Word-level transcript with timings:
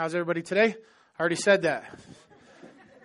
How's 0.00 0.14
everybody 0.14 0.40
today? 0.40 0.76
I 1.18 1.20
already 1.20 1.36
said 1.36 1.60
that. 1.64 1.84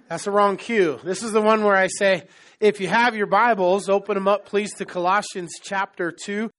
That's 0.07 0.23
the 0.23 0.31
wrong 0.31 0.55
cue. 0.55 0.97
This 1.03 1.23
is 1.23 1.33
the 1.33 1.41
one 1.41 1.65
where 1.65 1.75
I 1.75 1.87
say, 1.87 2.23
if 2.61 2.79
you 2.79 2.87
have 2.87 3.17
your 3.17 3.27
Bibles, 3.27 3.89
open 3.89 4.15
them 4.15 4.29
up, 4.29 4.45
please, 4.45 4.73
to 4.75 4.85
Colossians 4.85 5.51
chapter 5.61 6.09
2. 6.09 6.49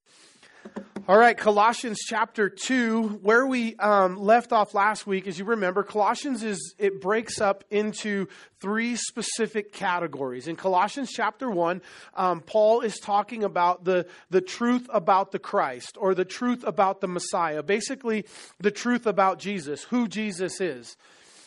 All 1.09 1.17
right, 1.17 1.39
Colossians 1.39 2.01
chapter 2.05 2.49
2, 2.49 3.21
where 3.23 3.47
we 3.47 3.77
um, 3.77 4.17
left 4.17 4.51
off 4.51 4.75
last 4.75 5.07
week, 5.07 5.29
as 5.29 5.39
you 5.39 5.45
remember, 5.45 5.85
Colossians 5.85 6.43
is, 6.43 6.75
it 6.81 7.01
breaks 7.01 7.41
up 7.41 7.63
into 7.71 8.27
three 8.59 8.97
specific 8.97 9.73
categories. 9.73 10.49
In 10.49 10.57
Colossians 10.57 11.13
chapter 11.13 11.49
1, 11.49 11.81
um, 12.15 12.41
Paul 12.41 12.81
is 12.81 12.99
talking 12.99 13.45
about 13.45 13.85
the, 13.85 14.09
the 14.31 14.41
truth 14.41 14.89
about 14.93 15.31
the 15.31 15.39
Christ, 15.39 15.97
or 15.97 16.13
the 16.13 16.25
truth 16.25 16.65
about 16.67 17.01
the 17.01 17.07
Messiah, 17.07 17.63
basically 17.63 18.27
the 18.59 18.73
truth 18.73 19.07
about 19.07 19.39
Jesus, 19.39 19.85
who 19.85 20.09
Jesus 20.09 20.61
is. 20.61 20.97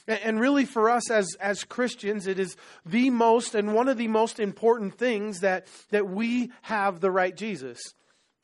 And 0.08 0.40
really, 0.40 0.64
for 0.64 0.90
us 0.90 1.12
as, 1.12 1.36
as 1.42 1.66
Christians, 1.66 2.28
it 2.28 2.40
is 2.40 2.56
the 2.86 3.10
most 3.10 3.56
and 3.56 3.74
one 3.74 3.90
of 3.90 3.98
the 3.98 4.08
most 4.08 4.40
important 4.40 4.98
things 4.98 5.42
that, 5.42 5.68
that 5.92 6.08
we 6.08 6.50
have 6.62 7.02
the 7.02 7.12
right 7.12 7.36
Jesus. 7.36 7.82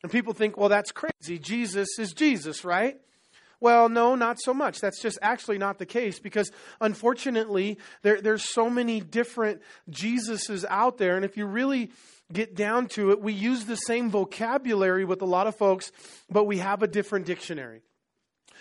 And 0.02 0.12
people 0.12 0.32
think, 0.32 0.56
well, 0.56 0.68
that's 0.68 0.92
crazy. 0.92 1.38
Jesus 1.38 1.98
is 1.98 2.12
Jesus, 2.12 2.64
right? 2.64 2.98
Well, 3.58 3.88
no, 3.88 4.14
not 4.14 4.38
so 4.40 4.52
much. 4.52 4.80
That's 4.80 5.00
just 5.00 5.18
actually 5.22 5.58
not 5.58 5.78
the 5.78 5.86
case 5.86 6.18
because 6.18 6.50
unfortunately, 6.80 7.78
there, 8.02 8.20
there's 8.20 8.44
so 8.44 8.68
many 8.68 9.00
different 9.00 9.62
Jesuses 9.90 10.64
out 10.68 10.98
there. 10.98 11.16
And 11.16 11.24
if 11.24 11.36
you 11.36 11.46
really 11.46 11.90
get 12.32 12.54
down 12.54 12.88
to 12.88 13.12
it, 13.12 13.20
we 13.20 13.32
use 13.32 13.64
the 13.64 13.76
same 13.76 14.10
vocabulary 14.10 15.04
with 15.04 15.22
a 15.22 15.26
lot 15.26 15.46
of 15.46 15.56
folks, 15.56 15.90
but 16.28 16.44
we 16.44 16.58
have 16.58 16.82
a 16.82 16.86
different 16.86 17.24
dictionary. 17.24 17.82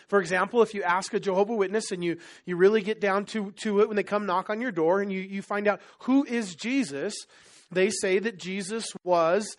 For 0.07 0.21
example, 0.21 0.61
if 0.61 0.73
you 0.73 0.83
ask 0.83 1.13
a 1.13 1.19
Jehovah 1.19 1.55
Witness 1.55 1.91
and 1.91 2.03
you, 2.03 2.17
you 2.45 2.55
really 2.55 2.81
get 2.81 3.01
down 3.01 3.25
to, 3.25 3.51
to 3.63 3.81
it 3.81 3.87
when 3.87 3.97
they 3.97 4.03
come 4.03 4.25
knock 4.25 4.49
on 4.49 4.61
your 4.61 4.71
door 4.71 5.01
and 5.01 5.11
you, 5.11 5.19
you 5.19 5.41
find 5.41 5.67
out 5.67 5.81
who 5.99 6.23
is 6.23 6.55
Jesus, 6.55 7.25
they 7.71 7.89
say 7.89 8.19
that 8.19 8.37
Jesus 8.37 8.85
was 9.03 9.57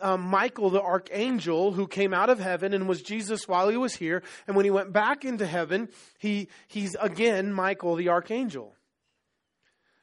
um, 0.00 0.22
Michael 0.22 0.70
the 0.70 0.82
archangel 0.82 1.72
who 1.72 1.86
came 1.86 2.12
out 2.12 2.30
of 2.30 2.40
heaven 2.40 2.74
and 2.74 2.88
was 2.88 3.02
Jesus 3.02 3.46
while 3.46 3.68
he 3.68 3.76
was 3.76 3.94
here. 3.94 4.22
And 4.46 4.56
when 4.56 4.64
he 4.64 4.70
went 4.70 4.92
back 4.92 5.24
into 5.24 5.46
heaven, 5.46 5.88
he, 6.18 6.48
he's 6.68 6.96
again 7.00 7.52
Michael 7.52 7.94
the 7.94 8.08
archangel. 8.08 8.74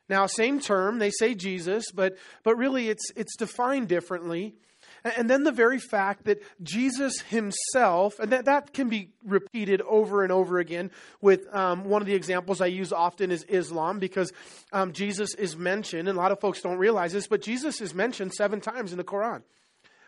Now, 0.09 0.25
same 0.25 0.59
term, 0.59 0.99
they 0.99 1.09
say 1.09 1.35
Jesus, 1.35 1.85
but, 1.94 2.17
but 2.44 2.57
really 2.57 2.89
it's, 2.89 3.11
it's 3.16 3.38
defined 3.38 3.88
differently. 3.88 4.55
And 5.03 5.30
then 5.30 5.44
the 5.44 5.52
very 5.52 5.80
fact 5.80 6.25
that 6.25 6.44
Jesus 6.61 7.21
himself, 7.21 8.19
and 8.19 8.31
that, 8.31 8.45
that 8.45 8.73
can 8.73 8.88
be 8.88 9.09
repeated 9.25 9.81
over 9.81 10.23
and 10.23 10.31
over 10.31 10.59
again 10.59 10.91
with 11.21 11.53
um, 11.55 11.85
one 11.85 12.02
of 12.02 12.05
the 12.05 12.13
examples 12.13 12.61
I 12.61 12.67
use 12.67 12.94
often 12.94 13.31
is 13.31 13.44
Islam 13.49 13.99
because 13.99 14.31
um, 14.72 14.94
Jesus 14.94 15.33
is 15.33 15.57
mentioned, 15.57 16.07
and 16.07 16.17
a 16.17 16.22
lot 16.22 16.31
of 16.31 16.39
folks 16.39 16.61
don't 16.61 16.77
realize 16.77 17.13
this, 17.13 17.27
but 17.27 17.41
Jesus 17.41 17.81
is 17.81 17.95
mentioned 17.95 18.33
seven 18.33 18.61
times 18.61 18.91
in 18.91 18.97
the 18.97 19.03
Quran. 19.03 19.41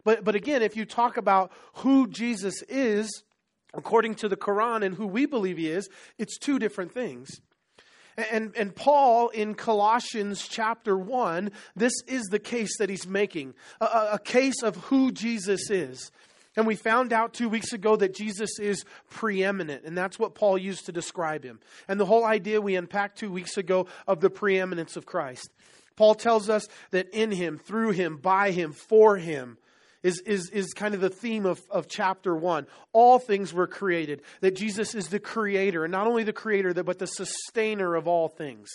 But, 0.03 0.23
but 0.23 0.35
again, 0.35 0.61
if 0.61 0.75
you 0.75 0.85
talk 0.85 1.17
about 1.17 1.51
who 1.75 2.07
Jesus 2.07 2.61
is, 2.69 3.23
according 3.73 4.15
to 4.15 4.29
the 4.29 4.37
Quran 4.37 4.83
and 4.85 4.95
who 4.95 5.07
we 5.07 5.25
believe 5.25 5.57
he 5.57 5.69
is, 5.69 5.89
it's 6.19 6.37
two 6.37 6.59
different 6.59 6.93
things. 6.93 7.41
And, 8.17 8.53
and 8.55 8.75
Paul 8.75 9.29
in 9.29 9.55
Colossians 9.55 10.47
chapter 10.47 10.97
1, 10.97 11.51
this 11.75 11.93
is 12.07 12.23
the 12.25 12.39
case 12.39 12.77
that 12.77 12.89
he's 12.89 13.07
making 13.07 13.53
a, 13.81 14.09
a 14.13 14.19
case 14.23 14.61
of 14.61 14.75
who 14.75 15.11
Jesus 15.11 15.69
is. 15.69 16.11
And 16.55 16.67
we 16.67 16.75
found 16.75 17.11
out 17.11 17.33
two 17.33 17.49
weeks 17.49 17.73
ago 17.73 17.95
that 17.95 18.13
Jesus 18.13 18.59
is 18.59 18.85
preeminent, 19.09 19.85
and 19.85 19.97
that's 19.97 20.19
what 20.19 20.35
Paul 20.35 20.57
used 20.57 20.85
to 20.85 20.91
describe 20.91 21.43
him. 21.43 21.59
And 21.87 21.99
the 21.99 22.05
whole 22.05 22.25
idea 22.25 22.61
we 22.61 22.75
unpacked 22.75 23.17
two 23.17 23.31
weeks 23.31 23.57
ago 23.57 23.87
of 24.07 24.19
the 24.19 24.29
preeminence 24.29 24.95
of 24.95 25.05
Christ. 25.05 25.49
Paul 25.95 26.15
tells 26.15 26.49
us 26.49 26.67
that 26.91 27.09
in 27.09 27.31
him, 27.31 27.57
through 27.57 27.91
him, 27.91 28.17
by 28.17 28.51
him, 28.51 28.71
for 28.71 29.17
him, 29.17 29.57
is, 30.03 30.19
is, 30.19 30.49
is 30.49 30.73
kind 30.73 30.93
of 30.93 31.01
the 31.01 31.09
theme 31.09 31.45
of, 31.45 31.61
of 31.71 31.87
chapter 31.87 32.35
one. 32.35 32.67
All 32.91 33.17
things 33.17 33.53
were 33.53 33.67
created, 33.67 34.21
that 34.41 34.55
Jesus 34.55 34.93
is 34.93 35.07
the 35.07 35.19
creator, 35.19 35.85
and 35.85 35.91
not 35.91 36.07
only 36.07 36.23
the 36.23 36.33
creator, 36.33 36.73
but 36.83 36.99
the 36.99 37.07
sustainer 37.07 37.95
of 37.95 38.07
all 38.07 38.27
things. 38.27 38.69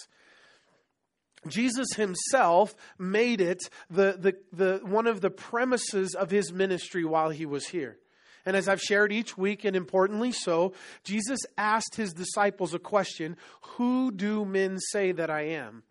Jesus 1.47 1.93
himself 1.95 2.75
made 2.99 3.41
it 3.41 3.61
the, 3.91 4.17
the, 4.19 4.37
the, 4.53 4.81
one 4.83 5.07
of 5.07 5.21
the 5.21 5.31
premises 5.31 6.15
of 6.15 6.31
his 6.31 6.53
ministry 6.53 7.05
while 7.05 7.31
he 7.31 7.47
was 7.47 7.69
here. 7.69 7.99
And 8.45 8.57
as 8.57 8.69
I've 8.69 8.81
shared 8.81 9.13
each 9.13 9.37
week, 9.37 9.65
and 9.65 9.77
importantly 9.77 10.33
so, 10.33 10.73
Jesus 11.05 11.41
asked 11.57 11.97
his 11.97 12.13
disciples 12.13 12.73
a 12.73 12.79
question 12.79 13.37
Who 13.77 14.11
do 14.11 14.45
men 14.45 14.79
say 14.79 15.13
that 15.13 15.31
I 15.31 15.43
am? 15.43 15.83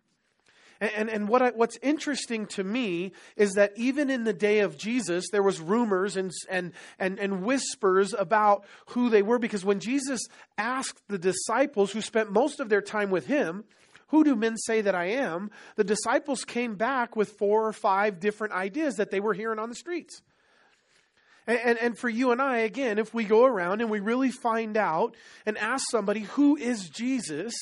And, 0.80 0.90
and, 0.92 1.10
and 1.10 1.28
what 1.28 1.42
I, 1.42 1.50
what's 1.50 1.78
interesting 1.82 2.46
to 2.48 2.64
me 2.64 3.12
is 3.36 3.54
that 3.54 3.72
even 3.76 4.10
in 4.10 4.24
the 4.24 4.32
day 4.32 4.60
of 4.60 4.78
Jesus, 4.78 5.26
there 5.30 5.42
was 5.42 5.60
rumors 5.60 6.16
and, 6.16 6.32
and, 6.48 6.72
and, 6.98 7.18
and 7.18 7.42
whispers 7.42 8.14
about 8.14 8.64
who 8.88 9.10
they 9.10 9.22
were. 9.22 9.38
Because 9.38 9.64
when 9.64 9.80
Jesus 9.80 10.20
asked 10.56 11.00
the 11.08 11.18
disciples 11.18 11.92
who 11.92 12.00
spent 12.00 12.30
most 12.30 12.60
of 12.60 12.68
their 12.68 12.82
time 12.82 13.10
with 13.10 13.26
him, 13.26 13.64
who 14.08 14.24
do 14.24 14.34
men 14.34 14.56
say 14.56 14.80
that 14.80 14.94
I 14.94 15.06
am? 15.06 15.50
The 15.76 15.84
disciples 15.84 16.44
came 16.44 16.76
back 16.76 17.14
with 17.14 17.30
four 17.32 17.66
or 17.66 17.72
five 17.72 18.20
different 18.20 18.54
ideas 18.54 18.96
that 18.96 19.10
they 19.10 19.20
were 19.20 19.34
hearing 19.34 19.58
on 19.58 19.68
the 19.68 19.74
streets. 19.74 20.22
And, 21.46 21.58
and, 21.58 21.78
and, 21.78 21.98
for 21.98 22.08
you 22.08 22.30
and 22.30 22.42
I, 22.42 22.58
again, 22.58 22.98
if 22.98 23.14
we 23.14 23.24
go 23.24 23.44
around 23.44 23.80
and 23.80 23.90
we 23.90 24.00
really 24.00 24.30
find 24.30 24.76
out 24.76 25.16
and 25.46 25.56
ask 25.56 25.82
somebody, 25.90 26.20
who 26.20 26.56
is 26.56 26.90
Jesus? 26.90 27.54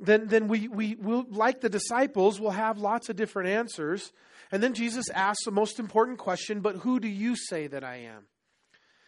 Then, 0.00 0.28
then 0.28 0.48
we, 0.48 0.68
we 0.68 0.94
will, 0.94 1.26
like 1.28 1.60
the 1.60 1.68
disciples, 1.68 2.40
will 2.40 2.52
have 2.52 2.78
lots 2.78 3.08
of 3.08 3.16
different 3.16 3.48
answers. 3.48 4.12
And 4.52 4.62
then 4.62 4.74
Jesus 4.74 5.08
asks 5.10 5.44
the 5.44 5.50
most 5.50 5.78
important 5.78 6.18
question, 6.18 6.60
but 6.60 6.76
who 6.76 7.00
do 7.00 7.08
you 7.08 7.36
say 7.36 7.66
that 7.66 7.84
I 7.84 7.96
am? 7.96 8.26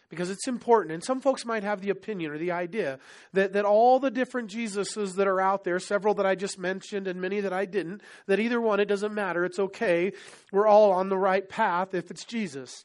Because 0.09 0.29
it's 0.29 0.47
important. 0.49 0.93
And 0.93 1.03
some 1.03 1.21
folks 1.21 1.45
might 1.45 1.63
have 1.63 1.79
the 1.79 1.89
opinion 1.89 2.31
or 2.31 2.37
the 2.37 2.51
idea 2.51 2.99
that, 3.31 3.53
that 3.53 3.63
all 3.63 3.97
the 3.97 4.11
different 4.11 4.51
Jesuses 4.51 5.15
that 5.15 5.27
are 5.27 5.39
out 5.39 5.63
there, 5.63 5.79
several 5.79 6.13
that 6.15 6.25
I 6.25 6.35
just 6.35 6.59
mentioned 6.59 7.07
and 7.07 7.21
many 7.21 7.39
that 7.39 7.53
I 7.53 7.63
didn't, 7.63 8.01
that 8.27 8.41
either 8.41 8.59
one, 8.59 8.81
it 8.81 8.89
doesn't 8.89 9.13
matter. 9.13 9.45
It's 9.45 9.59
okay. 9.59 10.11
We're 10.51 10.67
all 10.67 10.91
on 10.91 11.07
the 11.07 11.17
right 11.17 11.47
path 11.47 11.93
if 11.93 12.11
it's 12.11 12.25
Jesus. 12.25 12.83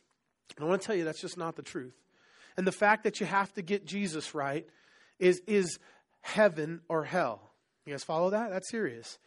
And 0.56 0.65
I 0.65 0.69
want 0.69 0.83
to 0.83 0.87
tell 0.87 0.95
you 0.95 1.05
that's 1.05 1.21
just 1.21 1.37
not 1.37 1.56
the 1.56 1.62
truth. 1.62 1.97
And 2.56 2.65
the 2.65 2.72
fact 2.72 3.03
that 3.03 3.19
you 3.19 3.27
have 3.27 3.53
to 3.55 3.62
get 3.62 3.84
Jesus 3.84 4.33
right 4.33 4.65
is, 5.19 5.43
is 5.49 5.81
heaven 6.21 6.81
or 6.89 7.03
hell. 7.03 7.50
You 7.86 7.92
guys 7.92 8.04
follow 8.04 8.30
that? 8.30 8.50
That's 8.50 8.70
serious. 8.70 9.19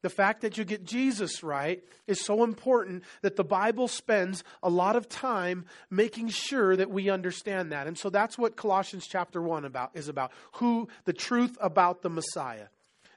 The 0.00 0.08
fact 0.08 0.42
that 0.42 0.56
you 0.56 0.64
get 0.64 0.84
Jesus 0.84 1.42
right 1.42 1.82
is 2.06 2.24
so 2.24 2.44
important 2.44 3.02
that 3.22 3.36
the 3.36 3.44
Bible 3.44 3.88
spends 3.88 4.44
a 4.62 4.70
lot 4.70 4.94
of 4.96 5.08
time 5.08 5.66
making 5.90 6.28
sure 6.28 6.76
that 6.76 6.90
we 6.90 7.10
understand 7.10 7.72
that. 7.72 7.86
And 7.86 7.98
so 7.98 8.08
that's 8.08 8.38
what 8.38 8.56
Colossians 8.56 9.08
chapter 9.08 9.42
1 9.42 9.64
about 9.64 9.90
is 9.94 10.08
about. 10.08 10.30
Who 10.52 10.88
the 11.04 11.12
truth 11.12 11.58
about 11.60 12.02
the 12.02 12.10
Messiah. 12.10 12.68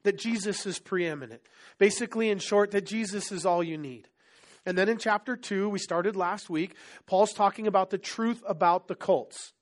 That 0.03 0.17
Jesus 0.17 0.65
is 0.65 0.79
preeminent. 0.79 1.41
Basically 1.77 2.29
in 2.29 2.39
short 2.39 2.71
that 2.71 2.87
Jesus 2.87 3.31
is 3.31 3.45
all 3.45 3.63
you 3.63 3.77
need. 3.77 4.07
And 4.65 4.75
then 4.75 4.89
in 4.89 4.97
chapter 4.97 5.35
2, 5.35 5.69
we 5.69 5.79
started 5.79 6.15
last 6.15 6.49
week, 6.49 6.75
Paul's 7.05 7.33
talking 7.33 7.67
about 7.67 7.91
the 7.91 7.97
truth 7.99 8.43
about 8.47 8.87
the 8.87 8.95
cults. 8.95 9.53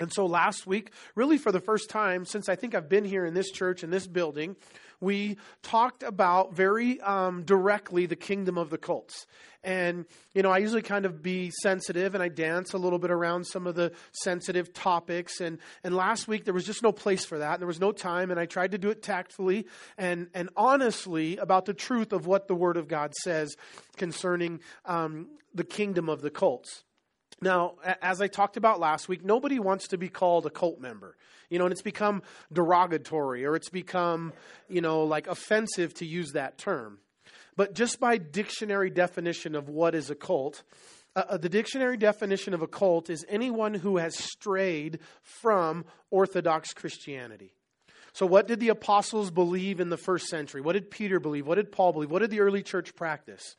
And 0.00 0.12
so 0.12 0.26
last 0.26 0.66
week, 0.66 0.92
really 1.14 1.38
for 1.38 1.52
the 1.52 1.60
first 1.60 1.90
time 1.90 2.24
since 2.24 2.48
I 2.48 2.56
think 2.56 2.74
I've 2.74 2.88
been 2.88 3.04
here 3.04 3.24
in 3.24 3.34
this 3.34 3.50
church, 3.50 3.84
in 3.84 3.90
this 3.90 4.06
building, 4.06 4.56
we 5.00 5.36
talked 5.62 6.02
about 6.02 6.54
very 6.54 7.00
um, 7.00 7.42
directly 7.42 8.06
the 8.06 8.16
kingdom 8.16 8.56
of 8.56 8.70
the 8.70 8.78
cults. 8.78 9.26
And, 9.64 10.06
you 10.32 10.42
know, 10.42 10.50
I 10.50 10.58
usually 10.58 10.82
kind 10.82 11.04
of 11.04 11.22
be 11.22 11.50
sensitive 11.62 12.14
and 12.14 12.22
I 12.22 12.28
dance 12.28 12.72
a 12.72 12.78
little 12.78 12.98
bit 12.98 13.10
around 13.10 13.44
some 13.46 13.66
of 13.66 13.74
the 13.74 13.92
sensitive 14.12 14.72
topics. 14.72 15.40
And, 15.40 15.58
and 15.84 15.94
last 15.94 16.26
week 16.26 16.44
there 16.44 16.54
was 16.54 16.64
just 16.64 16.82
no 16.82 16.92
place 16.92 17.24
for 17.24 17.38
that. 17.38 17.54
And 17.54 17.60
there 17.60 17.66
was 17.66 17.80
no 17.80 17.92
time. 17.92 18.30
And 18.30 18.40
I 18.40 18.46
tried 18.46 18.72
to 18.72 18.78
do 18.78 18.90
it 18.90 19.02
tactfully 19.02 19.66
and, 19.98 20.28
and 20.34 20.50
honestly 20.56 21.36
about 21.36 21.66
the 21.66 21.74
truth 21.74 22.12
of 22.12 22.26
what 22.26 22.48
the 22.48 22.54
Word 22.54 22.76
of 22.76 22.88
God 22.88 23.12
says 23.22 23.56
concerning 23.96 24.60
um, 24.84 25.28
the 25.54 25.64
kingdom 25.64 26.08
of 26.08 26.22
the 26.22 26.30
cults. 26.30 26.84
Now, 27.42 27.74
as 28.00 28.22
I 28.22 28.28
talked 28.28 28.56
about 28.56 28.78
last 28.78 29.08
week, 29.08 29.24
nobody 29.24 29.58
wants 29.58 29.88
to 29.88 29.98
be 29.98 30.08
called 30.08 30.46
a 30.46 30.50
cult 30.50 30.80
member. 30.80 31.16
You 31.50 31.58
know, 31.58 31.66
and 31.66 31.72
it's 31.72 31.82
become 31.82 32.22
derogatory 32.52 33.44
or 33.44 33.56
it's 33.56 33.68
become, 33.68 34.32
you 34.68 34.80
know, 34.80 35.02
like 35.02 35.26
offensive 35.26 35.92
to 35.94 36.06
use 36.06 36.32
that 36.32 36.56
term. 36.56 36.98
But 37.56 37.74
just 37.74 38.00
by 38.00 38.16
dictionary 38.16 38.88
definition 38.88 39.54
of 39.54 39.68
what 39.68 39.94
is 39.94 40.08
a 40.08 40.14
cult, 40.14 40.62
uh, 41.14 41.24
uh 41.30 41.36
the 41.36 41.48
dictionary 41.48 41.96
definition 41.96 42.54
of 42.54 42.62
a 42.62 42.68
cult 42.68 43.10
is 43.10 43.26
anyone 43.28 43.74
who 43.74 43.98
has 43.98 44.16
strayed 44.16 45.00
from 45.42 45.84
Orthodox 46.10 46.72
Christianity. 46.72 47.52
So, 48.14 48.24
what 48.24 48.46
did 48.46 48.60
the 48.60 48.68
apostles 48.68 49.30
believe 49.30 49.80
in 49.80 49.90
the 49.90 49.96
first 49.96 50.26
century? 50.26 50.60
What 50.60 50.74
did 50.74 50.90
Peter 50.90 51.18
believe? 51.18 51.46
What 51.46 51.56
did 51.56 51.72
Paul 51.72 51.92
believe? 51.92 52.10
What 52.10 52.20
did 52.20 52.30
the 52.30 52.40
early 52.40 52.62
church 52.62 52.94
practice? 52.94 53.56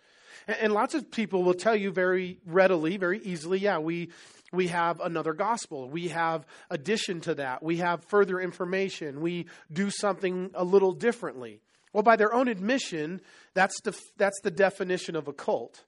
And, 0.47 0.57
and 0.61 0.73
lots 0.73 0.93
of 0.93 1.11
people 1.11 1.43
will 1.43 1.53
tell 1.53 1.75
you 1.75 1.91
very 1.91 2.39
readily, 2.45 2.97
very 2.97 3.19
easily, 3.19 3.59
yeah, 3.59 3.79
we, 3.79 4.09
we 4.51 4.67
have 4.67 4.99
another 4.99 5.33
gospel. 5.33 5.89
We 5.89 6.09
have 6.09 6.45
addition 6.69 7.21
to 7.21 7.35
that. 7.35 7.63
We 7.63 7.77
have 7.77 8.05
further 8.05 8.39
information. 8.39 9.21
We 9.21 9.47
do 9.71 9.89
something 9.89 10.51
a 10.53 10.63
little 10.63 10.93
differently. 10.93 11.59
Well, 11.91 12.03
by 12.03 12.15
their 12.15 12.33
own 12.33 12.47
admission, 12.47 13.21
that's 13.53 13.79
the, 13.81 13.97
that's 14.17 14.39
the 14.41 14.51
definition 14.51 15.15
of 15.15 15.27
a 15.27 15.33
cult. 15.33 15.83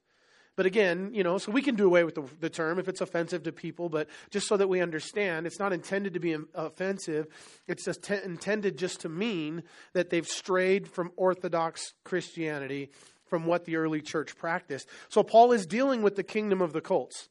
But 0.56 0.64
again, 0.64 1.10
you 1.12 1.22
know, 1.22 1.36
so 1.36 1.52
we 1.52 1.60
can 1.60 1.74
do 1.74 1.84
away 1.84 2.02
with 2.02 2.14
the, 2.14 2.24
the, 2.40 2.48
term 2.48 2.78
if 2.78 2.88
it's 2.88 3.02
offensive 3.02 3.42
to 3.42 3.52
people, 3.52 3.90
but 3.90 4.08
just 4.30 4.48
so 4.48 4.56
that 4.56 4.68
we 4.68 4.80
understand, 4.80 5.46
it's 5.46 5.58
not 5.58 5.74
intended 5.74 6.14
to 6.14 6.20
be 6.20 6.34
offensive. 6.54 7.26
It's 7.68 7.84
just 7.84 8.02
t- 8.02 8.18
intended 8.24 8.78
just 8.78 9.00
to 9.00 9.10
mean 9.10 9.64
that 9.92 10.08
they've 10.08 10.26
strayed 10.26 10.88
from 10.88 11.12
Orthodox 11.16 11.92
Christianity, 12.04 12.90
from 13.26 13.46
what 13.46 13.64
the 13.64 13.76
early 13.76 14.00
church 14.00 14.36
practiced. 14.36 14.88
So 15.08 15.22
Paul 15.22 15.52
is 15.52 15.66
dealing 15.66 16.02
with 16.02 16.16
the 16.16 16.22
kingdom 16.22 16.60
of 16.60 16.72
the 16.72 16.80
cults. 16.80 17.28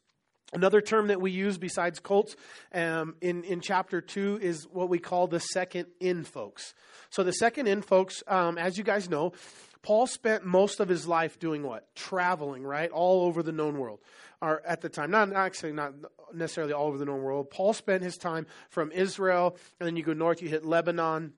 Another 0.53 0.79
term 0.79 1.07
that 1.07 1.19
we 1.19 1.31
use 1.31 1.57
besides 1.57 1.99
cults 1.99 2.35
um, 2.73 3.15
in, 3.19 3.43
in 3.43 3.61
chapter 3.61 3.99
2 3.99 4.39
is 4.41 4.67
what 4.71 4.89
we 4.89 4.99
call 4.99 5.27
the 5.27 5.39
second 5.39 5.87
in 5.99 6.23
folks. 6.23 6.73
So, 7.09 7.23
the 7.23 7.33
second 7.33 7.67
in 7.67 7.81
folks, 7.81 8.23
um, 8.27 8.57
as 8.57 8.77
you 8.77 8.83
guys 8.83 9.09
know, 9.09 9.33
Paul 9.81 10.07
spent 10.07 10.45
most 10.45 10.79
of 10.79 10.87
his 10.87 11.07
life 11.07 11.39
doing 11.39 11.63
what? 11.63 11.93
Traveling, 11.95 12.63
right? 12.63 12.89
All 12.89 13.25
over 13.25 13.43
the 13.43 13.51
known 13.51 13.77
world. 13.77 13.99
Or 14.41 14.61
at 14.65 14.81
the 14.81 14.89
time, 14.89 15.11
not, 15.11 15.33
actually 15.33 15.73
not 15.73 15.93
necessarily 16.33 16.73
all 16.73 16.87
over 16.87 16.97
the 16.97 17.05
known 17.05 17.21
world. 17.21 17.49
Paul 17.49 17.73
spent 17.73 18.03
his 18.03 18.17
time 18.17 18.47
from 18.69 18.91
Israel, 18.91 19.57
and 19.79 19.87
then 19.87 19.95
you 19.95 20.03
go 20.03 20.13
north, 20.13 20.41
you 20.41 20.49
hit 20.49 20.65
Lebanon, 20.65 21.33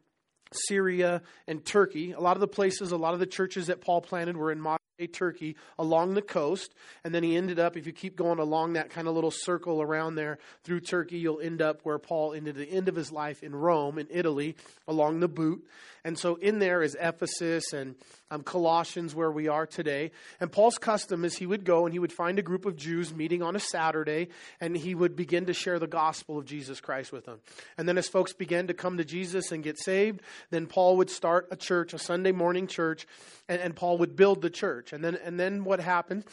Syria, 0.52 1.22
and 1.48 1.64
Turkey. 1.64 2.12
A 2.12 2.20
lot 2.20 2.36
of 2.36 2.42
the 2.42 2.48
places, 2.48 2.92
a 2.92 2.98
lot 2.98 3.14
of 3.14 3.20
the 3.20 3.26
churches 3.26 3.68
that 3.68 3.82
Paul 3.82 4.02
planted 4.02 4.38
were 4.38 4.52
in 4.52 4.60
modern 4.60 4.80
Turkey 5.06 5.56
along 5.78 6.16
the 6.16 6.22
coast. 6.24 6.74
And 7.04 7.14
then 7.14 7.22
he 7.22 7.36
ended 7.36 7.60
up, 7.60 7.78
if 7.78 7.86
you 7.86 7.94
keep 7.94 8.16
going 8.16 8.40
along 8.40 8.74
that 8.74 8.90
kind 8.90 9.08
of 9.08 9.14
little 9.14 9.30
circle 9.30 9.82
around 9.82 10.16
there 10.16 10.40
through 10.64 10.80
Turkey, 10.80 11.20
you'll 11.20 11.40
end 11.40 11.62
up 11.62 11.82
where 11.84 12.00
Paul 12.00 12.34
ended 12.34 12.56
the 12.56 12.66
end 12.66 12.90
of 12.90 12.96
his 12.96 13.12
life 13.12 13.44
in 13.44 13.56
Rome, 13.56 14.00
in 14.00 14.08
Italy, 14.10 14.56
along 14.88 15.20
the 15.20 15.28
boot. 15.28 15.64
And 16.04 16.18
so 16.18 16.36
in 16.36 16.60
there 16.60 16.82
is 16.82 16.96
Ephesus 17.00 17.74
and 17.74 17.96
um, 18.32 18.44
Colossians, 18.44 19.14
where 19.14 19.32
we 19.32 19.48
are 19.48 19.66
today. 19.66 20.12
And 20.40 20.52
Paul's 20.52 20.78
custom 20.78 21.26
is 21.26 21.38
he 21.38 21.46
would 21.46 21.66
go 21.66 21.86
and 21.86 21.94
he 21.94 22.00
would 22.00 22.14
find 22.14 22.40
a 22.40 22.42
group 22.42 22.66
of 22.66 22.78
Jews 22.78 23.14
meeting 23.14 23.42
on 23.42 23.56
a 23.56 23.60
Saturday, 23.60 24.30
and 24.62 24.76
he 24.76 24.96
would 24.96 25.16
begin 25.16 25.46
to 25.48 25.54
share 25.54 25.80
the 25.80 25.88
gospel 25.88 26.38
of 26.38 26.46
Jesus 26.46 26.80
Christ 26.80 27.12
with 27.12 27.26
them. 27.26 27.40
And 27.78 27.88
then 27.90 27.98
as 27.98 28.08
folks 28.08 28.34
began 28.34 28.68
to 28.68 28.74
come 28.74 28.98
to 28.98 29.06
Jesus 29.06 29.52
and 29.52 29.64
get 29.64 29.78
saved, 29.80 30.22
then 30.50 30.66
Paul 30.66 30.98
would 30.98 31.10
start 31.10 31.48
a 31.52 31.56
church, 31.56 31.94
a 31.94 32.00
Sunday 32.00 32.32
morning 32.32 32.68
church, 32.68 33.06
and, 33.50 33.60
and 33.60 33.76
Paul 33.76 33.98
would 33.98 34.16
build 34.16 34.42
the 34.42 34.50
church. 34.50 34.87
And 34.94 35.04
then, 35.04 35.16
and 35.16 35.40
then 35.40 35.64
what 35.64 35.80
happened? 35.80 36.26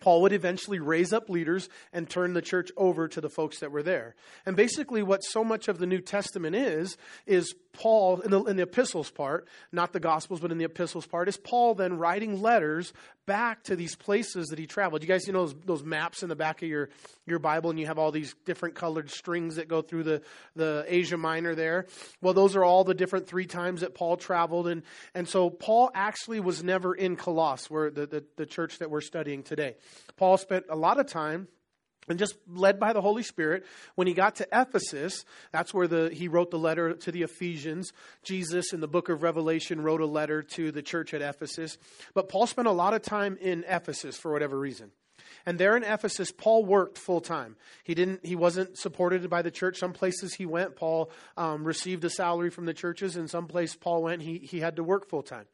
Paul 0.00 0.22
would 0.22 0.32
eventually 0.32 0.80
raise 0.80 1.12
up 1.12 1.28
leaders 1.28 1.68
and 1.92 2.08
turn 2.08 2.32
the 2.32 2.42
church 2.42 2.70
over 2.76 3.08
to 3.08 3.20
the 3.20 3.28
folks 3.28 3.58
that 3.60 3.70
were 3.70 3.82
there. 3.82 4.14
And 4.46 4.56
basically, 4.56 5.02
what 5.02 5.22
so 5.22 5.44
much 5.44 5.68
of 5.68 5.78
the 5.78 5.86
New 5.86 6.00
Testament 6.00 6.56
is, 6.56 6.96
is 7.26 7.54
Paul, 7.72 8.20
in 8.20 8.30
the, 8.30 8.42
in 8.44 8.56
the 8.56 8.62
epistles 8.64 9.10
part, 9.10 9.48
not 9.70 9.92
the 9.92 10.00
Gospels, 10.00 10.40
but 10.40 10.52
in 10.52 10.58
the 10.58 10.64
epistles 10.64 11.06
part, 11.06 11.28
is 11.28 11.36
Paul 11.36 11.74
then 11.74 11.96
writing 11.96 12.42
letters 12.42 12.92
back 13.24 13.62
to 13.64 13.76
these 13.76 13.96
places 13.96 14.48
that 14.48 14.58
he 14.58 14.66
traveled. 14.66 15.02
You 15.02 15.08
guys, 15.08 15.26
you 15.26 15.32
know 15.32 15.46
those, 15.46 15.54
those 15.64 15.84
maps 15.84 16.22
in 16.22 16.28
the 16.28 16.36
back 16.36 16.62
of 16.62 16.68
your, 16.68 16.90
your 17.26 17.38
Bible, 17.38 17.70
and 17.70 17.80
you 17.80 17.86
have 17.86 17.98
all 17.98 18.10
these 18.10 18.34
different 18.44 18.74
colored 18.74 19.10
strings 19.10 19.56
that 19.56 19.68
go 19.68 19.80
through 19.80 20.02
the, 20.02 20.22
the 20.54 20.84
Asia 20.86 21.16
Minor 21.16 21.54
there? 21.54 21.86
Well, 22.20 22.34
those 22.34 22.56
are 22.56 22.64
all 22.64 22.84
the 22.84 22.94
different 22.94 23.26
three 23.26 23.46
times 23.46 23.80
that 23.80 23.94
Paul 23.94 24.16
traveled. 24.16 24.68
And, 24.68 24.82
and 25.14 25.28
so 25.28 25.48
Paul 25.48 25.90
actually 25.94 26.40
was 26.40 26.62
never 26.62 26.94
in 26.94 27.16
Colossus, 27.16 27.70
where 27.70 27.90
the, 27.90 28.06
the, 28.06 28.24
the 28.36 28.46
church 28.46 28.78
that 28.78 28.90
we're 28.90 29.00
studying 29.00 29.42
today. 29.42 29.76
Paul 30.16 30.36
spent 30.36 30.66
a 30.68 30.76
lot 30.76 31.00
of 31.00 31.06
time 31.06 31.48
and 32.08 32.18
just 32.18 32.34
led 32.48 32.80
by 32.80 32.92
the 32.92 33.00
Holy 33.00 33.22
Spirit, 33.22 33.64
when 33.94 34.06
he 34.06 34.14
got 34.14 34.36
to 34.36 34.48
Ephesus, 34.52 35.24
that's 35.52 35.72
where 35.72 35.86
the, 35.86 36.10
he 36.12 36.28
wrote 36.28 36.50
the 36.50 36.58
letter 36.58 36.94
to 36.94 37.12
the 37.12 37.22
Ephesians. 37.22 37.92
Jesus, 38.22 38.72
in 38.72 38.80
the 38.80 38.88
book 38.88 39.08
of 39.08 39.22
Revelation, 39.22 39.82
wrote 39.82 40.00
a 40.00 40.06
letter 40.06 40.42
to 40.42 40.72
the 40.72 40.82
church 40.82 41.14
at 41.14 41.22
Ephesus. 41.22 41.78
But 42.14 42.28
Paul 42.28 42.46
spent 42.46 42.68
a 42.68 42.72
lot 42.72 42.94
of 42.94 43.02
time 43.02 43.38
in 43.40 43.64
Ephesus 43.68 44.16
for 44.16 44.32
whatever 44.32 44.58
reason. 44.58 44.90
And 45.46 45.58
there 45.58 45.76
in 45.76 45.82
Ephesus, 45.82 46.30
Paul 46.30 46.64
worked 46.64 46.98
full 46.98 47.20
time. 47.20 47.56
He 47.84 47.94
didn't. 47.94 48.24
He 48.24 48.36
wasn't 48.36 48.78
supported 48.78 49.28
by 49.28 49.42
the 49.42 49.50
church. 49.50 49.78
Some 49.78 49.92
places 49.92 50.34
he 50.34 50.46
went, 50.46 50.76
Paul 50.76 51.10
um, 51.36 51.64
received 51.64 52.04
a 52.04 52.10
salary 52.10 52.50
from 52.50 52.64
the 52.64 52.74
churches. 52.74 53.16
In 53.16 53.28
some 53.28 53.46
place 53.46 53.74
Paul 53.74 54.04
went, 54.04 54.22
he 54.22 54.38
he 54.38 54.60
had 54.60 54.76
to 54.76 54.84
work 54.84 55.08
full 55.08 55.22
time. 55.22 55.46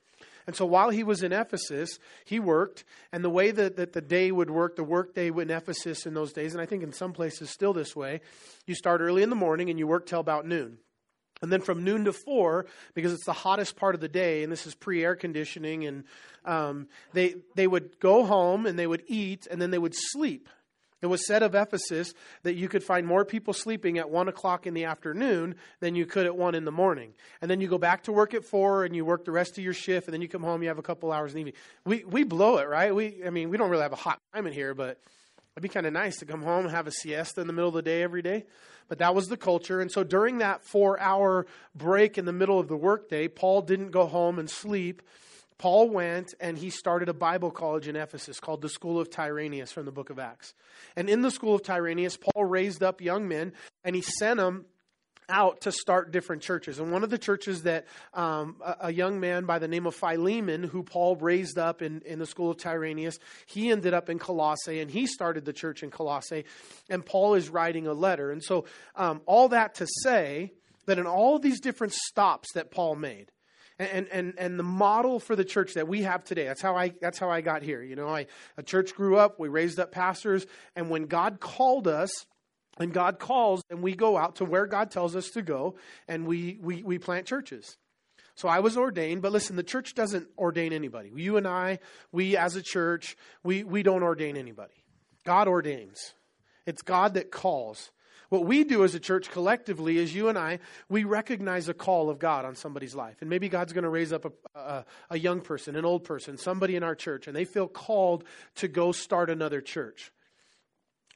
And 0.48 0.56
so 0.56 0.64
while 0.64 0.88
he 0.88 1.04
was 1.04 1.22
in 1.22 1.30
Ephesus, 1.30 1.98
he 2.24 2.40
worked. 2.40 2.84
And 3.12 3.22
the 3.22 3.28
way 3.28 3.50
that, 3.50 3.76
that 3.76 3.92
the 3.92 4.00
day 4.00 4.32
would 4.32 4.48
work, 4.48 4.76
the 4.76 4.82
work 4.82 5.14
day 5.14 5.26
in 5.28 5.50
Ephesus 5.50 6.06
in 6.06 6.14
those 6.14 6.32
days, 6.32 6.54
and 6.54 6.62
I 6.62 6.64
think 6.64 6.82
in 6.82 6.90
some 6.90 7.12
places 7.12 7.50
still 7.50 7.74
this 7.74 7.94
way, 7.94 8.22
you 8.66 8.74
start 8.74 9.02
early 9.02 9.22
in 9.22 9.28
the 9.28 9.36
morning 9.36 9.68
and 9.68 9.78
you 9.78 9.86
work 9.86 10.06
till 10.06 10.20
about 10.20 10.46
noon. 10.46 10.78
And 11.42 11.52
then 11.52 11.60
from 11.60 11.84
noon 11.84 12.06
to 12.06 12.14
four, 12.14 12.64
because 12.94 13.12
it's 13.12 13.26
the 13.26 13.32
hottest 13.34 13.76
part 13.76 13.94
of 13.94 14.00
the 14.00 14.08
day, 14.08 14.42
and 14.42 14.50
this 14.50 14.66
is 14.66 14.74
pre 14.74 15.04
air 15.04 15.14
conditioning, 15.14 15.84
and 15.84 16.04
um, 16.46 16.88
they, 17.12 17.34
they 17.54 17.66
would 17.66 18.00
go 18.00 18.24
home 18.24 18.64
and 18.64 18.78
they 18.78 18.86
would 18.86 19.02
eat 19.06 19.46
and 19.50 19.60
then 19.60 19.70
they 19.70 19.78
would 19.78 19.94
sleep. 19.94 20.48
It 21.00 21.06
was 21.06 21.26
said 21.26 21.44
of 21.44 21.54
Ephesus 21.54 22.12
that 22.42 22.54
you 22.54 22.68
could 22.68 22.82
find 22.82 23.06
more 23.06 23.24
people 23.24 23.52
sleeping 23.52 23.98
at 23.98 24.10
1 24.10 24.26
o'clock 24.26 24.66
in 24.66 24.74
the 24.74 24.84
afternoon 24.84 25.54
than 25.80 25.94
you 25.94 26.06
could 26.06 26.26
at 26.26 26.36
1 26.36 26.56
in 26.56 26.64
the 26.64 26.72
morning. 26.72 27.14
And 27.40 27.48
then 27.48 27.60
you 27.60 27.68
go 27.68 27.78
back 27.78 28.04
to 28.04 28.12
work 28.12 28.34
at 28.34 28.44
4 28.44 28.84
and 28.84 28.96
you 28.96 29.04
work 29.04 29.24
the 29.24 29.30
rest 29.30 29.58
of 29.58 29.64
your 29.64 29.72
shift, 29.72 30.08
and 30.08 30.14
then 30.14 30.20
you 30.20 30.28
come 30.28 30.42
home, 30.42 30.62
you 30.62 30.68
have 30.68 30.78
a 30.78 30.82
couple 30.82 31.12
hours 31.12 31.32
in 31.32 31.34
the 31.36 31.40
evening. 31.40 31.54
We, 31.84 32.04
we 32.04 32.24
blow 32.24 32.58
it, 32.58 32.68
right? 32.68 32.92
We, 32.92 33.22
I 33.24 33.30
mean, 33.30 33.48
we 33.48 33.56
don't 33.56 33.70
really 33.70 33.82
have 33.82 33.92
a 33.92 33.96
hot 33.96 34.18
time 34.34 34.46
in 34.48 34.52
here, 34.52 34.74
but 34.74 35.00
it'd 35.54 35.62
be 35.62 35.68
kind 35.68 35.86
of 35.86 35.92
nice 35.92 36.16
to 36.18 36.26
come 36.26 36.42
home 36.42 36.64
and 36.64 36.74
have 36.74 36.88
a 36.88 36.92
siesta 36.92 37.40
in 37.40 37.46
the 37.46 37.52
middle 37.52 37.68
of 37.68 37.74
the 37.74 37.82
day 37.82 38.02
every 38.02 38.22
day. 38.22 38.44
But 38.88 38.98
that 38.98 39.14
was 39.14 39.28
the 39.28 39.36
culture. 39.36 39.80
And 39.80 39.92
so 39.92 40.02
during 40.02 40.38
that 40.38 40.64
four 40.64 40.98
hour 40.98 41.46
break 41.76 42.18
in 42.18 42.24
the 42.24 42.32
middle 42.32 42.58
of 42.58 42.68
the 42.68 42.76
workday, 42.76 43.28
Paul 43.28 43.62
didn't 43.62 43.90
go 43.90 44.06
home 44.06 44.38
and 44.38 44.50
sleep 44.50 45.02
Paul 45.58 45.90
went 45.90 46.34
and 46.40 46.56
he 46.56 46.70
started 46.70 47.08
a 47.08 47.14
Bible 47.14 47.50
college 47.50 47.88
in 47.88 47.96
Ephesus 47.96 48.38
called 48.38 48.62
the 48.62 48.68
School 48.68 49.00
of 49.00 49.10
Tyrannus 49.10 49.72
from 49.72 49.84
the 49.84 49.92
book 49.92 50.10
of 50.10 50.18
Acts. 50.18 50.54
And 50.94 51.10
in 51.10 51.22
the 51.22 51.32
School 51.32 51.56
of 51.56 51.64
Tyrannus, 51.64 52.16
Paul 52.16 52.44
raised 52.44 52.82
up 52.82 53.00
young 53.00 53.26
men 53.26 53.52
and 53.82 53.96
he 53.96 54.02
sent 54.02 54.38
them 54.38 54.66
out 55.28 55.62
to 55.62 55.72
start 55.72 56.10
different 56.10 56.42
churches. 56.42 56.78
And 56.78 56.90
one 56.90 57.02
of 57.02 57.10
the 57.10 57.18
churches 57.18 57.64
that 57.64 57.86
um, 58.14 58.56
a, 58.64 58.76
a, 58.82 58.92
young 58.92 59.20
man 59.20 59.44
by 59.44 59.58
the 59.58 59.68
name 59.68 59.86
of 59.86 59.94
Philemon, 59.94 60.62
who 60.62 60.82
Paul 60.82 61.16
raised 61.16 61.58
up 61.58 61.82
in, 61.82 62.00
in 62.06 62.18
the 62.18 62.24
school 62.24 62.50
of 62.50 62.56
Tyrannus, 62.56 63.18
he 63.46 63.70
ended 63.70 63.92
up 63.92 64.08
in 64.08 64.18
Colossae 64.18 64.80
and 64.80 64.90
he 64.90 65.06
started 65.06 65.44
the 65.44 65.52
church 65.52 65.82
in 65.82 65.90
Colossae. 65.90 66.44
And 66.88 67.04
Paul 67.04 67.34
is 67.34 67.50
writing 67.50 67.86
a 67.86 67.92
letter. 67.92 68.30
And 68.30 68.42
so, 68.42 68.64
um, 68.96 69.20
all 69.26 69.48
that 69.50 69.74
to 69.76 69.86
say 70.02 70.52
that 70.86 70.98
in 70.98 71.06
all 71.06 71.38
these 71.38 71.60
different 71.60 71.92
stops 71.92 72.52
that 72.54 72.70
Paul 72.70 72.96
made, 72.96 73.30
and, 73.78 74.08
and, 74.08 74.34
and 74.38 74.58
the 74.58 74.64
model 74.64 75.20
for 75.20 75.36
the 75.36 75.44
church 75.44 75.74
that 75.74 75.86
we 75.86 76.02
have 76.02 76.24
today. 76.24 76.44
That's 76.44 76.62
how 76.62 76.76
I, 76.76 76.92
that's 77.00 77.18
how 77.18 77.30
I 77.30 77.40
got 77.40 77.62
here. 77.62 77.82
You 77.82 77.96
know, 77.96 78.08
I, 78.08 78.26
a 78.56 78.62
church 78.62 78.94
grew 78.94 79.16
up, 79.16 79.38
we 79.38 79.48
raised 79.48 79.78
up 79.78 79.92
pastors, 79.92 80.46
and 80.74 80.90
when 80.90 81.04
God 81.06 81.40
called 81.40 81.86
us, 81.86 82.10
and 82.78 82.92
God 82.92 83.18
calls, 83.18 83.62
and 83.70 83.82
we 83.82 83.94
go 83.94 84.16
out 84.16 84.36
to 84.36 84.44
where 84.44 84.66
God 84.66 84.90
tells 84.90 85.16
us 85.16 85.30
to 85.30 85.42
go, 85.42 85.76
and 86.06 86.26
we, 86.26 86.58
we, 86.62 86.82
we 86.82 86.98
plant 86.98 87.26
churches. 87.26 87.76
So 88.36 88.48
I 88.48 88.60
was 88.60 88.76
ordained, 88.76 89.20
but 89.20 89.32
listen, 89.32 89.56
the 89.56 89.64
church 89.64 89.94
doesn't 89.94 90.28
ordain 90.38 90.72
anybody. 90.72 91.10
You 91.12 91.36
and 91.38 91.48
I, 91.48 91.80
we 92.12 92.36
as 92.36 92.54
a 92.54 92.62
church, 92.62 93.16
we, 93.42 93.64
we 93.64 93.82
don't 93.82 94.04
ordain 94.04 94.36
anybody. 94.36 94.84
God 95.26 95.48
ordains. 95.48 96.14
It's 96.64 96.82
God 96.82 97.14
that 97.14 97.32
calls. 97.32 97.90
What 98.28 98.44
we 98.44 98.64
do 98.64 98.84
as 98.84 98.94
a 98.94 99.00
church 99.00 99.30
collectively 99.30 99.96
is 99.96 100.14
you 100.14 100.28
and 100.28 100.36
I, 100.36 100.58
we 100.88 101.04
recognize 101.04 101.68
a 101.68 101.74
call 101.74 102.10
of 102.10 102.18
God 102.18 102.44
on 102.44 102.56
somebody's 102.56 102.94
life. 102.94 103.16
And 103.20 103.30
maybe 103.30 103.48
God's 103.48 103.72
going 103.72 103.84
to 103.84 103.90
raise 103.90 104.12
up 104.12 104.26
a, 104.26 104.58
a, 104.58 104.84
a, 105.10 105.18
young 105.18 105.40
person, 105.40 105.76
an 105.76 105.86
old 105.86 106.04
person, 106.04 106.36
somebody 106.36 106.76
in 106.76 106.82
our 106.82 106.94
church, 106.94 107.26
and 107.26 107.34
they 107.34 107.46
feel 107.46 107.68
called 107.68 108.24
to 108.56 108.68
go 108.68 108.92
start 108.92 109.30
another 109.30 109.62
church. 109.62 110.12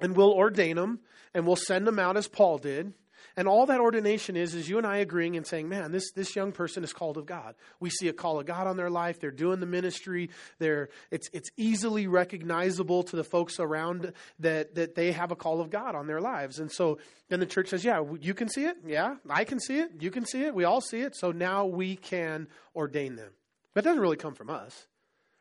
And 0.01 0.17
we'll 0.17 0.33
ordain 0.33 0.77
them 0.77 1.01
and 1.35 1.47
we'll 1.47 1.57
send 1.57 1.87
them 1.87 1.99
out 1.99 2.17
as 2.17 2.29
Paul 2.29 2.59
did. 2.59 2.95
And 3.37 3.49
all 3.49 3.67
that 3.67 3.81
ordination 3.81 4.37
is, 4.37 4.55
is 4.55 4.69
you 4.69 4.79
and 4.79 4.87
I 4.87 4.99
agreeing 4.99 5.37
and 5.37 5.47
saying, 5.47 5.69
man, 5.69 5.93
this, 5.93 6.11
this 6.13 6.37
young 6.37 6.53
person 6.53 6.85
is 6.85 6.93
called 6.93 7.17
of 7.17 7.27
God. 7.27 7.55
We 7.81 7.89
see 7.91 8.09
a 8.09 8.13
call 8.13 8.39
of 8.39 8.47
God 8.47 8.67
on 8.67 8.77
their 8.77 8.91
life. 8.91 9.21
They're 9.21 9.31
doing 9.31 9.61
the 9.61 9.67
ministry. 9.67 10.31
They're, 10.59 10.91
it's, 11.11 11.29
it's 11.33 11.51
easily 11.57 12.07
recognizable 12.07 13.03
to 13.05 13.17
the 13.17 13.25
folks 13.25 13.59
around 13.59 14.13
that, 14.41 14.75
that 14.75 14.95
they 14.95 15.13
have 15.13 15.31
a 15.31 15.37
call 15.37 15.61
of 15.61 15.71
God 15.71 15.95
on 15.95 16.07
their 16.07 16.21
lives. 16.21 16.59
And 16.59 16.71
so 16.71 16.99
then 17.29 17.41
the 17.41 17.47
church 17.47 17.69
says, 17.69 17.85
yeah, 17.85 18.03
you 18.21 18.35
can 18.35 18.49
see 18.49 18.65
it. 18.65 18.77
Yeah, 18.87 19.17
I 19.29 19.45
can 19.45 19.61
see 19.61 19.79
it. 19.79 19.91
You 20.01 20.11
can 20.11 20.27
see 20.27 20.45
it. 20.45 20.55
We 20.55 20.65
all 20.65 20.81
see 20.81 21.01
it. 21.01 21.17
So 21.17 21.33
now 21.33 21.65
we 21.65 21.97
can 21.97 22.49
ordain 22.77 23.17
them. 23.17 23.31
That 23.75 23.85
doesn't 23.85 24.01
really 24.01 24.17
come 24.17 24.35
from 24.35 24.51
us, 24.51 24.87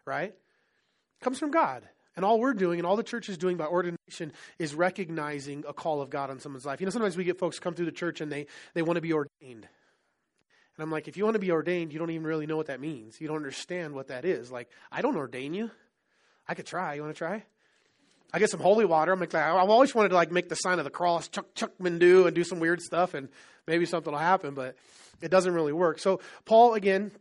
right? 0.05 0.29
It 0.29 1.24
comes 1.24 1.39
from 1.39 1.51
God. 1.51 1.83
And 2.15 2.25
all 2.25 2.39
we're 2.39 2.53
doing 2.53 2.79
and 2.79 2.85
all 2.85 2.97
the 2.97 3.03
church 3.03 3.29
is 3.29 3.37
doing 3.37 3.57
by 3.57 3.65
ordination 3.65 4.33
is 4.59 4.75
recognizing 4.75 5.63
a 5.67 5.73
call 5.73 6.01
of 6.01 6.09
God 6.09 6.29
on 6.29 6.39
someone's 6.39 6.65
life. 6.65 6.81
You 6.81 6.85
know, 6.85 6.91
sometimes 6.91 7.15
we 7.15 7.23
get 7.23 7.39
folks 7.39 7.59
come 7.59 7.73
through 7.73 7.85
the 7.85 7.91
church 7.91 8.19
and 8.19 8.31
they, 8.31 8.47
they 8.73 8.81
want 8.81 8.97
to 8.97 9.01
be 9.01 9.13
ordained. 9.13 9.67
And 10.75 10.83
I'm 10.83 10.91
like, 10.91 11.07
if 11.07 11.15
you 11.15 11.23
want 11.23 11.35
to 11.35 11.39
be 11.39 11.51
ordained, 11.51 11.93
you 11.93 11.99
don't 11.99 12.09
even 12.09 12.25
really 12.25 12.47
know 12.47 12.57
what 12.57 12.67
that 12.67 12.81
means. 12.81 13.21
You 13.21 13.27
don't 13.27 13.37
understand 13.37 13.93
what 13.93 14.07
that 14.07 14.25
is. 14.25 14.51
Like, 14.51 14.69
I 14.91 15.01
don't 15.01 15.15
ordain 15.15 15.53
you. 15.53 15.71
I 16.47 16.53
could 16.53 16.65
try. 16.65 16.95
You 16.95 17.01
want 17.01 17.13
to 17.13 17.17
try? 17.17 17.43
I 18.33 18.39
get 18.39 18.49
some 18.49 18.59
holy 18.59 18.85
water. 18.85 19.11
I'm 19.11 19.19
like, 19.19 19.33
I've 19.35 19.69
always 19.69 19.93
wanted 19.93 20.09
to 20.09 20.15
like 20.15 20.31
make 20.31 20.49
the 20.49 20.55
sign 20.55 20.79
of 20.79 20.85
the 20.85 20.89
cross, 20.89 21.27
chuck 21.27 21.53
chuck 21.53 21.71
mandu, 21.81 22.25
and 22.25 22.35
do 22.35 22.43
some 22.43 22.59
weird 22.59 22.81
stuff, 22.81 23.13
and 23.13 23.27
maybe 23.67 23.85
something 23.85 24.11
will 24.11 24.19
happen, 24.19 24.53
but 24.53 24.75
it 25.21 25.29
doesn't 25.29 25.53
really 25.53 25.73
work. 25.73 25.99
So 25.99 26.21
Paul 26.45 26.73
again, 26.73 27.11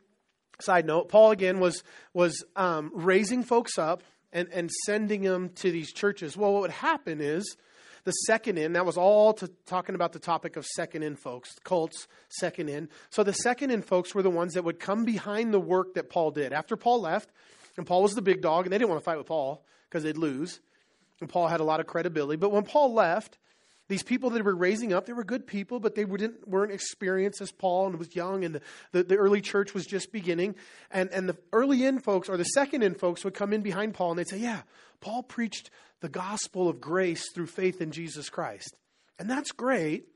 side 0.61 0.87
note, 0.87 1.09
Paul 1.09 1.33
again 1.33 1.59
was 1.59 1.83
was 2.15 2.45
um, 2.55 2.93
raising 2.95 3.43
folks 3.43 3.77
up 3.77 4.03
and 4.33 4.49
and 4.53 4.71
sending 4.87 5.23
them 5.23 5.51
to 5.57 5.71
these 5.71 5.93
churches. 5.93 6.37
Well, 6.37 6.53
what 6.53 6.63
would 6.63 6.71
happen 6.71 7.21
is 7.21 7.57
the 8.05 8.13
second 8.13 8.59
in, 8.59 8.73
that 8.73 8.87
was 8.87 8.97
all 8.97 9.35
to, 9.35 9.49
talking 9.67 9.95
about 9.95 10.13
the 10.13 10.19
topic 10.19 10.57
of 10.57 10.65
second 10.65 11.03
in 11.03 11.17
folks, 11.17 11.51
cults, 11.65 12.09
second 12.29 12.69
in. 12.69 12.89
So 13.11 13.23
the 13.23 13.33
second 13.33 13.71
in 13.71 13.83
folks 13.83 14.15
were 14.15 14.23
the 14.23 14.31
ones 14.31 14.55
that 14.55 14.65
would 14.65 14.81
come 14.81 15.05
behind 15.05 15.53
the 15.53 15.61
work 15.61 15.95
that 15.95 16.09
Paul 16.09 16.31
did. 16.31 16.53
After 16.53 16.77
Paul 16.77 17.03
left, 17.03 17.31
and 17.77 17.87
Paul 17.87 18.03
was 18.03 18.15
the 18.15 18.23
big 18.23 18.41
dog, 18.43 18.65
and 18.65 18.73
they 18.73 18.79
didn't 18.79 18.91
want 18.91 19.01
to 19.01 19.05
fight 19.05 19.19
with 19.19 19.27
Paul 19.27 19.65
because 19.89 20.03
they'd 20.03 20.17
lose. 20.17 20.61
And 21.21 21.29
Paul 21.29 21.49
had 21.49 21.61
a 21.61 21.65
lot 21.65 21.81
of 21.81 21.87
credibility. 21.87 22.37
But 22.37 22.51
when 22.51 22.65
Paul 22.65 22.95
left, 22.95 23.39
these 23.91 24.03
people 24.05 24.31
that 24.31 24.45
were 24.45 24.55
raising 24.55 24.93
up, 24.93 25.07
they 25.07 25.13
were 25.13 25.25
good 25.25 25.49
people, 25.49 25.81
but 25.81 25.97
they 25.97 26.05
weren't, 26.05 26.47
weren't 26.49 26.71
experienced 26.71 27.41
as 27.41 27.51
Paul 27.51 27.89
and 27.89 27.99
was 27.99 28.15
young, 28.15 28.45
and 28.45 28.55
the, 28.55 28.61
the, 28.93 29.03
the, 29.03 29.17
early 29.17 29.41
church 29.41 29.75
was 29.75 29.85
just 29.85 30.13
beginning. 30.13 30.55
And, 30.93 31.11
and 31.11 31.29
the 31.29 31.37
early 31.53 31.85
in 31.85 31.99
folks, 31.99 32.29
or 32.29 32.37
the 32.37 32.45
second 32.45 32.85
in 32.85 32.95
folks, 32.95 33.25
would 33.25 33.35
come 33.35 33.53
in 33.53 33.63
behind 33.63 33.95
Paul 33.95 34.11
and 34.11 34.19
they'd 34.19 34.29
say, 34.29 34.39
Yeah, 34.39 34.63
Paul 35.01 35.25
preached 35.25 35.71
the 36.01 36.09
gospel 36.09 36.69
of 36.69 36.81
grace 36.81 37.33
through 37.33 37.49
faith 37.49 37.81
in 37.81 37.91
Jesus 37.91 38.31
Christ. 38.31 38.77
And 39.19 39.29
that's 39.29 39.51
great, 39.51 40.07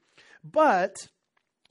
but 0.45 1.09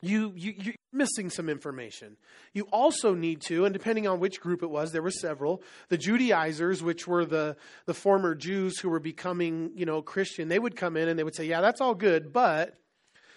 you, 0.04 0.34
you, 0.36 0.54
you're 0.58 0.76
missing 0.92 1.30
some 1.30 1.48
information. 1.48 2.18
You 2.54 2.68
also 2.74 3.14
need 3.14 3.42
to, 3.48 3.64
and 3.64 3.72
depending 3.72 4.06
on 4.06 4.20
which 4.20 4.42
group 4.42 4.62
it 4.62 4.70
was, 4.70 4.92
there 4.92 5.02
were 5.02 5.12
several. 5.12 5.64
The 5.88 5.98
Judaizers, 5.98 6.84
which 6.84 7.08
were 7.08 7.26
the, 7.26 7.56
the 7.86 7.94
former 7.94 8.36
Jews 8.36 8.80
who 8.80 8.90
were 8.90 9.00
becoming, 9.00 9.72
you 9.76 9.86
know, 9.86 10.02
Christian, 10.02 10.50
they 10.50 10.60
would 10.60 10.76
come 10.76 10.98
in 10.98 11.08
and 11.08 11.18
they 11.18 11.24
would 11.24 11.36
say, 11.36 11.46
yeah, 11.46 11.62
that's 11.62 11.80
all 11.80 11.96
good, 11.96 12.34
but 12.34 12.76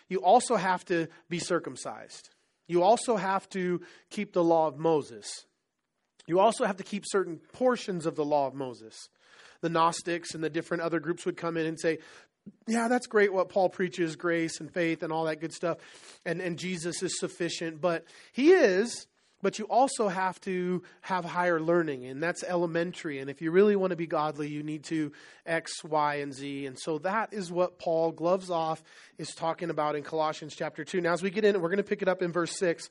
you 0.08 0.18
also 0.18 0.56
have 0.56 0.84
to 0.86 1.06
be 1.28 1.38
circumcised. 1.38 2.30
You 2.66 2.82
also 2.82 3.16
have 3.16 3.48
to 3.50 3.80
keep 4.10 4.32
the 4.32 4.42
law 4.42 4.66
of 4.66 4.76
Moses. 4.76 5.28
You 6.26 6.40
also 6.40 6.64
have 6.64 6.78
to 6.78 6.82
keep 6.82 7.04
certain 7.06 7.38
portions 7.52 8.06
of 8.06 8.16
the 8.16 8.24
law 8.24 8.48
of 8.48 8.54
Moses 8.54 9.08
the 9.60 9.68
Gnostics 9.68 10.34
and 10.34 10.42
the 10.42 10.50
different 10.50 10.82
other 10.82 11.00
groups 11.00 11.24
would 11.26 11.36
come 11.36 11.56
in 11.56 11.66
and 11.66 11.78
say, 11.78 11.98
yeah, 12.66 12.88
that's 12.88 13.06
great 13.06 13.32
what 13.32 13.48
Paul 13.48 13.68
preaches, 13.68 14.16
grace 14.16 14.60
and 14.60 14.72
faith 14.72 15.02
and 15.02 15.12
all 15.12 15.24
that 15.24 15.40
good 15.40 15.52
stuff. 15.52 15.78
And, 16.24 16.40
and 16.40 16.58
Jesus 16.58 17.02
is 17.02 17.18
sufficient, 17.18 17.80
but 17.80 18.04
he 18.32 18.52
is, 18.52 19.06
but 19.42 19.58
you 19.58 19.66
also 19.66 20.08
have 20.08 20.40
to 20.42 20.82
have 21.02 21.24
higher 21.24 21.60
learning, 21.60 22.06
and 22.06 22.22
that's 22.22 22.42
elementary. 22.42 23.18
And 23.18 23.28
if 23.28 23.42
you 23.42 23.50
really 23.50 23.76
want 23.76 23.90
to 23.90 23.96
be 23.96 24.06
godly, 24.06 24.48
you 24.48 24.62
need 24.62 24.84
to 24.84 25.12
X, 25.44 25.84
Y, 25.84 26.16
and 26.16 26.32
Z. 26.32 26.66
And 26.66 26.78
so 26.78 26.98
that 26.98 27.32
is 27.32 27.52
what 27.52 27.78
Paul, 27.78 28.12
gloves 28.12 28.50
off, 28.50 28.82
is 29.18 29.34
talking 29.34 29.70
about 29.70 29.94
in 29.94 30.02
Colossians 30.02 30.54
chapter 30.56 30.84
2. 30.84 31.00
Now, 31.00 31.12
as 31.12 31.22
we 31.22 31.30
get 31.30 31.44
in, 31.44 31.60
we're 31.60 31.68
going 31.68 31.76
to 31.76 31.84
pick 31.84 32.02
it 32.02 32.08
up 32.08 32.22
in 32.22 32.32
verse 32.32 32.56
6. 32.58 32.88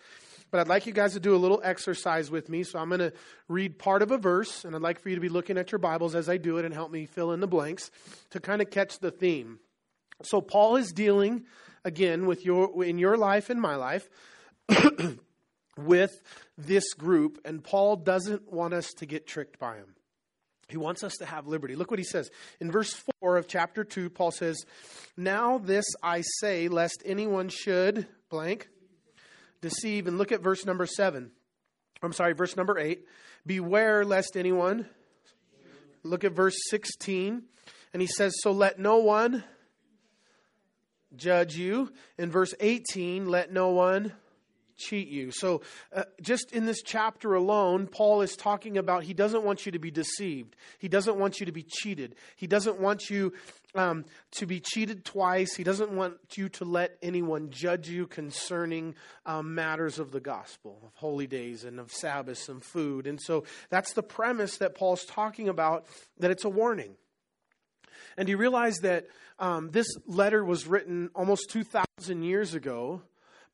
But 0.51 0.59
I'd 0.59 0.67
like 0.67 0.85
you 0.85 0.93
guys 0.93 1.13
to 1.13 1.19
do 1.19 1.35
a 1.35 1.37
little 1.37 1.59
exercise 1.63 2.29
with 2.29 2.47
me. 2.47 2.63
So 2.63 2.77
I'm 2.77 2.89
going 2.89 2.99
to 2.99 3.13
read 3.47 3.79
part 3.79 4.03
of 4.03 4.11
a 4.11 4.17
verse, 4.17 4.63
and 4.63 4.75
I'd 4.75 4.81
like 4.81 4.99
for 4.99 5.09
you 5.09 5.15
to 5.15 5.21
be 5.21 5.29
looking 5.29 5.57
at 5.57 5.71
your 5.71 5.79
Bibles 5.79 6.15
as 6.15 6.29
I 6.29 6.37
do 6.37 6.57
it 6.57 6.65
and 6.65 6.73
help 6.73 6.91
me 6.91 7.07
fill 7.07 7.31
in 7.31 7.39
the 7.39 7.47
blanks 7.47 7.89
to 8.29 8.39
kind 8.39 8.61
of 8.61 8.69
catch 8.69 8.99
the 8.99 9.11
theme. 9.11 9.59
So 10.21 10.41
Paul 10.41 10.77
is 10.77 10.93
dealing 10.93 11.45
again 11.83 12.25
with 12.25 12.45
your 12.45 12.83
in 12.83 12.97
your 12.97 13.17
life 13.17 13.49
and 13.49 13.59
my 13.59 13.75
life 13.75 14.09
with 15.77 16.21
this 16.57 16.93
group, 16.93 17.39
and 17.45 17.63
Paul 17.63 17.97
doesn't 17.97 18.51
want 18.51 18.73
us 18.73 18.91
to 18.97 19.05
get 19.05 19.27
tricked 19.27 19.59
by 19.59 19.75
him. 19.75 19.95
He 20.67 20.77
wants 20.77 21.03
us 21.03 21.13
to 21.17 21.25
have 21.25 21.47
liberty. 21.47 21.75
Look 21.75 21.91
what 21.91 21.99
he 21.99 22.05
says. 22.05 22.31
In 22.59 22.71
verse 22.71 23.03
4 23.19 23.37
of 23.37 23.47
chapter 23.47 23.83
2, 23.83 24.09
Paul 24.09 24.31
says, 24.31 24.57
Now 25.15 25.59
this 25.59 25.85
I 26.01 26.23
say, 26.39 26.67
lest 26.69 27.03
anyone 27.05 27.49
should, 27.49 28.07
blank, 28.29 28.67
deceive. 29.61 30.07
And 30.07 30.17
look 30.17 30.31
at 30.31 30.41
verse 30.41 30.65
number 30.65 30.87
7. 30.87 31.31
I'm 32.01 32.13
sorry, 32.13 32.33
verse 32.33 32.55
number 32.55 32.79
8. 32.79 33.05
Beware 33.45 34.03
lest 34.03 34.35
anyone. 34.35 34.87
Look 36.03 36.23
at 36.23 36.33
verse 36.33 36.57
16. 36.69 37.43
And 37.93 38.01
he 38.01 38.07
says, 38.07 38.33
So 38.41 38.51
let 38.51 38.79
no 38.79 38.97
one 38.97 39.43
judge 41.15 41.55
you. 41.55 41.91
In 42.17 42.31
verse 42.31 42.53
18, 42.59 43.27
let 43.27 43.51
no 43.51 43.69
one 43.69 44.13
cheat 44.77 45.07
you. 45.07 45.31
So, 45.31 45.61
uh, 45.93 46.03
just 46.21 46.51
in 46.51 46.65
this 46.65 46.81
chapter 46.81 47.33
alone, 47.33 47.87
Paul 47.87 48.21
is 48.21 48.35
talking 48.35 48.77
about 48.77 49.03
he 49.03 49.13
doesn't 49.13 49.43
want 49.43 49.65
you 49.65 49.71
to 49.71 49.79
be 49.79 49.91
deceived. 49.91 50.55
He 50.79 50.87
doesn't 50.87 51.17
want 51.17 51.39
you 51.39 51.45
to 51.45 51.51
be 51.51 51.63
cheated. 51.63 52.15
He 52.35 52.47
doesn't 52.47 52.79
want 52.79 53.09
you 53.09 53.33
um, 53.73 54.05
to 54.31 54.45
be 54.45 54.59
cheated 54.59 55.05
twice. 55.05 55.55
He 55.55 55.63
doesn't 55.63 55.91
want 55.91 56.17
you 56.35 56.49
to 56.49 56.65
let 56.65 56.97
anyone 57.01 57.49
judge 57.49 57.89
you 57.89 58.07
concerning 58.07 58.95
um, 59.25 59.55
matters 59.55 59.99
of 59.99 60.11
the 60.11 60.19
gospel, 60.19 60.79
of 60.85 60.91
holy 60.95 61.27
days 61.27 61.63
and 61.63 61.79
of 61.79 61.91
Sabbaths 61.91 62.49
and 62.49 62.63
food. 62.63 63.07
And 63.07 63.21
so, 63.21 63.43
that's 63.69 63.93
the 63.93 64.03
premise 64.03 64.57
that 64.57 64.75
Paul's 64.75 65.05
talking 65.05 65.49
about, 65.49 65.85
that 66.19 66.31
it's 66.31 66.45
a 66.45 66.49
warning. 66.49 66.95
And 68.17 68.29
you 68.29 68.37
realize 68.37 68.77
that 68.77 69.07
um, 69.39 69.71
this 69.71 69.87
letter 70.07 70.43
was 70.43 70.67
written 70.67 71.09
almost 71.13 71.49
2,000 71.49 72.23
years 72.23 72.53
ago 72.53 73.01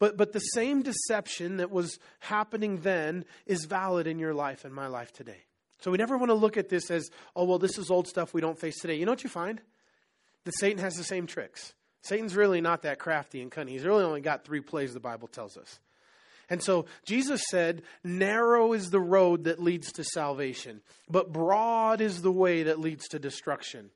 but, 0.02 0.18
but 0.18 0.32
the 0.32 0.40
same 0.40 0.82
deception 0.82 1.58
that 1.58 1.70
was 1.70 2.00
happening 2.22 2.78
then 2.78 3.24
is 3.46 3.66
valid 3.66 4.08
in 4.08 4.18
your 4.18 4.34
life 4.34 4.66
and 4.66 4.74
my 4.74 4.88
life 4.88 5.14
today. 5.14 5.44
So 5.82 5.92
we 5.92 6.00
never 6.00 6.18
want 6.18 6.32
to 6.32 6.34
look 6.34 6.58
at 6.58 6.70
this 6.70 6.90
as, 6.90 7.12
oh, 7.36 7.44
well, 7.44 7.60
this 7.60 7.78
is 7.78 7.92
old 7.92 8.08
stuff 8.08 8.34
we 8.34 8.42
don't 8.42 8.58
face 8.58 8.80
today. 8.80 8.96
You 8.96 9.06
know 9.06 9.12
what 9.12 9.24
you 9.24 9.30
find? 9.30 9.62
That 10.46 10.58
Satan 10.58 10.80
has 10.80 10.96
the 10.96 11.04
same 11.04 11.28
tricks. 11.28 11.76
Satan's 12.02 12.36
really 12.36 12.62
not 12.62 12.82
that 12.82 12.98
crafty 12.98 13.44
and 13.44 13.52
cunning. 13.52 13.76
He's 13.76 13.86
really 13.86 14.04
only 14.04 14.22
got 14.22 14.44
three 14.44 14.62
plays, 14.62 14.92
the 14.96 15.00
Bible 15.00 15.28
tells 15.28 15.56
us. 15.56 15.80
And 16.50 16.64
so 16.64 16.86
Jesus 17.06 17.44
said, 17.52 17.84
Narrow 18.04 18.74
is 18.74 18.90
the 18.90 19.00
road 19.00 19.44
that 19.44 19.62
leads 19.62 19.92
to 19.92 20.04
salvation, 20.04 20.82
but 21.12 21.32
broad 21.32 22.02
is 22.02 22.24
the 22.24 22.32
way 22.32 22.64
that 22.64 22.80
leads 22.80 23.08
to 23.10 23.20
destruction 23.20 23.92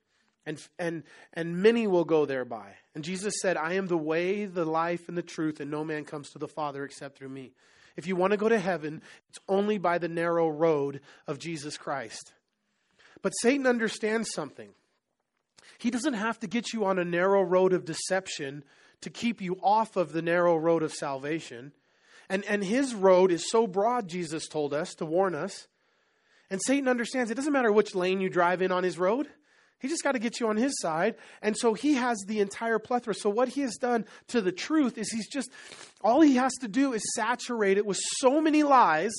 and, 0.46 0.62
and, 0.78 1.04
and 1.34 1.58
many 1.58 1.88
will 1.88 2.06
go 2.06 2.25
thereby. 2.25 2.74
And 2.94 3.04
Jesus 3.04 3.36
said, 3.42 3.58
I 3.58 3.74
am 3.74 3.88
the 3.88 3.98
way, 3.98 4.46
the 4.46 4.66
life, 4.66 5.08
and 5.08 5.18
the 5.18 5.24
truth, 5.24 5.60
and 5.60 5.72
no 5.72 5.84
man 5.84 6.06
comes 6.06 6.30
to 6.32 6.40
the 6.40 6.48
Father 6.48 6.84
except 6.84 7.18
through 7.18 7.30
me. 7.30 7.54
If 7.98 8.08
you 8.08 8.16
want 8.16 8.32
to 8.32 8.38
go 8.38 8.50
to 8.50 8.60
heaven, 8.60 9.02
it's 9.30 9.40
only 9.48 9.78
by 9.78 9.98
the 9.98 10.10
narrow 10.10 10.50
road 10.50 11.02
of 11.28 11.40
Jesus 11.40 11.78
Christ. 11.78 12.34
But 13.22 13.32
Satan 13.32 13.66
understands 13.66 14.32
something. 14.32 14.70
He 15.78 15.92
doesn't 15.92 16.14
have 16.14 16.40
to 16.40 16.48
get 16.48 16.74
you 16.74 16.86
on 16.86 17.00
a 17.00 17.06
narrow 17.06 17.42
road 17.42 17.74
of 17.74 17.86
deception 17.86 18.64
to 19.02 19.10
keep 19.10 19.42
you 19.42 19.60
off 19.64 19.96
of 19.96 20.12
the 20.12 20.22
narrow 20.22 20.56
road 20.56 20.84
of 20.84 20.94
salvation. 20.94 21.72
And, 22.30 22.44
and 22.46 22.64
his 22.64 22.94
road 22.94 23.32
is 23.32 23.50
so 23.50 23.68
broad, 23.68 24.08
Jesus 24.08 24.48
told 24.48 24.74
us, 24.74 24.96
to 24.96 25.06
warn 25.06 25.36
us. 25.36 25.68
And 26.50 26.62
Satan 26.66 26.88
understands 26.88 27.32
it 27.32 27.36
doesn't 27.36 27.54
matter 27.54 27.72
which 27.72 27.96
lane 27.96 28.22
you 28.22 28.30
drive 28.30 28.62
in 28.62 28.72
on 28.72 28.84
his 28.84 28.98
road. 28.98 29.28
He 29.79 29.88
just 29.88 30.03
got 30.03 30.13
to 30.13 30.20
get 30.20 30.39
you 30.39 30.48
on 30.48 30.58
his 30.58 30.79
side. 30.79 31.15
And 31.41 31.55
so 31.58 31.74
he 31.74 31.96
has 31.96 32.17
the 32.27 32.39
entire 32.39 32.79
plethora. 32.79 33.13
So 33.13 33.29
what 33.29 33.50
he 33.50 33.62
has 33.62 33.75
done 33.75 34.05
to 34.29 34.41
the 34.41 34.51
truth 34.51 34.98
is 34.98 35.12
he's 35.12 35.27
just, 35.27 35.51
all 36.01 36.22
he 36.22 36.36
has 36.36 36.53
to 36.62 36.67
do 36.67 36.94
is 36.94 37.03
saturate 37.13 37.77
it 37.77 37.86
with 37.86 38.00
so 38.17 38.41
many 38.41 38.63
lies 38.63 39.13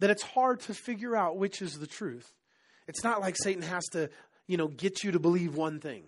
that 0.00 0.10
it's 0.10 0.22
hard 0.22 0.60
to 0.60 0.74
figure 0.74 1.16
out 1.16 1.38
which 1.38 1.62
is 1.62 1.78
the 1.78 1.86
truth. 1.86 2.32
It's 2.86 3.04
not 3.04 3.20
like 3.20 3.36
Satan 3.36 3.62
has 3.62 3.84
to, 3.92 4.10
you 4.46 4.56
know, 4.56 4.68
get 4.68 5.02
you 5.04 5.12
to 5.12 5.18
believe 5.18 5.54
one 5.54 5.80
thing. 5.80 6.04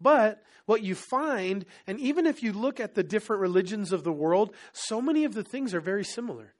But 0.00 0.42
what 0.66 0.82
you 0.82 0.94
find, 0.94 1.64
and 1.86 1.98
even 2.00 2.26
if 2.26 2.42
you 2.42 2.52
look 2.52 2.80
at 2.80 2.94
the 2.94 3.02
different 3.02 3.40
religions 3.40 3.92
of 3.92 4.04
the 4.04 4.12
world, 4.12 4.54
so 4.72 5.00
many 5.00 5.24
of 5.24 5.34
the 5.34 5.44
things 5.44 5.74
are 5.74 5.80
very 5.80 6.04
similar. 6.04 6.54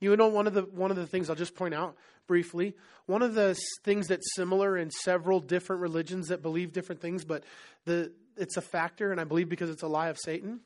You 0.00 0.16
know, 0.16 0.28
one 0.28 0.46
of 0.46 0.54
the 0.54 0.62
one 0.62 0.90
of 0.90 0.96
the 0.96 1.06
things 1.06 1.28
I'll 1.28 1.36
just 1.36 1.56
point 1.56 1.74
out 1.74 1.96
briefly. 2.28 2.76
One 3.06 3.22
of 3.22 3.34
the 3.34 3.58
things 3.84 4.06
that's 4.06 4.36
similar 4.36 4.76
in 4.76 4.92
several 4.92 5.40
different 5.40 5.82
religions 5.82 6.28
that 6.28 6.42
believe 6.42 6.72
different 6.72 7.00
things, 7.00 7.24
but 7.24 7.42
the 7.84 8.12
it's 8.36 8.56
a 8.56 8.60
factor, 8.60 9.10
and 9.10 9.20
I 9.20 9.24
believe 9.24 9.48
because 9.48 9.70
it's 9.70 9.82
a 9.82 9.88
lie 9.88 10.10
of 10.10 10.18
Satan. 10.22 10.60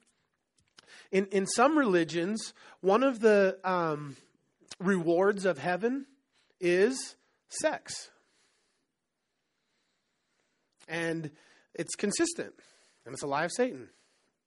In 1.10 1.26
in 1.26 1.46
some 1.46 1.78
religions, 1.78 2.52
one 2.82 3.02
of 3.02 3.20
the 3.20 3.58
um, 3.64 4.16
rewards 4.78 5.46
of 5.46 5.56
heaven 5.56 6.04
is 6.60 7.16
sex, 7.48 8.10
and 10.86 11.30
it's 11.74 11.94
consistent, 11.94 12.52
and 13.06 13.14
it's 13.14 13.22
a 13.22 13.26
lie 13.26 13.44
of 13.44 13.52
Satan. 13.52 13.88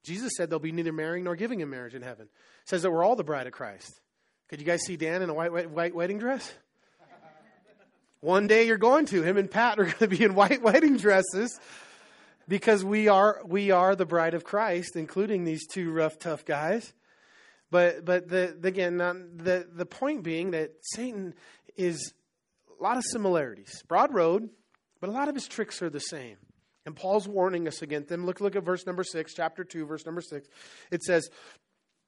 Jesus 0.03 0.33
said 0.37 0.51
there'll 0.51 0.59
be 0.59 0.71
neither 0.71 0.93
marrying 0.93 1.23
nor 1.23 1.35
giving 1.35 1.61
in 1.61 1.69
marriage 1.69 1.95
in 1.95 2.03
heaven. 2.03 2.25
It 2.25 2.69
says 2.69 2.83
that 2.83 2.91
we're 2.91 3.03
all 3.03 3.15
the 3.15 3.23
bride 3.23 3.47
of 3.47 3.53
Christ. 3.53 3.99
Could 4.49 4.59
you 4.59 4.65
guys 4.65 4.83
see 4.85 4.95
Dan 4.95 5.23
in 5.23 5.29
a 5.29 5.33
white, 5.33 5.51
white, 5.51 5.71
white 5.71 5.95
wedding 5.95 6.19
dress? 6.19 6.53
One 8.25 8.47
day 8.47 8.65
you're 8.65 8.79
going 8.79 9.05
to. 9.07 9.21
Him 9.21 9.37
and 9.37 9.51
Pat 9.51 9.77
are 9.77 9.83
going 9.83 9.97
to 9.97 10.07
be 10.07 10.23
in 10.23 10.33
white 10.33 10.63
wedding 10.63 10.97
dresses 10.97 11.59
because 12.47 12.83
we 12.83 13.07
are 13.07 13.39
we 13.45 13.69
are 13.69 13.95
the 13.95 14.07
bride 14.07 14.33
of 14.33 14.43
Christ, 14.43 14.95
including 14.95 15.43
these 15.43 15.67
two 15.67 15.91
rough, 15.91 16.17
tough 16.17 16.43
guys. 16.43 16.91
But 17.69 18.03
but 18.03 18.27
the, 18.27 18.57
the 18.59 18.67
again 18.67 18.97
the 18.97 19.67
the 19.71 19.85
point 19.85 20.23
being 20.23 20.51
that 20.51 20.71
Satan 20.81 21.35
is 21.77 22.15
a 22.79 22.83
lot 22.83 22.97
of 22.97 23.03
similarities. 23.11 23.83
Broad 23.87 24.11
road, 24.11 24.49
But 24.99 25.11
a 25.11 25.13
lot 25.13 25.29
of 25.29 25.35
his 25.35 25.47
tricks 25.47 25.83
are 25.83 25.91
the 25.91 25.99
same. 25.99 26.37
And 26.87 26.95
Paul's 26.95 27.27
warning 27.27 27.67
us 27.67 27.83
against 27.83 28.09
them. 28.09 28.25
Look, 28.25 28.41
look 28.41 28.55
at 28.55 28.63
verse 28.63 28.87
number 28.87 29.03
six, 29.03 29.35
chapter 29.35 29.63
two, 29.63 29.85
verse 29.85 30.03
number 30.03 30.21
six. 30.21 30.47
It 30.89 31.03
says, 31.03 31.29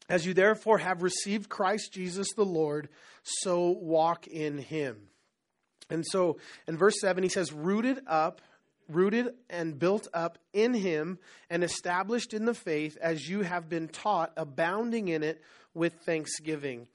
As 0.09 0.25
you 0.25 0.33
therefore 0.33 0.79
have 0.79 1.03
received 1.03 1.47
Christ 1.47 1.93
Jesus 1.93 2.33
the 2.35 2.43
Lord, 2.43 2.89
so 3.21 3.69
walk 3.69 4.25
in 4.25 4.57
him. 4.57 5.09
And 5.89 6.05
so 6.05 6.37
in 6.67 6.77
verse 6.77 6.99
seven, 6.99 7.23
he 7.23 7.29
says, 7.29 7.51
rooted 7.53 8.01
up, 8.07 8.41
rooted 8.89 9.33
and 9.49 9.77
built 9.77 10.07
up 10.13 10.37
in 10.53 10.73
him, 10.73 11.19
and 11.49 11.63
established 11.63 12.33
in 12.33 12.45
the 12.45 12.53
faith 12.53 12.97
as 13.01 13.27
you 13.27 13.41
have 13.41 13.69
been 13.69 13.87
taught, 13.87 14.31
abounding 14.37 15.07
in 15.07 15.23
it 15.23 15.41
with 15.73 15.93
thanksgiving. 16.05 16.87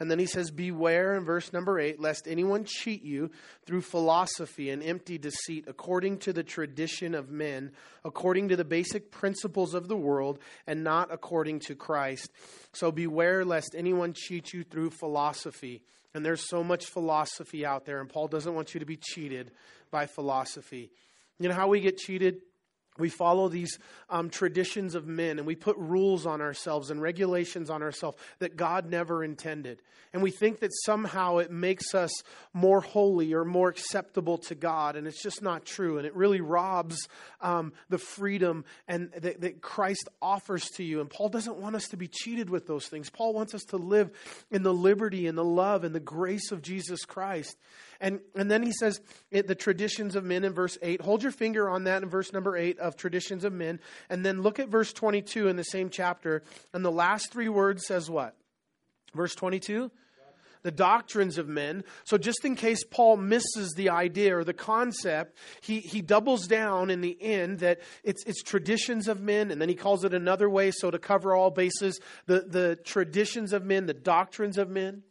And 0.00 0.10
then 0.10 0.18
he 0.18 0.26
says, 0.26 0.50
Beware 0.50 1.16
in 1.16 1.24
verse 1.24 1.52
number 1.52 1.80
eight, 1.80 2.00
lest 2.00 2.28
anyone 2.28 2.64
cheat 2.64 3.02
you 3.02 3.30
through 3.66 3.80
philosophy 3.80 4.70
and 4.70 4.82
empty 4.82 5.18
deceit, 5.18 5.64
according 5.66 6.18
to 6.18 6.32
the 6.32 6.44
tradition 6.44 7.14
of 7.14 7.30
men, 7.30 7.72
according 8.04 8.48
to 8.48 8.56
the 8.56 8.64
basic 8.64 9.10
principles 9.10 9.74
of 9.74 9.88
the 9.88 9.96
world, 9.96 10.38
and 10.66 10.84
not 10.84 11.12
according 11.12 11.60
to 11.60 11.74
Christ. 11.74 12.30
So 12.72 12.92
beware 12.92 13.44
lest 13.44 13.74
anyone 13.76 14.12
cheat 14.14 14.52
you 14.52 14.62
through 14.62 14.90
philosophy. 14.90 15.82
And 16.14 16.24
there's 16.24 16.48
so 16.48 16.62
much 16.62 16.86
philosophy 16.86 17.66
out 17.66 17.84
there, 17.84 18.00
and 18.00 18.08
Paul 18.08 18.28
doesn't 18.28 18.54
want 18.54 18.74
you 18.74 18.80
to 18.80 18.86
be 18.86 18.96
cheated 18.96 19.50
by 19.90 20.06
philosophy. 20.06 20.90
You 21.38 21.48
know 21.48 21.54
how 21.54 21.68
we 21.68 21.80
get 21.80 21.98
cheated? 21.98 22.40
We 22.98 23.08
follow 23.08 23.48
these 23.48 23.78
um, 24.10 24.30
traditions 24.30 24.94
of 24.94 25.06
men 25.06 25.38
and 25.38 25.46
we 25.46 25.54
put 25.54 25.76
rules 25.76 26.26
on 26.26 26.40
ourselves 26.40 26.90
and 26.90 27.00
regulations 27.00 27.70
on 27.70 27.82
ourselves 27.82 28.18
that 28.40 28.56
God 28.56 28.90
never 28.90 29.22
intended. 29.24 29.80
And 30.12 30.22
we 30.22 30.30
think 30.30 30.60
that 30.60 30.72
somehow 30.84 31.38
it 31.38 31.50
makes 31.50 31.94
us 31.94 32.10
more 32.52 32.80
holy 32.80 33.34
or 33.34 33.44
more 33.44 33.68
acceptable 33.68 34.38
to 34.38 34.54
God. 34.54 34.96
And 34.96 35.06
it's 35.06 35.22
just 35.22 35.42
not 35.42 35.64
true. 35.64 35.98
And 35.98 36.06
it 36.06 36.14
really 36.14 36.40
robs 36.40 37.08
um, 37.40 37.72
the 37.88 37.98
freedom 37.98 38.64
and 38.86 39.10
that, 39.12 39.42
that 39.42 39.60
Christ 39.60 40.08
offers 40.22 40.64
to 40.70 40.84
you. 40.84 41.00
And 41.00 41.10
Paul 41.10 41.28
doesn't 41.28 41.58
want 41.58 41.76
us 41.76 41.88
to 41.88 41.96
be 41.96 42.08
cheated 42.08 42.48
with 42.48 42.66
those 42.66 42.86
things. 42.86 43.10
Paul 43.10 43.34
wants 43.34 43.54
us 43.54 43.64
to 43.64 43.76
live 43.76 44.10
in 44.50 44.62
the 44.62 44.74
liberty 44.74 45.26
and 45.26 45.36
the 45.36 45.44
love 45.44 45.84
and 45.84 45.94
the 45.94 46.00
grace 46.00 46.52
of 46.52 46.62
Jesus 46.62 47.04
Christ. 47.04 47.56
And, 48.00 48.20
and 48.34 48.50
then 48.50 48.62
he 48.62 48.72
says 48.72 49.00
eh, 49.32 49.42
the 49.42 49.54
traditions 49.54 50.14
of 50.14 50.24
men 50.24 50.44
in 50.44 50.52
verse 50.52 50.78
8. 50.80 51.00
Hold 51.00 51.22
your 51.22 51.32
finger 51.32 51.68
on 51.68 51.84
that 51.84 52.02
in 52.02 52.08
verse 52.08 52.32
number 52.32 52.56
8 52.56 52.78
of 52.78 52.96
traditions 52.96 53.44
of 53.44 53.52
men. 53.52 53.80
And 54.08 54.24
then 54.24 54.42
look 54.42 54.58
at 54.58 54.68
verse 54.68 54.92
22 54.92 55.48
in 55.48 55.56
the 55.56 55.64
same 55.64 55.90
chapter. 55.90 56.42
And 56.72 56.84
the 56.84 56.92
last 56.92 57.32
three 57.32 57.48
words 57.48 57.86
says 57.86 58.08
what? 58.08 58.36
Verse 59.14 59.34
22? 59.34 59.90
the 60.62 60.70
doctrines 60.70 61.38
of 61.38 61.48
men. 61.48 61.84
So, 62.04 62.18
just 62.18 62.44
in 62.44 62.56
case 62.56 62.84
Paul 62.84 63.16
misses 63.16 63.72
the 63.76 63.90
idea 63.90 64.36
or 64.36 64.44
the 64.44 64.52
concept, 64.52 65.36
he, 65.60 65.80
he 65.80 66.02
doubles 66.02 66.46
down 66.46 66.90
in 66.90 67.00
the 67.00 67.16
end 67.20 67.60
that 67.60 67.80
it's, 68.02 68.24
it's 68.24 68.42
traditions 68.42 69.08
of 69.08 69.20
men, 69.20 69.50
and 69.50 69.60
then 69.60 69.68
he 69.68 69.74
calls 69.74 70.04
it 70.04 70.14
another 70.14 70.50
way. 70.50 70.70
So, 70.70 70.90
to 70.90 70.98
cover 70.98 71.34
all 71.34 71.50
bases, 71.50 72.00
the, 72.26 72.40
the 72.40 72.76
traditions 72.84 73.52
of 73.52 73.64
men, 73.64 73.86
the 73.86 73.94
doctrines 73.94 74.58
of 74.58 74.68
men. 74.68 75.02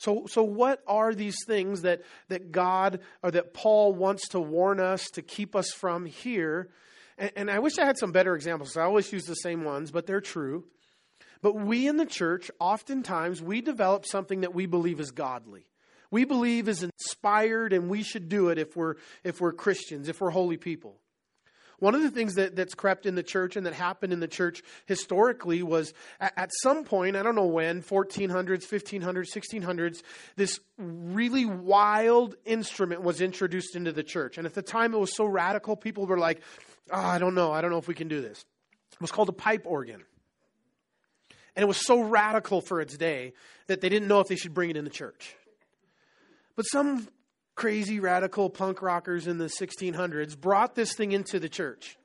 So, 0.00 0.24
so 0.26 0.42
what 0.42 0.82
are 0.86 1.14
these 1.14 1.36
things 1.46 1.82
that, 1.82 2.00
that 2.28 2.52
God 2.52 3.00
or 3.22 3.30
that 3.32 3.52
Paul 3.52 3.92
wants 3.92 4.28
to 4.28 4.40
warn 4.40 4.80
us 4.80 5.04
to 5.10 5.20
keep 5.20 5.54
us 5.54 5.72
from 5.72 6.06
here? 6.06 6.70
And, 7.18 7.30
and 7.36 7.50
I 7.50 7.58
wish 7.58 7.78
I 7.78 7.84
had 7.84 7.98
some 7.98 8.10
better 8.10 8.34
examples. 8.34 8.78
I 8.78 8.84
always 8.84 9.12
use 9.12 9.24
the 9.24 9.34
same 9.34 9.62
ones, 9.62 9.90
but 9.90 10.06
they're 10.06 10.22
true. 10.22 10.64
But 11.42 11.54
we 11.54 11.86
in 11.86 11.98
the 11.98 12.06
church, 12.06 12.50
oftentimes, 12.58 13.42
we 13.42 13.60
develop 13.60 14.06
something 14.06 14.40
that 14.40 14.54
we 14.54 14.64
believe 14.64 15.00
is 15.00 15.10
godly. 15.10 15.66
We 16.10 16.24
believe 16.24 16.66
is 16.66 16.82
inspired, 16.82 17.74
and 17.74 17.90
we 17.90 18.02
should 18.02 18.30
do 18.30 18.48
it 18.48 18.56
if 18.56 18.74
we're, 18.74 18.94
if 19.22 19.38
we're 19.38 19.52
Christians, 19.52 20.08
if 20.08 20.22
we're 20.22 20.30
holy 20.30 20.56
people. 20.56 20.98
One 21.80 21.94
of 21.94 22.02
the 22.02 22.10
things 22.10 22.34
that, 22.34 22.54
that's 22.54 22.74
crept 22.74 23.06
in 23.06 23.14
the 23.14 23.22
church 23.22 23.56
and 23.56 23.66
that 23.66 23.72
happened 23.72 24.12
in 24.12 24.20
the 24.20 24.28
church 24.28 24.62
historically 24.86 25.62
was 25.62 25.92
at, 26.20 26.32
at 26.36 26.50
some 26.62 26.84
point, 26.84 27.16
I 27.16 27.22
don't 27.22 27.34
know 27.34 27.46
when, 27.46 27.82
1400s, 27.82 28.64
1500s, 28.64 29.34
1600s, 29.34 30.02
this 30.36 30.60
really 30.78 31.46
wild 31.46 32.36
instrument 32.44 33.02
was 33.02 33.20
introduced 33.20 33.74
into 33.74 33.92
the 33.92 34.02
church. 34.02 34.38
And 34.38 34.46
at 34.46 34.54
the 34.54 34.62
time, 34.62 34.94
it 34.94 34.98
was 34.98 35.16
so 35.16 35.24
radical, 35.24 35.74
people 35.74 36.06
were 36.06 36.18
like, 36.18 36.42
oh, 36.90 37.00
I 37.00 37.18
don't 37.18 37.34
know, 37.34 37.50
I 37.50 37.62
don't 37.62 37.70
know 37.70 37.78
if 37.78 37.88
we 37.88 37.94
can 37.94 38.08
do 38.08 38.20
this. 38.20 38.44
It 38.92 39.00
was 39.00 39.10
called 39.10 39.30
a 39.30 39.32
pipe 39.32 39.62
organ. 39.64 40.04
And 41.56 41.62
it 41.62 41.66
was 41.66 41.84
so 41.84 42.00
radical 42.00 42.60
for 42.60 42.80
its 42.80 42.96
day 42.96 43.32
that 43.66 43.80
they 43.80 43.88
didn't 43.88 44.08
know 44.08 44.20
if 44.20 44.28
they 44.28 44.36
should 44.36 44.54
bring 44.54 44.70
it 44.70 44.76
in 44.76 44.84
the 44.84 44.90
church. 44.90 45.34
But 46.56 46.64
some 46.64 47.08
crazy 47.60 48.00
radical 48.00 48.48
punk 48.48 48.80
rockers 48.80 49.26
in 49.26 49.36
the 49.36 49.44
1600s 49.44 50.40
brought 50.40 50.74
this 50.74 50.94
thing 50.94 51.12
into 51.12 51.38
the 51.38 51.48
church. 51.48 51.98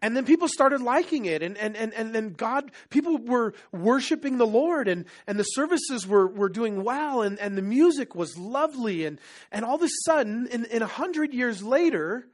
And 0.00 0.16
then 0.16 0.24
people 0.24 0.46
started 0.46 0.80
liking 0.80 1.24
it, 1.24 1.42
and, 1.42 1.58
and, 1.58 1.76
and, 1.76 1.92
and 1.92 2.14
then 2.14 2.34
God, 2.34 2.70
people 2.88 3.18
were 3.18 3.52
worshiping 3.72 4.38
the 4.38 4.46
Lord, 4.46 4.86
and, 4.86 5.06
and 5.26 5.40
the 5.40 5.42
services 5.42 6.06
were, 6.06 6.28
were 6.28 6.48
doing 6.48 6.84
well, 6.84 7.22
and, 7.22 7.36
and 7.40 7.58
the 7.58 7.62
music 7.62 8.14
was 8.14 8.38
lovely. 8.38 9.06
And, 9.06 9.18
and 9.50 9.64
all 9.64 9.74
of 9.74 9.82
a 9.82 9.88
sudden, 10.04 10.46
in, 10.46 10.64
in 10.66 10.82
a 10.82 10.86
hundred 10.86 11.34
years 11.34 11.64
later, 11.64 12.28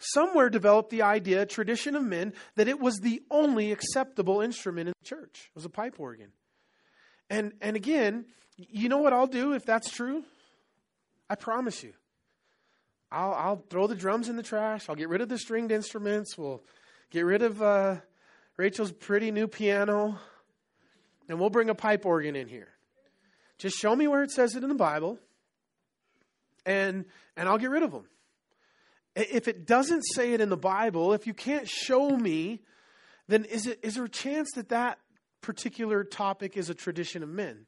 somewhere 0.00 0.50
developed 0.50 0.90
the 0.90 1.02
idea, 1.02 1.46
tradition 1.46 1.94
of 1.94 2.02
men, 2.02 2.32
that 2.56 2.66
it 2.66 2.80
was 2.80 2.96
the 2.98 3.22
only 3.30 3.70
acceptable 3.70 4.40
instrument 4.40 4.88
in 4.88 4.94
the 5.00 5.08
church. 5.08 5.48
It 5.50 5.54
was 5.54 5.64
a 5.64 5.70
pipe 5.70 6.00
organ. 6.00 6.32
And, 7.30 7.52
and 7.60 7.76
again, 7.76 8.24
you 8.56 8.88
know 8.88 8.98
what 8.98 9.12
I'll 9.12 9.28
do 9.28 9.52
if 9.52 9.64
that's 9.64 9.92
true? 9.92 10.24
I 11.28 11.34
promise 11.34 11.82
you. 11.82 11.92
I'll, 13.10 13.34
I'll 13.34 13.64
throw 13.70 13.86
the 13.86 13.94
drums 13.94 14.28
in 14.28 14.36
the 14.36 14.42
trash. 14.42 14.88
I'll 14.88 14.96
get 14.96 15.08
rid 15.08 15.20
of 15.20 15.28
the 15.28 15.38
stringed 15.38 15.72
instruments. 15.72 16.36
We'll 16.36 16.62
get 17.10 17.24
rid 17.24 17.42
of 17.42 17.62
uh, 17.62 17.96
Rachel's 18.56 18.92
pretty 18.92 19.30
new 19.30 19.46
piano. 19.46 20.18
And 21.28 21.40
we'll 21.40 21.50
bring 21.50 21.70
a 21.70 21.74
pipe 21.74 22.06
organ 22.06 22.36
in 22.36 22.48
here. 22.48 22.68
Just 23.58 23.78
show 23.78 23.96
me 23.96 24.06
where 24.06 24.22
it 24.22 24.30
says 24.30 24.54
it 24.54 24.62
in 24.62 24.68
the 24.68 24.74
Bible, 24.74 25.18
and, 26.66 27.06
and 27.36 27.48
I'll 27.48 27.58
get 27.58 27.70
rid 27.70 27.82
of 27.82 27.90
them. 27.90 28.04
If 29.14 29.48
it 29.48 29.66
doesn't 29.66 30.02
say 30.02 30.34
it 30.34 30.42
in 30.42 30.50
the 30.50 30.58
Bible, 30.58 31.14
if 31.14 31.26
you 31.26 31.32
can't 31.32 31.66
show 31.66 32.10
me, 32.10 32.60
then 33.28 33.44
is, 33.46 33.66
it, 33.66 33.80
is 33.82 33.94
there 33.94 34.04
a 34.04 34.10
chance 34.10 34.50
that 34.56 34.68
that 34.68 34.98
particular 35.40 36.04
topic 36.04 36.56
is 36.56 36.68
a 36.68 36.74
tradition 36.74 37.22
of 37.22 37.30
men? 37.30 37.64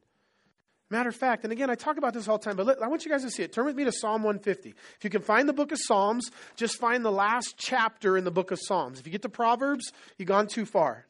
Matter 0.91 1.11
of 1.11 1.17
fact, 1.17 1.45
and 1.45 1.53
again, 1.53 1.69
I 1.69 1.75
talk 1.75 1.99
about 1.99 2.15
this 2.15 2.29
all 2.29 2.39
the 2.39 2.45
time, 2.45 2.57
but 2.57 2.65
let, 2.65 2.83
I 2.83 2.89
want 2.89 3.05
you 3.05 3.11
guys 3.11 3.23
to 3.23 3.31
see 3.31 3.43
it. 3.43 3.53
Turn 3.53 3.67
with 3.67 3.77
me 3.77 3.85
to 3.85 3.93
Psalm 3.93 4.23
150. 4.23 4.71
If 4.71 5.05
you 5.05 5.11
can 5.11 5.21
find 5.21 5.47
the 5.47 5.53
book 5.53 5.71
of 5.71 5.79
Psalms, 5.79 6.31
just 6.57 6.79
find 6.79 7.05
the 7.05 7.13
last 7.13 7.57
chapter 7.59 8.17
in 8.17 8.25
the 8.25 8.31
book 8.31 8.51
of 8.53 8.59
Psalms. 8.61 8.99
If 8.99 9.07
you 9.07 9.13
get 9.13 9.23
to 9.23 9.29
Proverbs, 9.29 9.93
you've 10.17 10.29
gone 10.29 10.47
too 10.47 10.65
far. 10.65 11.07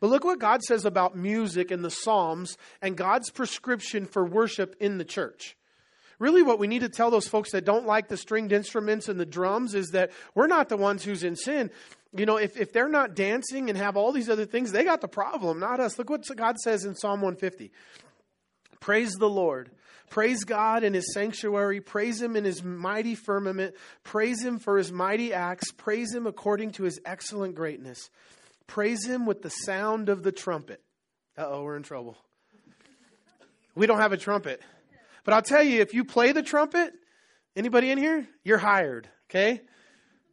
But 0.00 0.10
look 0.10 0.24
what 0.24 0.40
God 0.40 0.62
says 0.62 0.84
about 0.84 1.16
music 1.16 1.70
in 1.70 1.82
the 1.82 1.90
Psalms 1.90 2.56
and 2.82 2.96
God's 2.96 3.30
prescription 3.30 4.04
for 4.04 4.24
worship 4.24 4.74
in 4.80 4.98
the 4.98 5.04
church. 5.04 5.56
Really, 6.18 6.42
what 6.42 6.58
we 6.58 6.66
need 6.66 6.80
to 6.80 6.88
tell 6.88 7.12
those 7.12 7.28
folks 7.28 7.52
that 7.52 7.64
don't 7.64 7.86
like 7.86 8.08
the 8.08 8.16
stringed 8.16 8.50
instruments 8.50 9.08
and 9.08 9.20
the 9.20 9.26
drums 9.26 9.74
is 9.74 9.90
that 9.90 10.10
we're 10.34 10.48
not 10.48 10.68
the 10.68 10.76
ones 10.76 11.04
who's 11.04 11.22
in 11.22 11.36
sin. 11.36 11.70
You 12.16 12.26
know, 12.26 12.36
if, 12.36 12.56
if 12.56 12.72
they're 12.72 12.88
not 12.88 13.14
dancing 13.14 13.68
and 13.68 13.78
have 13.78 13.96
all 13.96 14.10
these 14.10 14.28
other 14.28 14.44
things, 14.44 14.72
they 14.72 14.82
got 14.82 15.00
the 15.00 15.08
problem, 15.08 15.60
not 15.60 15.78
us. 15.78 15.98
Look 15.98 16.10
what 16.10 16.24
God 16.36 16.58
says 16.58 16.84
in 16.84 16.96
Psalm 16.96 17.20
150. 17.20 17.70
Praise 18.80 19.12
the 19.14 19.28
Lord. 19.28 19.70
Praise 20.10 20.44
God 20.44 20.84
in 20.84 20.94
his 20.94 21.12
sanctuary. 21.12 21.80
Praise 21.80 22.20
him 22.20 22.36
in 22.36 22.44
his 22.44 22.62
mighty 22.62 23.14
firmament. 23.14 23.74
Praise 24.04 24.42
him 24.42 24.58
for 24.58 24.78
his 24.78 24.90
mighty 24.90 25.34
acts. 25.34 25.70
Praise 25.72 26.14
him 26.14 26.26
according 26.26 26.72
to 26.72 26.84
his 26.84 27.00
excellent 27.04 27.54
greatness. 27.54 28.08
Praise 28.66 29.04
him 29.04 29.26
with 29.26 29.42
the 29.42 29.50
sound 29.50 30.08
of 30.08 30.22
the 30.22 30.32
trumpet. 30.32 30.80
Uh 31.36 31.46
oh, 31.46 31.62
we're 31.62 31.76
in 31.76 31.82
trouble. 31.82 32.16
We 33.74 33.86
don't 33.86 34.00
have 34.00 34.12
a 34.12 34.16
trumpet. 34.16 34.60
But 35.24 35.34
I'll 35.34 35.42
tell 35.42 35.62
you, 35.62 35.80
if 35.80 35.92
you 35.92 36.04
play 36.04 36.32
the 36.32 36.42
trumpet, 36.42 36.92
anybody 37.54 37.90
in 37.90 37.98
here? 37.98 38.26
You're 38.44 38.58
hired, 38.58 39.08
okay? 39.30 39.60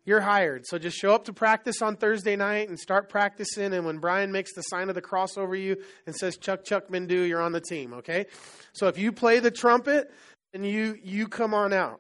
You're 0.06 0.22
hired. 0.22 0.66
So 0.66 0.78
just 0.78 0.98
show 0.98 1.14
up 1.14 1.26
to 1.26 1.34
practice 1.34 1.82
on 1.82 1.96
Thursday 1.96 2.36
night 2.36 2.70
and 2.70 2.80
start 2.80 3.10
practicing. 3.10 3.74
And 3.74 3.86
when 3.86 3.98
Brian 3.98 4.32
makes 4.32 4.54
the 4.54 4.62
sign 4.62 4.90
of 4.90 4.96
the 4.96 5.02
cross 5.02 5.38
over 5.38 5.56
you 5.56 5.78
and 6.06 6.16
says 6.16 6.38
Chuck 6.38 6.64
Chuck 6.64 6.90
Mindu, 6.90 7.28
you're 7.28 7.42
on 7.42 7.52
the 7.52 7.62
team. 7.62 7.94
Okay. 7.94 8.28
So 8.74 8.88
if 8.88 8.98
you 8.98 9.12
play 9.12 9.40
the 9.40 9.52
trumpet, 9.52 10.12
and 10.56 10.66
you 10.66 10.98
you 11.04 11.28
come 11.28 11.54
on 11.54 11.74
out. 11.74 12.00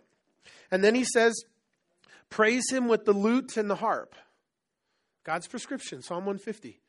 And 0.71 0.83
then 0.83 0.95
he 0.95 1.03
says, 1.03 1.35
praise 2.29 2.63
him 2.71 2.87
with 2.87 3.05
the 3.05 3.13
lute 3.13 3.57
and 3.57 3.69
the 3.69 3.75
harp. 3.75 4.15
God's 5.25 5.47
prescription, 5.47 6.01
Psalm 6.01 6.25
150. 6.25 6.79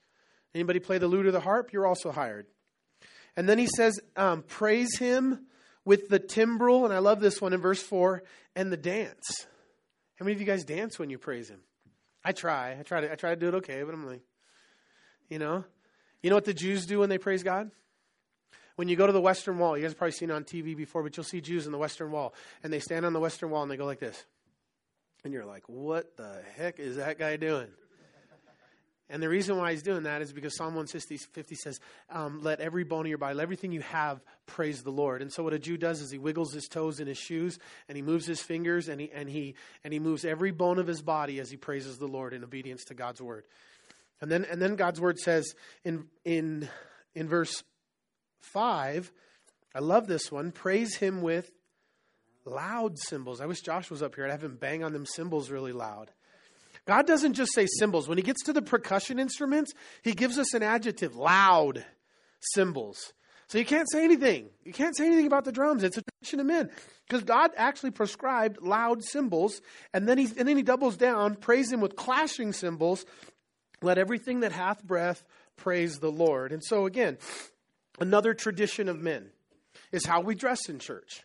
Anybody 0.55 0.79
play 0.79 0.99
the 0.99 1.09
lute 1.09 1.27
or 1.27 1.33
the 1.33 1.41
harp? 1.41 1.73
You're 1.73 1.87
also 1.87 2.13
hired. 2.13 2.47
And 3.37 3.49
then 3.49 3.59
he 3.59 3.67
says, 3.67 3.99
um, 4.17 4.43
praise 4.43 4.97
him 4.97 5.47
with 5.85 6.09
the 6.09 6.19
timbrel, 6.19 6.85
and 6.85 6.95
I 6.95 6.99
love 6.99 7.21
this 7.21 7.41
one 7.41 7.53
in 7.53 7.61
verse 7.61 7.83
4, 7.83 8.23
and 8.55 8.73
the 8.73 8.77
dance. 8.77 9.47
How 10.17 10.25
many 10.25 10.35
of 10.35 10.41
you 10.41 10.47
guys 10.47 10.65
dance 10.65 10.99
when 10.99 11.11
you 11.11 11.19
praise 11.19 11.49
Him? 11.49 11.61
I 12.25 12.33
try. 12.33 12.77
I 12.79 12.83
try 12.83 13.03
to. 13.03 13.13
I 13.13 13.15
try 13.15 13.31
to 13.31 13.37
do 13.37 13.49
it 13.49 13.55
okay, 13.57 13.83
but 13.83 13.95
I'm 13.95 14.07
like, 14.07 14.23
you 15.29 15.39
know, 15.39 15.65
you 16.23 16.31
know 16.31 16.37
what 16.37 16.45
the 16.45 16.55
Jews 16.55 16.87
do 16.87 16.99
when 16.99 17.09
they 17.09 17.19
praise 17.19 17.43
God? 17.43 17.71
When 18.77 18.89
you 18.89 18.97
go 18.97 19.07
to 19.07 19.13
the 19.13 19.21
Western 19.21 19.59
Wall, 19.59 19.77
you 19.77 19.83
guys 19.83 19.93
have 19.93 19.99
probably 19.99 20.13
seen 20.13 20.31
it 20.31 20.35
on 20.35 20.45
TV 20.45 20.77
before, 20.77 21.03
but 21.03 21.17
you'll 21.17 21.25
see 21.25 21.41
Jews 21.41 21.67
in 21.67 21.73
the 21.73 21.79
Western 21.79 22.11
Wall, 22.11 22.35
and 22.63 22.73
they 22.73 22.81
stand 22.81 23.07
on 23.07 23.13
the 23.13 23.21
Western 23.21 23.51
Wall 23.51 23.63
and 23.63 23.71
they 23.71 23.77
go 23.77 23.87
like 23.87 24.01
this. 24.01 24.25
And 25.25 25.33
you're 25.33 25.47
like, 25.47 25.65
what 25.67 26.17
the 26.17 26.43
heck 26.57 26.79
is 26.79 26.97
that 26.97 27.19
guy 27.19 27.37
doing? 27.37 27.69
And 29.09 29.23
the 29.23 29.29
reason 29.29 29.57
why 29.57 29.71
he's 29.71 29.85
doing 29.85 30.03
that 30.03 30.21
is 30.21 30.33
because 30.33 30.57
Psalm 30.57 30.75
150 30.75 31.55
says, 31.55 31.79
um, 32.11 32.43
Let 32.43 32.61
every 32.61 32.83
bone 32.83 33.07
of 33.07 33.09
your 33.09 33.19
body, 33.19 33.41
everything 33.41 33.71
you 33.71 33.83
have, 33.83 34.21
praise 34.47 34.83
the 34.83 34.91
Lord. 34.91 35.23
And 35.23 35.33
so 35.33 35.45
what 35.45 35.53
a 35.53 35.61
Jew 35.61 35.77
does 35.77 36.01
is 36.01 36.11
he 36.11 36.19
wiggles 36.19 36.53
his 36.53 36.67
toes 36.67 36.99
in 36.99 37.07
his 37.07 37.19
shoes 37.19 37.59
and 37.89 37.95
he 37.95 38.03
moves 38.03 38.27
his 38.27 38.43
fingers 38.43 38.89
and 38.89 39.01
he, 39.01 39.11
and 39.13 39.29
he, 39.29 39.55
and 39.85 39.93
he 39.93 40.01
moves 40.01 40.25
every 40.25 40.51
bone 40.51 40.81
of 40.81 40.89
his 40.89 41.03
body 41.03 41.39
as 41.39 41.51
he 41.51 41.57
praises 41.57 41.99
the 41.99 42.09
Lord 42.09 42.33
in 42.33 42.43
obedience 42.43 42.85
to 42.87 42.95
God's 42.95 43.23
word. 43.23 43.45
And 44.21 44.31
then, 44.31 44.45
and 44.51 44.61
then 44.61 44.75
God's 44.75 45.01
word 45.01 45.19
says 45.19 45.55
in, 45.85 46.07
in, 46.25 46.69
in 47.15 47.29
verse 47.29 47.63
5, 48.41 49.13
I 49.73 49.79
love 49.79 50.09
this 50.09 50.33
one, 50.33 50.51
praise 50.51 50.97
him 50.97 51.23
with 51.23 51.51
loud 52.45 52.99
cymbals. 52.99 53.41
I 53.41 53.47
wish 53.47 53.61
Josh 53.61 53.89
was 53.89 54.03
up 54.03 54.17
here. 54.17 54.25
I'd 54.25 54.31
have 54.31 54.43
him 54.43 54.57
bang 54.57 54.83
on 54.83 54.93
them 54.93 55.07
cymbals 55.07 55.51
really 55.51 55.73
loud. 55.73 56.11
God 56.87 57.07
doesn't 57.07 57.35
just 57.35 57.53
say 57.53 57.67
symbols. 57.67 58.09
When 58.09 58.19
he 58.19 58.23
gets 58.23 58.45
to 58.45 58.53
the 58.53 58.63
percussion 58.63 59.19
instruments, 59.19 59.73
he 60.03 60.13
gives 60.13 60.39
us 60.39 60.55
an 60.55 60.63
adjective, 60.63 61.17
loud 61.17 61.85
cymbals. 62.41 63.13
So 63.49 63.59
you 63.59 63.65
can't 63.65 63.91
say 63.91 64.05
anything. 64.05 64.49
You 64.65 64.73
can't 64.73 64.97
say 64.97 65.07
anything 65.07 65.27
about 65.27 65.45
the 65.45 65.53
drums. 65.53 65.85
It's 65.85 65.99
a 65.99 66.03
tradition 66.03 66.41
of 66.41 66.47
men. 66.47 66.71
Because 67.07 67.23
God 67.23 67.53
actually 67.57 67.93
prescribed 67.93 68.61
loud 68.61 69.05
cymbals, 69.05 69.61
and 69.93 70.09
then 70.09 70.19
he 70.19 70.25
and 70.37 70.49
then 70.49 70.57
he 70.57 70.63
doubles 70.63 70.97
down, 70.97 71.37
praise 71.37 71.71
him 71.71 71.81
with 71.81 71.95
clashing 71.95 72.53
cymbals. 72.53 73.05
Let 73.83 73.99
everything 73.99 74.41
that 74.41 74.53
hath 74.53 74.83
breath 74.83 75.23
praise 75.57 75.99
the 75.99 76.11
Lord. 76.11 76.53
And 76.53 76.65
so 76.65 76.87
again, 76.87 77.19
another 78.01 78.35
tradition 78.35 78.89
of 78.89 79.01
men 79.01 79.31
is 79.93 80.07
how 80.07 80.21
we 80.21 80.35
dress 80.35 80.69
in 80.69 80.81
church. 80.81 81.23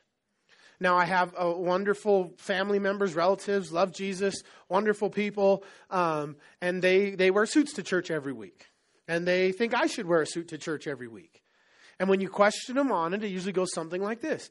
Now, 0.81 0.97
I 0.97 1.05
have 1.05 1.35
uh, 1.39 1.53
wonderful 1.55 2.33
family 2.37 2.79
members, 2.79 3.13
relatives, 3.13 3.71
love 3.71 3.93
Jesus, 3.93 4.41
wonderful 4.67 5.11
people, 5.11 5.63
um, 5.91 6.37
and 6.59 6.81
they, 6.81 7.11
they 7.11 7.29
wear 7.29 7.45
suits 7.45 7.73
to 7.73 7.83
church 7.83 8.09
every 8.09 8.33
week. 8.33 8.65
And 9.07 9.27
they 9.27 9.51
think 9.51 9.75
I 9.75 9.85
should 9.85 10.07
wear 10.07 10.23
a 10.23 10.25
suit 10.25 10.47
to 10.47 10.57
church 10.57 10.87
every 10.87 11.07
week. 11.07 11.43
And 11.99 12.09
when 12.09 12.19
you 12.19 12.29
question 12.29 12.75
them 12.75 12.91
on 12.91 13.13
it, 13.13 13.23
it 13.23 13.27
usually 13.27 13.53
goes 13.53 13.71
something 13.75 14.01
like 14.01 14.21
this 14.21 14.49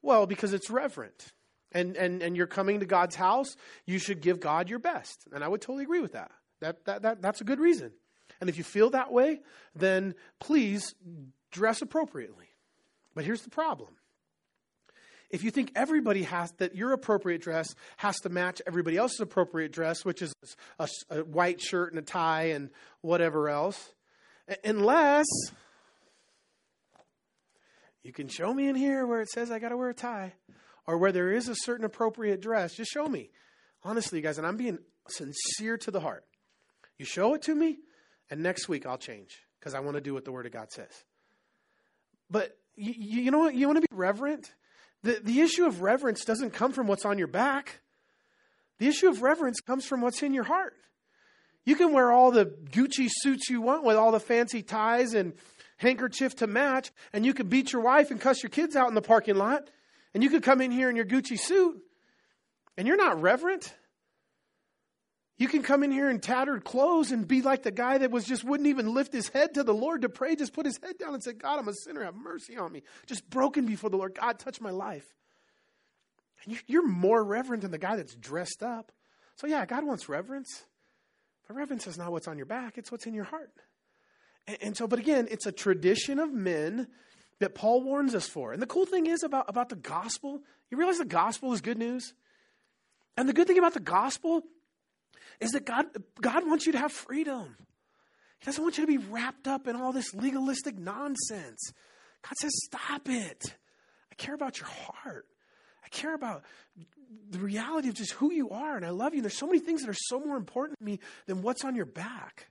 Well, 0.00 0.26
because 0.26 0.54
it's 0.54 0.70
reverent. 0.70 1.32
And, 1.72 1.94
and, 1.96 2.22
and 2.22 2.38
you're 2.38 2.46
coming 2.46 2.80
to 2.80 2.86
God's 2.86 3.16
house, 3.16 3.54
you 3.84 3.98
should 3.98 4.22
give 4.22 4.40
God 4.40 4.70
your 4.70 4.78
best. 4.78 5.28
And 5.30 5.44
I 5.44 5.48
would 5.48 5.60
totally 5.60 5.84
agree 5.84 6.00
with 6.00 6.12
that. 6.12 6.30
That, 6.60 6.86
that, 6.86 7.02
that. 7.02 7.20
That's 7.20 7.42
a 7.42 7.44
good 7.44 7.60
reason. 7.60 7.92
And 8.40 8.48
if 8.48 8.56
you 8.56 8.64
feel 8.64 8.88
that 8.90 9.12
way, 9.12 9.40
then 9.74 10.14
please 10.40 10.94
dress 11.50 11.82
appropriately. 11.82 12.46
But 13.14 13.26
here's 13.26 13.42
the 13.42 13.50
problem 13.50 13.90
if 15.30 15.42
you 15.42 15.50
think 15.50 15.72
everybody 15.74 16.22
has 16.24 16.52
that 16.58 16.76
your 16.76 16.92
appropriate 16.92 17.40
dress 17.40 17.74
has 17.96 18.16
to 18.20 18.28
match 18.28 18.62
everybody 18.66 18.96
else's 18.96 19.20
appropriate 19.20 19.72
dress, 19.72 20.04
which 20.04 20.22
is 20.22 20.32
a, 20.78 20.88
a 21.10 21.24
white 21.24 21.60
shirt 21.60 21.92
and 21.92 21.98
a 21.98 22.02
tie 22.02 22.50
and 22.50 22.70
whatever 23.00 23.48
else, 23.48 23.92
unless 24.64 25.26
you 28.02 28.12
can 28.12 28.28
show 28.28 28.54
me 28.54 28.68
in 28.68 28.76
here 28.76 29.06
where 29.06 29.20
it 29.20 29.28
says 29.28 29.50
I 29.50 29.58
got 29.58 29.70
to 29.70 29.76
wear 29.76 29.90
a 29.90 29.94
tie 29.94 30.34
or 30.86 30.98
where 30.98 31.12
there 31.12 31.32
is 31.32 31.48
a 31.48 31.56
certain 31.56 31.84
appropriate 31.84 32.40
dress, 32.40 32.74
just 32.74 32.92
show 32.92 33.08
me. 33.08 33.30
Honestly, 33.82 34.18
you 34.18 34.22
guys, 34.22 34.38
and 34.38 34.46
I'm 34.46 34.56
being 34.56 34.78
sincere 35.08 35.76
to 35.78 35.90
the 35.90 36.00
heart. 36.00 36.24
You 36.98 37.04
show 37.04 37.34
it 37.34 37.42
to 37.42 37.54
me, 37.54 37.78
and 38.30 38.42
next 38.42 38.68
week 38.68 38.86
I'll 38.86 38.98
change 38.98 39.36
because 39.58 39.74
I 39.74 39.80
want 39.80 39.96
to 39.96 40.00
do 40.00 40.14
what 40.14 40.24
the 40.24 40.32
Word 40.32 40.46
of 40.46 40.52
God 40.52 40.70
says. 40.70 41.04
But 42.30 42.56
you, 42.76 42.94
you 43.24 43.30
know 43.30 43.38
what? 43.38 43.54
You 43.54 43.66
want 43.66 43.76
to 43.76 43.80
be 43.82 43.96
reverent? 43.96 44.52
The, 45.06 45.20
the 45.22 45.40
issue 45.40 45.64
of 45.64 45.82
reverence 45.82 46.24
doesn't 46.24 46.50
come 46.50 46.72
from 46.72 46.88
what's 46.88 47.04
on 47.04 47.16
your 47.16 47.28
back. 47.28 47.78
The 48.80 48.88
issue 48.88 49.08
of 49.08 49.22
reverence 49.22 49.60
comes 49.60 49.86
from 49.86 50.00
what's 50.00 50.20
in 50.20 50.34
your 50.34 50.42
heart. 50.42 50.74
You 51.64 51.76
can 51.76 51.92
wear 51.92 52.10
all 52.10 52.32
the 52.32 52.46
Gucci 52.46 53.06
suits 53.08 53.48
you 53.48 53.60
want 53.60 53.84
with 53.84 53.94
all 53.94 54.10
the 54.10 54.18
fancy 54.18 54.64
ties 54.64 55.14
and 55.14 55.34
handkerchief 55.76 56.34
to 56.36 56.48
match, 56.48 56.90
and 57.12 57.24
you 57.24 57.34
could 57.34 57.48
beat 57.48 57.72
your 57.72 57.82
wife 57.82 58.10
and 58.10 58.20
cuss 58.20 58.42
your 58.42 58.50
kids 58.50 58.74
out 58.74 58.88
in 58.88 58.96
the 58.96 59.00
parking 59.00 59.36
lot, 59.36 59.70
and 60.12 60.24
you 60.24 60.28
could 60.28 60.42
come 60.42 60.60
in 60.60 60.72
here 60.72 60.90
in 60.90 60.96
your 60.96 61.04
Gucci 61.04 61.38
suit, 61.38 61.80
and 62.76 62.88
you're 62.88 62.96
not 62.96 63.22
reverent. 63.22 63.72
You 65.38 65.48
can 65.48 65.62
come 65.62 65.82
in 65.82 65.90
here 65.90 66.08
in 66.08 66.20
tattered 66.20 66.64
clothes 66.64 67.12
and 67.12 67.28
be 67.28 67.42
like 67.42 67.62
the 67.62 67.70
guy 67.70 67.98
that 67.98 68.10
was 68.10 68.24
just 68.24 68.42
wouldn't 68.42 68.68
even 68.68 68.94
lift 68.94 69.12
his 69.12 69.28
head 69.28 69.54
to 69.54 69.64
the 69.64 69.74
Lord 69.74 70.02
to 70.02 70.08
pray, 70.08 70.34
just 70.34 70.54
put 70.54 70.64
his 70.64 70.78
head 70.82 70.96
down 70.98 71.12
and 71.12 71.22
say, 71.22 71.32
God, 71.32 71.58
I'm 71.58 71.68
a 71.68 71.74
sinner, 71.74 72.04
have 72.04 72.14
mercy 72.14 72.56
on 72.56 72.72
me. 72.72 72.82
Just 73.06 73.28
broken 73.28 73.66
before 73.66 73.90
the 73.90 73.98
Lord. 73.98 74.16
God, 74.18 74.38
touch 74.38 74.60
my 74.62 74.70
life. 74.70 75.04
And 76.44 76.58
you're 76.66 76.86
more 76.86 77.22
reverent 77.22 77.62
than 77.62 77.70
the 77.70 77.78
guy 77.78 77.96
that's 77.96 78.14
dressed 78.14 78.62
up. 78.62 78.92
So, 79.36 79.46
yeah, 79.46 79.66
God 79.66 79.84
wants 79.84 80.08
reverence. 80.08 80.64
But 81.46 81.56
reverence 81.56 81.86
is 81.86 81.98
not 81.98 82.12
what's 82.12 82.28
on 82.28 82.38
your 82.38 82.46
back, 82.46 82.78
it's 82.78 82.90
what's 82.90 83.06
in 83.06 83.12
your 83.12 83.24
heart. 83.24 83.50
And, 84.46 84.56
and 84.62 84.76
so, 84.76 84.86
but 84.86 84.98
again, 84.98 85.28
it's 85.30 85.46
a 85.46 85.52
tradition 85.52 86.18
of 86.18 86.32
men 86.32 86.88
that 87.40 87.54
Paul 87.54 87.82
warns 87.82 88.14
us 88.14 88.26
for. 88.26 88.54
And 88.54 88.62
the 88.62 88.66
cool 88.66 88.86
thing 88.86 89.06
is 89.06 89.22
about, 89.22 89.44
about 89.48 89.68
the 89.68 89.76
gospel, 89.76 90.40
you 90.70 90.78
realize 90.78 90.96
the 90.96 91.04
gospel 91.04 91.52
is 91.52 91.60
good 91.60 91.76
news? 91.76 92.14
And 93.18 93.28
the 93.28 93.34
good 93.34 93.46
thing 93.46 93.58
about 93.58 93.74
the 93.74 93.80
gospel 93.80 94.42
is 95.40 95.52
that 95.52 95.64
God, 95.64 95.86
God 96.20 96.46
wants 96.46 96.66
you 96.66 96.72
to 96.72 96.78
have 96.78 96.92
freedom. 96.92 97.56
He 98.40 98.46
doesn't 98.46 98.62
want 98.62 98.78
you 98.78 98.86
to 98.86 98.98
be 98.98 98.98
wrapped 98.98 99.48
up 99.48 99.66
in 99.66 99.76
all 99.76 99.92
this 99.92 100.14
legalistic 100.14 100.78
nonsense. 100.78 101.72
God 102.22 102.34
says, 102.40 102.52
stop 102.64 103.08
it. 103.08 103.54
I 104.10 104.14
care 104.16 104.34
about 104.34 104.58
your 104.58 104.68
heart. 104.68 105.26
I 105.84 105.88
care 105.88 106.14
about 106.14 106.42
the 107.30 107.38
reality 107.38 107.88
of 107.88 107.94
just 107.94 108.12
who 108.12 108.32
you 108.32 108.50
are, 108.50 108.76
and 108.76 108.84
I 108.84 108.90
love 108.90 109.14
you. 109.14 109.18
And 109.18 109.24
there's 109.24 109.38
so 109.38 109.46
many 109.46 109.60
things 109.60 109.82
that 109.82 109.90
are 109.90 109.94
so 109.94 110.18
more 110.18 110.36
important 110.36 110.78
to 110.78 110.84
me 110.84 110.98
than 111.26 111.42
what's 111.42 111.64
on 111.64 111.76
your 111.76 111.86
back, 111.86 112.48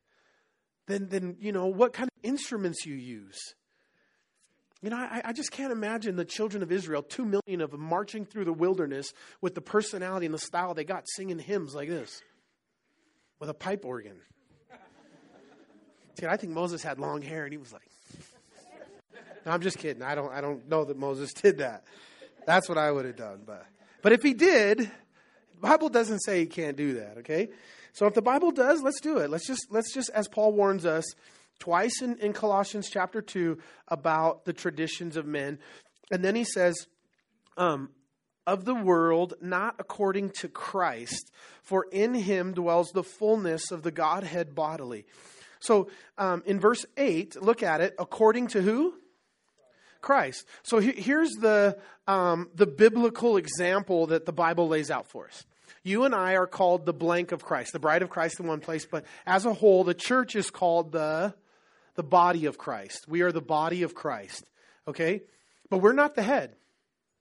than, 0.88 1.10
than 1.10 1.38
you 1.40 1.52
know, 1.52 1.68
what 1.68 1.94
kind 1.94 2.08
of 2.08 2.30
instruments 2.30 2.86
you 2.86 2.96
use. 2.96 3.40
You 4.82 4.92
know, 4.92 4.98
I, 4.98 5.22
I, 5.26 5.34
just 5.34 5.52
can't 5.52 5.72
imagine 5.72 6.16
the 6.16 6.26
children 6.26 6.62
of 6.62 6.72
Israel, 6.72 7.02
two 7.02 7.26
million 7.26 7.62
of 7.62 7.72
them, 7.72 7.82
marching 7.82 8.24
through 8.24 8.46
the 8.46 8.54
wilderness 8.54 9.14
with 9.42 9.56
the 9.56 9.62
personality 9.62 10.26
and 10.28 10.36
the 10.36 10.40
style 10.40 10.74
they 10.74 10.84
got, 10.84 11.06
singing 11.16 11.40
hymns 11.40 11.74
like 11.74 11.90
this 11.90 12.22
with 13.46 13.56
a 13.56 13.60
pipe 13.60 13.86
organ. 13.86 14.16
See, 16.20 16.26
I 16.26 16.36
think 16.36 16.54
Moses 16.54 16.82
had 16.82 16.98
long 16.98 17.22
hair 17.22 17.44
and 17.44 17.54
he 17.54 17.58
was 17.58 17.72
like, 17.72 17.88
no, 19.46 19.52
I'm 19.52 19.62
just 19.62 19.78
kidding. 19.78 20.02
I 20.02 20.16
don't, 20.16 20.34
I 20.34 20.42
don't 20.42 20.68
know 20.68 20.86
that 20.86 20.98
Moses 20.98 21.32
did 21.44 21.60
that. 21.60 21.84
That's 22.48 22.68
what 22.68 22.80
I 22.80 22.92
would 22.92 23.06
have 23.06 23.16
done. 23.16 23.42
But, 23.46 23.68
but 24.02 24.14
if 24.14 24.24
he 24.24 24.34
did, 24.34 24.80
the 24.80 25.60
Bible 25.62 25.90
doesn't 25.90 26.22
say 26.22 26.40
he 26.40 26.46
can't 26.48 26.76
do 26.76 26.96
that, 26.96 27.20
okay? 27.20 27.50
So 27.94 28.08
if 28.08 28.16
the 28.16 28.22
Bible 28.24 28.52
does, 28.52 28.82
let's 28.82 29.00
do 29.00 29.20
it. 29.20 29.30
Let's 29.30 29.46
just, 29.46 29.68
let's 29.70 29.94
just, 29.94 30.10
as 30.10 30.28
Paul 30.28 30.54
warns 30.54 30.84
us 30.84 31.06
twice 31.60 32.02
in, 32.02 32.18
in 32.18 32.34
Colossians 32.34 32.90
chapter 32.90 33.22
2 33.22 33.60
about 33.90 34.46
the 34.46 34.54
traditions 34.54 35.18
of 35.18 35.28
men. 35.28 35.60
And 36.10 36.24
then 36.24 36.36
he 36.36 36.46
says, 36.46 36.76
um, 37.58 37.90
of 38.48 38.66
the 38.66 38.76
world, 38.76 39.34
not 39.42 39.76
according 39.80 40.32
to 40.42 40.48
Christ, 40.48 41.32
for 41.64 41.88
in 41.92 42.14
him 42.14 42.54
dwells 42.54 42.92
the 42.92 43.04
fullness 43.04 43.72
of 43.72 43.84
the 43.84 43.92
Godhead 43.92 44.54
bodily. 44.54 45.06
So 45.60 45.90
um, 46.18 46.44
in 46.46 46.60
verse 46.60 46.86
8, 46.96 47.42
look 47.42 47.64
at 47.64 47.82
it, 47.82 47.96
according 47.98 48.48
to 48.50 48.62
who? 48.62 48.94
Christ. 50.02 50.46
So 50.62 50.78
he, 50.78 50.92
here's 50.92 51.32
the, 51.32 51.80
um, 52.08 52.50
the 52.54 52.68
biblical 52.68 53.38
example 53.38 54.08
that 54.08 54.26
the 54.26 54.32
Bible 54.32 54.68
lays 54.68 54.92
out 54.92 55.08
for 55.08 55.28
us. 55.28 55.44
You 55.82 56.04
and 56.04 56.14
I 56.14 56.36
are 56.36 56.48
called 56.48 56.86
the 56.86 56.94
blank 56.94 57.32
of 57.32 57.44
Christ, 57.44 57.74
the 57.74 57.80
bride 57.80 58.04
of 58.04 58.10
Christ 58.10 58.40
in 58.40 58.48
one 58.48 58.60
place, 58.60 58.86
but 58.86 59.06
as 59.26 59.46
a 59.46 59.54
whole, 59.54 59.84
the 59.84 59.94
church 59.94 60.36
is 60.36 60.52
called 60.52 60.92
the, 60.92 61.34
the 61.96 62.04
body 62.04 62.46
of 62.46 62.58
Christ. 62.58 63.08
We 63.08 63.22
are 63.22 63.32
the 63.32 63.42
body 63.42 63.84
of 63.84 63.96
Christ, 63.96 64.50
okay? 64.88 65.22
But 65.70 65.80
we're 65.80 65.94
not 65.94 66.16
the 66.16 66.24
head. 66.24 66.56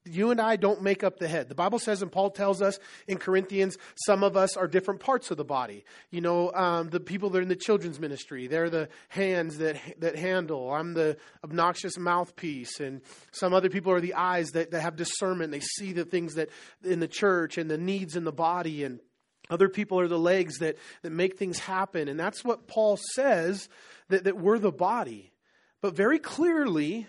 You 0.06 0.30
and 0.30 0.38
I 0.38 0.56
don't 0.56 0.82
make 0.82 1.02
up 1.02 1.18
the 1.18 1.28
head. 1.28 1.48
The 1.48 1.54
Bible 1.54 1.78
says, 1.78 2.02
and 2.02 2.12
Paul 2.12 2.28
tells 2.30 2.60
us 2.60 2.78
in 3.08 3.16
Corinthians, 3.16 3.78
some 4.06 4.22
of 4.22 4.36
us 4.36 4.54
are 4.54 4.68
different 4.68 5.00
parts 5.00 5.30
of 5.30 5.38
the 5.38 5.44
body. 5.44 5.84
You 6.10 6.20
know, 6.20 6.52
um, 6.52 6.90
the 6.90 7.00
people 7.00 7.30
that 7.30 7.38
are 7.38 7.42
in 7.42 7.48
the 7.48 7.56
children's 7.56 7.98
ministry, 7.98 8.46
they're 8.46 8.68
the 8.68 8.90
hands 9.08 9.56
that 9.58 9.76
that 10.00 10.16
handle. 10.16 10.70
I'm 10.72 10.92
the 10.92 11.16
obnoxious 11.42 11.96
mouthpiece, 11.96 12.80
and 12.80 13.00
some 13.32 13.54
other 13.54 13.70
people 13.70 13.92
are 13.92 14.00
the 14.00 14.12
eyes 14.12 14.50
that, 14.50 14.72
that 14.72 14.82
have 14.82 14.96
discernment. 14.96 15.52
They 15.52 15.60
see 15.60 15.94
the 15.94 16.04
things 16.04 16.34
that 16.34 16.50
in 16.82 17.00
the 17.00 17.08
church 17.08 17.56
and 17.56 17.70
the 17.70 17.78
needs 17.78 18.14
in 18.14 18.24
the 18.24 18.32
body, 18.32 18.84
and 18.84 19.00
other 19.48 19.70
people 19.70 19.98
are 20.00 20.08
the 20.08 20.18
legs 20.18 20.58
that 20.58 20.76
that 21.00 21.12
make 21.12 21.38
things 21.38 21.58
happen. 21.58 22.08
And 22.08 22.20
that's 22.20 22.44
what 22.44 22.68
Paul 22.68 22.98
says 23.14 23.70
that 24.10 24.24
that 24.24 24.36
we're 24.36 24.58
the 24.58 24.70
body. 24.70 25.32
But 25.80 25.96
very 25.96 26.18
clearly, 26.18 27.06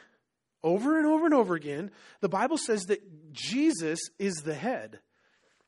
over 0.65 0.97
and 0.97 1.06
over 1.06 1.25
and 1.25 1.34
over 1.34 1.54
again, 1.54 1.91
the 2.21 2.28
Bible 2.28 2.58
says 2.58 2.86
that 2.86 3.32
Jesus 3.32 3.99
is 4.17 4.38
the 4.38 4.56
head. 4.56 4.99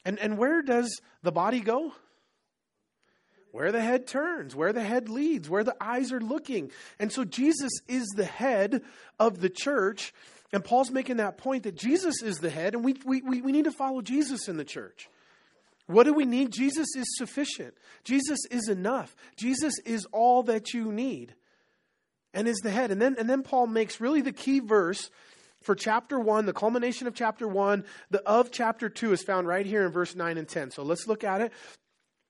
And, 0.04 0.18
and 0.18 0.38
where 0.38 0.64
does 0.64 1.00
the 1.22 1.32
body 1.32 1.60
go? 1.60 1.94
Where 3.52 3.72
the 3.72 3.82
head 3.82 4.08
turns, 4.08 4.56
where 4.56 4.74
the 4.74 4.84
head 4.84 5.08
leads, 5.08 5.50
where 5.50 5.64
the 5.64 5.76
eyes 5.80 6.12
are 6.12 6.20
looking. 6.20 6.72
And 7.00 7.12
so 7.12 7.24
Jesus 7.24 7.72
is 7.88 8.08
the 8.16 8.26
head 8.26 8.82
of 9.20 9.40
the 9.40 9.50
church. 9.50 10.14
And 10.52 10.64
Paul's 10.64 10.92
making 10.92 11.18
that 11.18 11.38
point 11.38 11.64
that 11.64 11.76
Jesus 11.76 12.24
is 12.24 12.38
the 12.38 12.50
head, 12.50 12.74
and 12.74 12.84
we, 12.84 12.96
we, 13.06 13.22
we 13.22 13.52
need 13.52 13.66
to 13.66 13.72
follow 13.72 14.02
Jesus 14.02 14.48
in 14.48 14.58
the 14.58 14.66
church. 14.66 15.10
What 15.86 16.06
do 16.06 16.14
we 16.14 16.26
need? 16.26 16.52
Jesus 16.52 16.88
is 16.96 17.06
sufficient. 17.18 17.74
Jesus 18.04 18.40
is 18.50 18.68
enough. 18.68 19.16
Jesus 19.38 19.74
is 19.86 20.06
all 20.12 20.44
that 20.44 20.74
you 20.74 20.92
need 20.92 21.36
and 22.34 22.48
is 22.48 22.58
the 22.58 22.70
head. 22.70 22.92
And 22.92 23.02
then, 23.02 23.16
and 23.18 23.30
then 23.30 23.44
Paul 23.44 23.68
makes 23.68 24.00
really 24.00 24.22
the 24.22 24.32
key 24.32 24.60
verse 24.60 25.10
for 25.62 25.76
chapter 25.76 26.20
1, 26.20 26.46
the 26.46 26.54
culmination 26.54 27.08
of 27.08 27.16
chapter 27.16 27.48
1, 27.48 27.84
the 28.12 28.22
of 28.24 28.52
chapter 28.52 28.90
2 28.90 29.12
is 29.12 29.24
found 29.24 29.48
right 29.48 29.66
here 29.66 29.86
in 29.86 29.92
verse 29.92 30.16
9 30.16 30.38
and 30.38 30.48
10. 30.48 30.72
So 30.72 30.84
let's 30.84 31.08
look 31.08 31.24
at 31.24 31.42
it. 31.42 31.52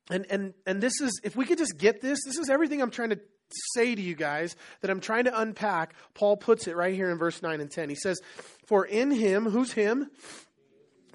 And, 0.10 0.26
and, 0.30 0.54
and 0.66 0.82
this 0.82 1.02
is, 1.02 1.20
if 1.24 1.36
we 1.36 1.46
could 1.46 1.58
just 1.58 1.78
get 1.78 2.02
this, 2.02 2.20
this 2.26 2.38
is 2.38 2.50
everything 2.50 2.82
I'm 2.82 2.92
trying 2.92 3.10
to 3.10 3.20
say 3.76 3.94
to 3.94 4.02
you 4.02 4.16
guys 4.16 4.56
that 4.82 4.90
I'm 4.90 5.02
trying 5.02 5.26
to 5.26 5.40
unpack. 5.40 5.94
Paul 6.14 6.38
puts 6.38 6.68
it 6.68 6.76
right 6.76 6.94
here 6.94 7.10
in 7.12 7.18
verse 7.18 7.42
9 7.42 7.60
and 7.60 7.70
10. 7.70 7.90
He 7.90 7.96
says, 7.96 8.20
For 8.66 8.86
in 8.86 9.12
him, 9.12 9.46
who's 9.46 9.74
him? 9.74 10.10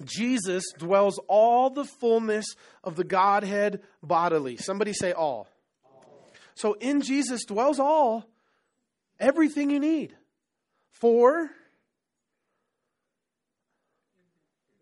Jesus 0.05 0.63
dwells 0.77 1.19
all 1.27 1.69
the 1.69 1.85
fullness 1.85 2.45
of 2.83 2.95
the 2.95 3.03
Godhead 3.03 3.81
bodily. 4.01 4.57
Somebody 4.57 4.93
say 4.93 5.13
all. 5.13 5.47
all. 5.85 6.31
So 6.55 6.73
in 6.73 7.01
Jesus 7.01 7.45
dwells 7.45 7.79
all, 7.79 8.25
everything 9.23 9.69
you 9.69 9.79
need. 9.79 10.13
For 10.91 11.49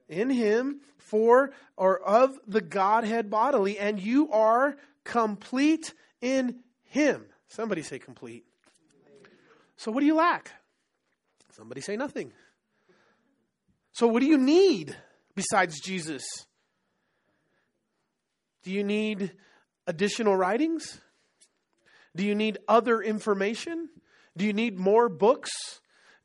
in 0.10 0.30
him, 0.30 0.82
for 0.98 1.52
or 1.78 2.00
of 2.00 2.38
the 2.48 2.62
Godhead 2.62 3.30
bodily, 3.30 3.78
and 3.78 4.00
you 4.00 4.32
are 4.32 4.76
complete 5.04 5.94
in 6.22 6.60
him. 6.84 7.26
Somebody 7.48 7.82
say 7.82 8.00
complete. 8.00 8.44
So, 9.78 9.92
what 9.92 10.02
do 10.02 10.06
you 10.06 10.16
lack? 10.16 10.52
Somebody 11.54 11.82
say 11.82 11.96
nothing. 11.96 12.34
So, 13.94 14.08
what 14.08 14.22
do 14.22 14.26
you 14.26 14.38
need 14.38 14.96
besides 15.36 15.80
Jesus? 15.80 16.24
Do 18.64 18.72
you 18.72 18.84
need 18.84 19.32
additional 19.88 20.36
writings? 20.36 21.02
Do 22.16 22.24
you 22.26 22.36
need 22.36 22.58
other 22.68 23.02
information? 23.02 23.90
Do 24.38 24.46
you 24.46 24.54
need 24.54 24.80
more 24.80 25.10
books? 25.10 25.52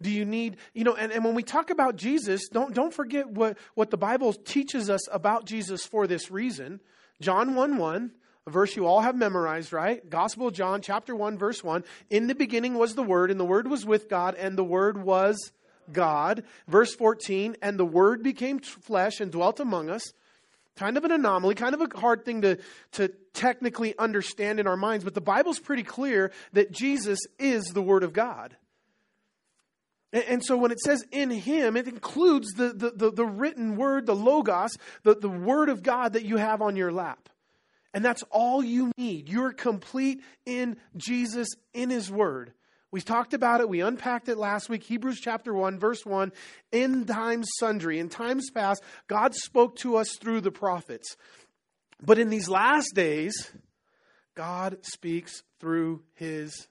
Do 0.01 0.11
you 0.11 0.25
need, 0.25 0.59
you 0.75 0.85
know, 0.85 0.95
and, 0.95 1.11
and 1.11 1.25
when 1.25 1.35
we 1.35 1.43
talk 1.43 1.71
about 1.71 1.97
Jesus, 1.97 2.49
don't, 2.49 2.75
don't 2.75 2.93
forget 2.93 3.29
what, 3.29 3.57
what 3.75 3.91
the 3.91 3.97
Bible 3.97 4.33
teaches 4.33 4.91
us 4.91 5.09
about 5.11 5.47
Jesus 5.47 5.87
for 5.87 6.07
this 6.07 6.31
reason. 6.31 6.81
John 7.21 7.55
1 7.55 7.79
1 7.79 8.11
a 8.47 8.51
verse 8.51 8.77
you 8.77 8.87
all 8.87 9.01
have 9.01 9.17
memorized, 9.17 9.73
right? 9.73 10.09
Gospel 10.09 10.49
of 10.49 10.55
John, 10.55 10.81
chapter 10.81 11.17
1, 11.17 11.37
verse 11.37 11.65
1. 11.65 11.83
In 12.11 12.29
the 12.29 12.35
beginning 12.35 12.75
was 12.75 12.95
the 12.95 13.03
Word, 13.03 13.33
and 13.33 13.41
the 13.41 13.45
Word 13.45 13.69
was 13.69 13.85
with 13.85 14.09
God, 14.09 14.37
and 14.37 14.57
the 14.57 14.65
Word 14.65 15.03
was 15.03 15.53
God. 15.93 16.45
Verse 16.69 16.95
14, 16.95 17.57
and 17.61 17.77
the 17.77 17.85
Word 17.85 18.23
became 18.23 18.61
flesh 18.61 19.21
and 19.21 19.33
dwelt 19.33 19.59
among 19.59 19.91
us. 19.91 20.13
Kind 20.77 20.97
of 20.97 21.05
an 21.05 21.11
anomaly, 21.13 21.55
kind 21.55 21.75
of 21.75 21.81
a 21.81 21.99
hard 21.99 22.25
thing 22.25 22.43
to, 22.43 22.59
to 22.93 23.09
technically 23.33 23.97
understand 23.99 24.61
in 24.61 24.67
our 24.67 24.77
minds, 24.77 25.05
but 25.05 25.15
the 25.15 25.21
Bible's 25.21 25.59
pretty 25.59 25.83
clear 25.83 26.33
that 26.53 26.71
Jesus 26.71 27.21
is 27.39 27.65
the 27.67 27.83
Word 27.83 28.03
of 28.03 28.13
God. 28.13 28.57
And, 30.13 30.45
so 30.45 30.57
when 30.57 30.71
it 30.71 30.81
says 30.81 31.05
in 31.11 31.31
Him, 31.31 31.77
it 31.77 31.89
includes 31.89 32.53
the, 32.53 32.69
the, 32.69 32.91
the, 32.91 33.11
the 33.11 33.27
written 33.27 33.77
Word, 33.77 34.07
the 34.07 34.15
Logos, 34.15 34.77
the, 35.03 35.15
the 35.15 35.29
Word 35.29 35.69
of 35.69 35.83
God 35.83 36.15
that 36.15 36.25
you 36.25 36.37
have 36.37 36.63
on 36.63 36.77
your 36.77 36.93
lap. 36.93 37.29
And 37.93 38.05
that's 38.05 38.23
all 38.31 38.63
you 38.63 38.93
need. 38.97 39.29
You're 39.29 39.53
complete 39.53 40.23
in 40.45 40.77
Jesus, 40.97 41.49
in 41.75 41.91
His 41.91 42.11
Word. 42.11 42.53
We 42.91 43.01
talked 43.01 43.35
about 43.35 43.61
it. 43.61 43.69
We 43.69 43.81
unpacked 43.81 44.29
it 44.29 44.39
last 44.39 44.69
week. 44.69 44.85
Hebrews 44.85 45.21
chapter 45.21 45.53
1, 45.53 45.79
verse 45.79 46.07
1. 46.07 46.33
In 46.73 47.05
times 47.05 47.49
sundry, 47.59 47.99
in 47.99 48.09
times 48.09 48.51
past, 48.51 48.83
God 49.09 49.35
spoke 49.35 49.77
to 49.77 49.97
us 49.97 50.17
through 50.21 50.41
the 50.43 50.53
prophets. 50.53 51.17
But 52.01 52.19
in 52.19 52.31
these 52.31 52.49
last 52.49 52.95
days, 52.95 53.51
God 54.35 54.79
speaks 54.83 55.43
through 55.61 56.03
His 56.15 56.69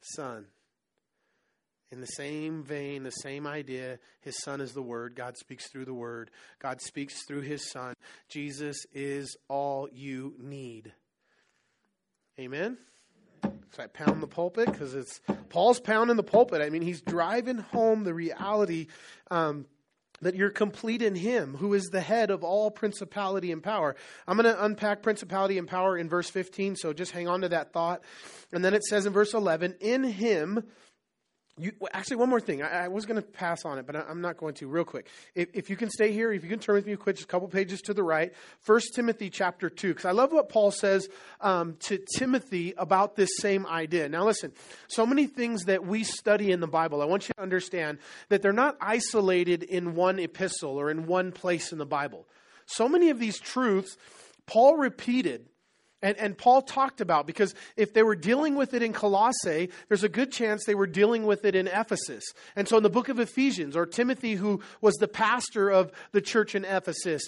Son. 0.00 0.46
In 1.90 2.00
the 2.00 2.06
same 2.06 2.62
vein, 2.64 3.02
the 3.02 3.10
same 3.10 3.46
idea, 3.46 3.98
his 4.20 4.36
son 4.42 4.60
is 4.60 4.72
the 4.72 4.82
word. 4.82 5.14
God 5.14 5.38
speaks 5.38 5.70
through 5.70 5.86
the 5.86 5.94
word. 5.94 6.30
God 6.58 6.82
speaks 6.82 7.24
through 7.24 7.40
his 7.40 7.70
son. 7.70 7.94
Jesus 8.28 8.84
is 8.92 9.34
all 9.48 9.88
you 9.90 10.34
need. 10.38 10.92
Amen. 12.38 12.76
So 13.42 13.82
I 13.82 13.86
pound 13.86 14.22
the 14.22 14.26
pulpit 14.26 14.66
because 14.66 14.94
it's 14.94 15.20
Paul's 15.50 15.80
pounding 15.80 16.16
the 16.16 16.22
pulpit. 16.22 16.62
I 16.62 16.70
mean, 16.70 16.82
he's 16.82 17.00
driving 17.00 17.58
home 17.58 18.04
the 18.04 18.14
reality 18.14 18.86
um, 19.30 19.66
that 20.20 20.34
you're 20.34 20.50
complete 20.50 21.02
in 21.02 21.14
him, 21.14 21.54
who 21.54 21.74
is 21.74 21.84
the 21.86 22.00
head 22.00 22.30
of 22.30 22.42
all 22.42 22.70
principality 22.70 23.52
and 23.52 23.62
power. 23.62 23.94
I'm 24.26 24.36
going 24.36 24.52
to 24.52 24.64
unpack 24.64 25.02
principality 25.02 25.58
and 25.58 25.68
power 25.68 25.96
in 25.96 26.08
verse 26.08 26.28
15, 26.28 26.76
so 26.76 26.92
just 26.92 27.12
hang 27.12 27.28
on 27.28 27.42
to 27.42 27.50
that 27.50 27.72
thought. 27.72 28.02
And 28.52 28.64
then 28.64 28.74
it 28.74 28.84
says 28.84 29.06
in 29.06 29.12
verse 29.12 29.34
11, 29.34 29.76
in 29.80 30.04
him 30.04 30.64
you, 31.58 31.72
actually, 31.92 32.16
one 32.16 32.28
more 32.28 32.40
thing. 32.40 32.62
I, 32.62 32.84
I 32.84 32.88
was 32.88 33.06
going 33.06 33.20
to 33.20 33.26
pass 33.26 33.64
on 33.64 33.78
it, 33.78 33.86
but 33.86 33.96
I, 33.96 34.10
am 34.10 34.20
not 34.20 34.36
going 34.36 34.54
to. 34.54 34.68
Real 34.68 34.84
quick, 34.84 35.08
if, 35.34 35.48
if, 35.54 35.70
you 35.70 35.76
can 35.76 35.90
stay 35.90 36.12
here, 36.12 36.32
if 36.32 36.42
you 36.42 36.50
can 36.50 36.58
turn 36.58 36.74
with 36.74 36.86
me 36.86 36.96
quick, 36.96 37.16
just 37.16 37.28
a 37.28 37.30
couple 37.30 37.48
pages 37.48 37.80
to 37.82 37.94
the 37.94 38.02
right. 38.02 38.32
First 38.60 38.94
Timothy 38.94 39.30
chapter 39.30 39.68
two, 39.68 39.88
because 39.88 40.04
I 40.04 40.12
love 40.12 40.32
what 40.32 40.48
Paul 40.48 40.70
says 40.70 41.08
um, 41.40 41.76
to 41.80 41.98
Timothy 42.16 42.74
about 42.76 43.16
this 43.16 43.30
same 43.38 43.66
idea. 43.66 44.08
Now, 44.08 44.24
listen. 44.24 44.52
So 44.88 45.04
many 45.06 45.26
things 45.26 45.64
that 45.64 45.86
we 45.86 46.04
study 46.04 46.50
in 46.50 46.60
the 46.60 46.66
Bible, 46.66 47.02
I 47.02 47.04
want 47.04 47.28
you 47.28 47.34
to 47.36 47.42
understand 47.42 47.98
that 48.28 48.42
they're 48.42 48.52
not 48.52 48.76
isolated 48.80 49.62
in 49.62 49.94
one 49.94 50.18
epistle 50.18 50.78
or 50.78 50.90
in 50.90 51.06
one 51.06 51.32
place 51.32 51.72
in 51.72 51.78
the 51.78 51.86
Bible. 51.86 52.26
So 52.66 52.88
many 52.88 53.10
of 53.10 53.18
these 53.18 53.38
truths 53.38 53.96
Paul 54.48 54.76
repeated 54.76 55.46
and, 56.02 56.16
and 56.16 56.38
Paul 56.38 56.62
talked 56.62 57.00
about 57.00 57.26
because 57.26 57.54
if 57.76 57.92
they 57.92 58.02
were 58.02 58.14
dealing 58.14 58.54
with 58.54 58.74
it 58.74 58.82
in 58.82 58.92
Colossae, 58.92 59.70
there's 59.88 60.04
a 60.04 60.08
good 60.08 60.30
chance 60.30 60.64
they 60.64 60.74
were 60.74 60.86
dealing 60.86 61.26
with 61.26 61.44
it 61.44 61.54
in 61.54 61.66
Ephesus. 61.66 62.24
And 62.54 62.68
so 62.68 62.76
in 62.76 62.82
the 62.82 62.90
book 62.90 63.08
of 63.08 63.18
Ephesians, 63.18 63.76
or 63.76 63.84
Timothy, 63.84 64.34
who 64.34 64.60
was 64.80 64.94
the 64.96 65.08
pastor 65.08 65.70
of 65.70 65.90
the 66.12 66.20
church 66.20 66.54
in 66.54 66.64
Ephesus, 66.64 67.22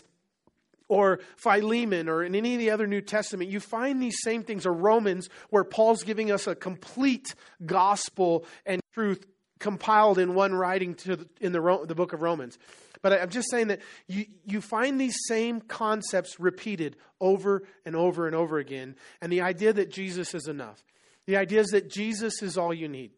or 0.88 1.20
Philemon, 1.37 2.09
or 2.09 2.24
in 2.24 2.35
any 2.35 2.54
of 2.54 2.61
the 2.61 2.70
other 2.70 2.87
New 2.87 3.00
Testament, 3.00 3.48
you 3.48 3.61
find 3.61 4.02
these 4.02 4.20
same 4.22 4.42
things, 4.42 4.66
or 4.66 4.72
Romans, 4.72 5.28
where 5.50 5.62
Paul's 5.62 6.02
giving 6.02 6.33
us 6.33 6.46
a 6.48 6.54
complete 6.54 7.35
gospel 7.64 8.44
and 8.66 8.80
truth 8.92 9.24
compiled 9.61 10.18
in 10.18 10.35
one 10.35 10.52
writing 10.52 10.94
the, 11.04 11.28
in 11.40 11.52
the, 11.52 11.85
the 11.87 11.94
book 11.94 12.12
of 12.12 12.22
Romans. 12.22 12.59
But 13.02 13.20
I'm 13.20 13.30
just 13.30 13.50
saying 13.50 13.68
that 13.68 13.80
you, 14.06 14.26
you 14.44 14.60
find 14.60 15.00
these 15.00 15.16
same 15.26 15.60
concepts 15.60 16.38
repeated 16.38 16.96
over 17.20 17.62
and 17.84 17.96
over 17.96 18.26
and 18.26 18.36
over 18.36 18.58
again. 18.58 18.96
And 19.20 19.32
the 19.32 19.40
idea 19.40 19.72
that 19.72 19.90
Jesus 19.90 20.34
is 20.34 20.48
enough. 20.48 20.82
The 21.26 21.36
idea 21.36 21.60
is 21.60 21.68
that 21.68 21.88
Jesus 21.88 22.42
is 22.42 22.58
all 22.58 22.74
you 22.74 22.88
need. 22.88 23.12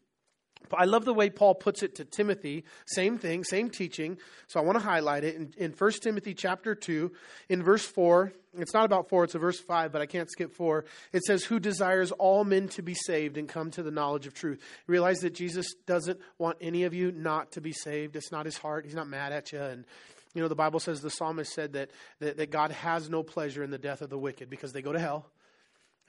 I 0.80 0.84
love 0.84 1.04
the 1.04 1.14
way 1.14 1.30
Paul 1.30 1.54
puts 1.54 1.82
it 1.82 1.96
to 1.96 2.04
Timothy. 2.04 2.64
Same 2.86 3.18
thing, 3.18 3.44
same 3.44 3.70
teaching. 3.70 4.18
So 4.46 4.60
I 4.60 4.62
want 4.62 4.78
to 4.78 4.84
highlight 4.84 5.24
it 5.24 5.36
in, 5.36 5.54
in 5.56 5.72
1 5.72 5.92
Timothy 6.02 6.34
chapter 6.34 6.74
2, 6.74 7.12
in 7.48 7.62
verse 7.62 7.84
4. 7.84 8.32
It's 8.58 8.74
not 8.74 8.84
about 8.84 9.08
4, 9.08 9.24
it's 9.24 9.34
a 9.34 9.38
verse 9.38 9.58
5, 9.58 9.92
but 9.92 10.02
I 10.02 10.06
can't 10.06 10.30
skip 10.30 10.52
4. 10.54 10.84
It 11.12 11.22
says, 11.22 11.44
Who 11.44 11.58
desires 11.58 12.12
all 12.12 12.44
men 12.44 12.68
to 12.68 12.82
be 12.82 12.94
saved 12.94 13.38
and 13.38 13.48
come 13.48 13.70
to 13.72 13.82
the 13.82 13.90
knowledge 13.90 14.26
of 14.26 14.34
truth. 14.34 14.60
Realize 14.86 15.20
that 15.20 15.34
Jesus 15.34 15.72
doesn't 15.86 16.20
want 16.38 16.58
any 16.60 16.84
of 16.84 16.92
you 16.92 17.12
not 17.12 17.52
to 17.52 17.60
be 17.60 17.72
saved. 17.72 18.14
It's 18.14 18.30
not 18.30 18.44
his 18.44 18.58
heart. 18.58 18.84
He's 18.84 18.94
not 18.94 19.08
mad 19.08 19.32
at 19.32 19.52
you. 19.52 19.60
And, 19.60 19.86
you 20.34 20.42
know, 20.42 20.48
the 20.48 20.54
Bible 20.54 20.80
says 20.80 21.00
the 21.00 21.10
psalmist 21.10 21.54
said 21.54 21.72
that, 21.72 21.90
that, 22.20 22.36
that 22.36 22.50
God 22.50 22.72
has 22.72 23.08
no 23.08 23.22
pleasure 23.22 23.64
in 23.64 23.70
the 23.70 23.78
death 23.78 24.02
of 24.02 24.10
the 24.10 24.18
wicked 24.18 24.50
because 24.50 24.72
they 24.72 24.82
go 24.82 24.92
to 24.92 25.00
hell. 25.00 25.26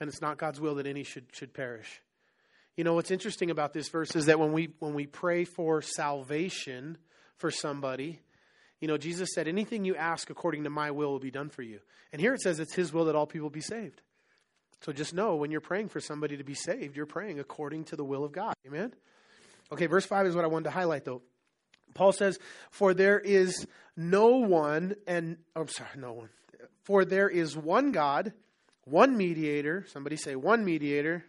And 0.00 0.08
it's 0.08 0.20
not 0.20 0.36
God's 0.36 0.60
will 0.60 0.74
that 0.74 0.86
any 0.86 1.02
should, 1.02 1.26
should 1.32 1.54
perish. 1.54 2.02
You 2.76 2.82
know 2.82 2.94
what's 2.94 3.12
interesting 3.12 3.50
about 3.50 3.72
this 3.72 3.88
verse 3.88 4.16
is 4.16 4.26
that 4.26 4.38
when 4.38 4.52
we 4.52 4.74
when 4.80 4.94
we 4.94 5.06
pray 5.06 5.44
for 5.44 5.80
salvation 5.80 6.98
for 7.36 7.50
somebody, 7.50 8.20
you 8.80 8.88
know, 8.88 8.96
Jesus 8.96 9.30
said, 9.32 9.46
"Anything 9.46 9.84
you 9.84 9.94
ask 9.94 10.28
according 10.28 10.64
to 10.64 10.70
my 10.70 10.90
will 10.90 11.12
will 11.12 11.20
be 11.20 11.30
done 11.30 11.50
for 11.50 11.62
you." 11.62 11.80
And 12.12 12.20
here 12.20 12.34
it 12.34 12.40
says 12.40 12.58
it's 12.58 12.74
his 12.74 12.92
will 12.92 13.04
that 13.04 13.14
all 13.14 13.26
people 13.26 13.48
be 13.48 13.60
saved. 13.60 14.02
So 14.80 14.92
just 14.92 15.14
know 15.14 15.36
when 15.36 15.50
you're 15.50 15.60
praying 15.60 15.88
for 15.88 16.00
somebody 16.00 16.36
to 16.36 16.44
be 16.44 16.54
saved, 16.54 16.96
you're 16.96 17.06
praying 17.06 17.38
according 17.38 17.84
to 17.84 17.96
the 17.96 18.04
will 18.04 18.24
of 18.24 18.32
God. 18.32 18.54
Amen. 18.66 18.92
Okay, 19.72 19.86
verse 19.86 20.04
5 20.04 20.26
is 20.26 20.34
what 20.34 20.44
I 20.44 20.48
wanted 20.48 20.64
to 20.64 20.70
highlight 20.70 21.04
though. 21.04 21.22
Paul 21.94 22.12
says, 22.12 22.40
"For 22.70 22.92
there 22.92 23.20
is 23.20 23.66
no 23.96 24.38
one 24.38 24.96
and 25.06 25.38
I'm 25.54 25.68
sorry, 25.68 25.90
no 25.96 26.12
one. 26.12 26.30
For 26.82 27.04
there 27.04 27.28
is 27.30 27.56
one 27.56 27.92
God, 27.92 28.32
one 28.82 29.16
mediator, 29.16 29.86
somebody 29.86 30.16
say 30.16 30.34
one 30.34 30.64
mediator 30.64 31.24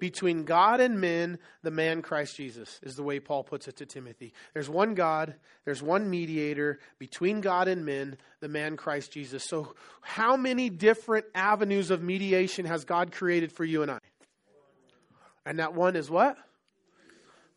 between 0.00 0.44
God 0.44 0.80
and 0.80 1.00
men, 1.00 1.38
the 1.62 1.70
man 1.70 2.02
Christ 2.02 2.36
Jesus, 2.36 2.78
is 2.82 2.96
the 2.96 3.02
way 3.02 3.20
Paul 3.20 3.44
puts 3.44 3.68
it 3.68 3.76
to 3.76 3.86
Timothy. 3.86 4.32
There's 4.54 4.68
one 4.68 4.94
God, 4.94 5.34
there's 5.64 5.82
one 5.82 6.08
mediator 6.08 6.78
between 6.98 7.40
God 7.40 7.68
and 7.68 7.84
men, 7.84 8.16
the 8.40 8.48
man 8.48 8.76
Christ 8.76 9.12
Jesus. 9.12 9.44
So, 9.44 9.74
how 10.00 10.36
many 10.36 10.70
different 10.70 11.26
avenues 11.34 11.90
of 11.90 12.02
mediation 12.02 12.66
has 12.66 12.84
God 12.84 13.12
created 13.12 13.52
for 13.52 13.64
you 13.64 13.82
and 13.82 13.90
I? 13.90 13.98
And 15.44 15.58
that 15.58 15.74
one 15.74 15.96
is 15.96 16.10
what? 16.10 16.36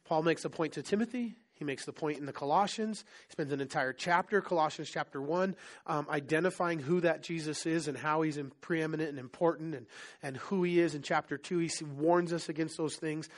Paul 0.06 0.24
makes 0.24 0.46
a 0.46 0.50
point 0.50 0.74
to 0.74 0.82
Timothy, 0.82 1.36
He 1.62 1.66
makes 1.66 1.86
the 1.86 1.94
point 1.94 2.18
in 2.18 2.26
the 2.26 2.34
Colossians. 2.34 3.06
He 3.28 3.34
spends 3.34 3.54
an 3.54 3.62
entire 3.62 3.94
chapter, 3.94 4.42
Colossians 4.42 4.90
chapter 4.90 5.22
1, 5.22 5.56
um, 5.86 6.08
identifying 6.10 6.80
who 6.80 7.02
that 7.02 7.22
Jesus 7.22 7.68
is 7.68 7.88
and 7.88 7.96
how 7.96 8.24
he's 8.24 8.40
preeminent 8.62 9.12
and 9.12 9.20
important 9.20 9.76
and, 9.76 9.86
and 10.24 10.38
who 10.38 10.64
he 10.64 10.80
is. 10.80 10.96
In 10.96 11.04
chapter 11.04 11.38
2, 11.38 11.60
he 11.60 11.70
warns 11.84 12.34
us 12.34 12.50
against 12.50 12.78
those 12.78 12.96
things. 12.96 13.30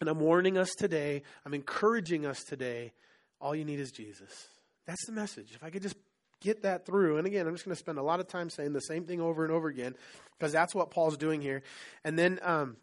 And 0.00 0.08
I'm 0.08 0.18
warning 0.18 0.58
us 0.58 0.74
today, 0.74 1.22
I'm 1.44 1.54
encouraging 1.54 2.26
us 2.26 2.42
today, 2.42 2.92
all 3.40 3.54
you 3.54 3.64
need 3.64 3.78
is 3.78 3.92
Jesus. 3.92 4.48
That's 4.84 5.06
the 5.06 5.12
message. 5.12 5.52
If 5.54 5.62
I 5.62 5.70
could 5.70 5.82
just 5.82 5.94
get 6.40 6.62
that 6.62 6.84
through. 6.84 7.18
And 7.18 7.28
again, 7.28 7.46
I'm 7.46 7.54
just 7.54 7.64
going 7.64 7.76
to 7.76 7.78
spend 7.78 7.98
a 7.98 8.02
lot 8.02 8.18
of 8.18 8.26
time 8.26 8.50
saying 8.50 8.72
the 8.72 8.80
same 8.80 9.04
thing 9.04 9.20
over 9.20 9.44
and 9.44 9.52
over 9.52 9.68
again 9.68 9.94
because 10.36 10.52
that's 10.52 10.74
what 10.74 10.90
Paul's 10.90 11.16
doing 11.16 11.40
here. 11.40 11.62
And 12.02 12.18
then 12.18 12.40
um, 12.42 12.76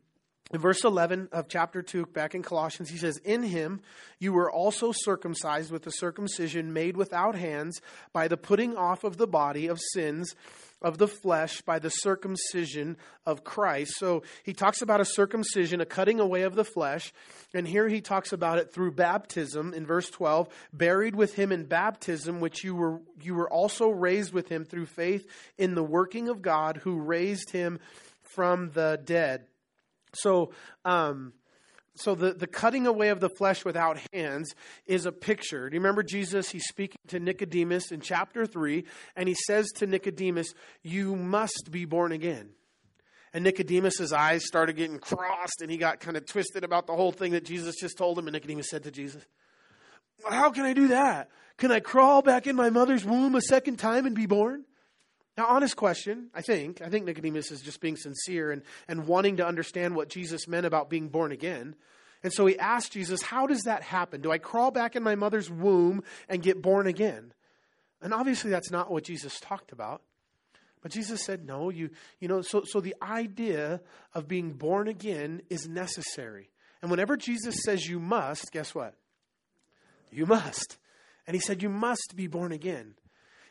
in 0.51 0.59
verse 0.59 0.83
11 0.83 1.29
of 1.31 1.47
chapter 1.47 1.81
2, 1.81 2.07
back 2.07 2.35
in 2.35 2.43
Colossians, 2.43 2.89
he 2.89 2.97
says, 2.97 3.17
In 3.23 3.43
him 3.43 3.81
you 4.19 4.33
were 4.33 4.51
also 4.51 4.91
circumcised 4.91 5.71
with 5.71 5.83
the 5.83 5.91
circumcision 5.91 6.73
made 6.73 6.97
without 6.97 7.35
hands 7.35 7.81
by 8.11 8.27
the 8.27 8.37
putting 8.37 8.75
off 8.75 9.03
of 9.03 9.17
the 9.17 9.27
body 9.27 9.67
of 9.67 9.79
sins 9.93 10.35
of 10.83 10.97
the 10.97 11.07
flesh 11.07 11.61
by 11.61 11.79
the 11.79 11.89
circumcision 11.89 12.97
of 13.25 13.43
Christ. 13.43 13.93
So 13.95 14.23
he 14.43 14.53
talks 14.53 14.81
about 14.81 14.99
a 14.99 15.05
circumcision, 15.05 15.79
a 15.79 15.85
cutting 15.85 16.19
away 16.19 16.41
of 16.41 16.55
the 16.55 16.65
flesh. 16.65 17.13
And 17.53 17.65
here 17.65 17.87
he 17.87 18.01
talks 18.01 18.33
about 18.33 18.59
it 18.59 18.73
through 18.73 18.91
baptism 18.91 19.73
in 19.73 19.85
verse 19.85 20.09
12, 20.09 20.49
buried 20.73 21.15
with 21.15 21.35
him 21.35 21.51
in 21.53 21.65
baptism, 21.65 22.41
which 22.41 22.63
you 22.63 22.75
were, 22.75 22.99
you 23.21 23.33
were 23.33 23.49
also 23.49 23.89
raised 23.89 24.33
with 24.33 24.49
him 24.49 24.65
through 24.65 24.87
faith 24.87 25.25
in 25.57 25.73
the 25.73 25.83
working 25.83 26.27
of 26.27 26.41
God 26.41 26.77
who 26.77 26.99
raised 26.99 27.51
him 27.51 27.79
from 28.21 28.71
the 28.71 28.99
dead. 29.03 29.45
So, 30.15 30.51
um, 30.85 31.33
so 31.95 32.15
the, 32.15 32.33
the 32.33 32.47
cutting 32.47 32.87
away 32.87 33.09
of 33.09 33.19
the 33.19 33.29
flesh 33.29 33.63
without 33.63 33.99
hands 34.13 34.55
is 34.85 35.05
a 35.05 35.11
picture. 35.11 35.69
Do 35.69 35.75
you 35.75 35.79
remember 35.79 36.01
Jesus? 36.01 36.49
He's 36.49 36.65
speaking 36.65 36.97
to 37.07 37.19
Nicodemus 37.19 37.91
in 37.91 38.01
chapter 38.01 38.45
3, 38.45 38.83
and 39.15 39.27
he 39.27 39.35
says 39.35 39.67
to 39.77 39.87
Nicodemus, 39.87 40.53
You 40.81 41.15
must 41.15 41.69
be 41.71 41.85
born 41.85 42.11
again. 42.11 42.49
And 43.33 43.43
Nicodemus's 43.43 44.13
eyes 44.13 44.45
started 44.45 44.75
getting 44.75 44.99
crossed, 44.99 45.61
and 45.61 45.69
he 45.69 45.77
got 45.77 45.99
kind 45.99 46.17
of 46.17 46.25
twisted 46.25 46.63
about 46.63 46.87
the 46.87 46.95
whole 46.95 47.11
thing 47.11 47.31
that 47.31 47.45
Jesus 47.45 47.75
just 47.79 47.97
told 47.97 48.17
him. 48.17 48.27
And 48.27 48.33
Nicodemus 48.33 48.69
said 48.69 48.83
to 48.83 48.91
Jesus, 48.91 49.23
How 50.27 50.51
can 50.51 50.65
I 50.65 50.73
do 50.73 50.89
that? 50.89 51.29
Can 51.57 51.71
I 51.71 51.79
crawl 51.79 52.21
back 52.21 52.47
in 52.47 52.55
my 52.55 52.69
mother's 52.69 53.05
womb 53.05 53.35
a 53.35 53.41
second 53.41 53.77
time 53.77 54.05
and 54.05 54.15
be 54.15 54.25
born? 54.25 54.65
Now, 55.37 55.47
honest 55.47 55.75
question, 55.75 56.29
I 56.33 56.41
think. 56.41 56.81
I 56.81 56.89
think 56.89 57.05
Nicodemus 57.05 57.51
is 57.51 57.61
just 57.61 57.81
being 57.81 57.95
sincere 57.95 58.51
and, 58.51 58.61
and 58.87 59.07
wanting 59.07 59.37
to 59.37 59.47
understand 59.47 59.95
what 59.95 60.09
Jesus 60.09 60.47
meant 60.47 60.65
about 60.65 60.89
being 60.89 61.09
born 61.09 61.31
again. 61.31 61.75
And 62.21 62.31
so 62.31 62.45
he 62.45 62.57
asked 62.57 62.93
Jesus, 62.93 63.21
How 63.21 63.47
does 63.47 63.63
that 63.63 63.81
happen? 63.83 64.21
Do 64.21 64.31
I 64.31 64.37
crawl 64.37 64.71
back 64.71 64.95
in 64.95 65.03
my 65.03 65.15
mother's 65.15 65.49
womb 65.49 66.03
and 66.29 66.43
get 66.43 66.61
born 66.61 66.87
again? 66.87 67.33
And 68.01 68.13
obviously, 68.13 68.51
that's 68.51 68.71
not 68.71 68.91
what 68.91 69.03
Jesus 69.03 69.39
talked 69.39 69.71
about. 69.71 70.01
But 70.81 70.91
Jesus 70.91 71.23
said, 71.23 71.45
No, 71.45 71.69
you, 71.69 71.89
you 72.19 72.27
know, 72.27 72.41
so, 72.41 72.63
so 72.65 72.79
the 72.79 72.95
idea 73.01 73.81
of 74.13 74.27
being 74.27 74.53
born 74.53 74.87
again 74.87 75.41
is 75.49 75.67
necessary. 75.67 76.49
And 76.81 76.91
whenever 76.91 77.17
Jesus 77.17 77.55
says 77.65 77.87
you 77.87 77.99
must, 77.99 78.51
guess 78.51 78.75
what? 78.75 78.93
You 80.11 80.25
must. 80.25 80.77
And 81.25 81.33
he 81.33 81.41
said, 81.41 81.63
You 81.63 81.69
must 81.69 82.13
be 82.15 82.27
born 82.27 82.51
again. 82.51 82.95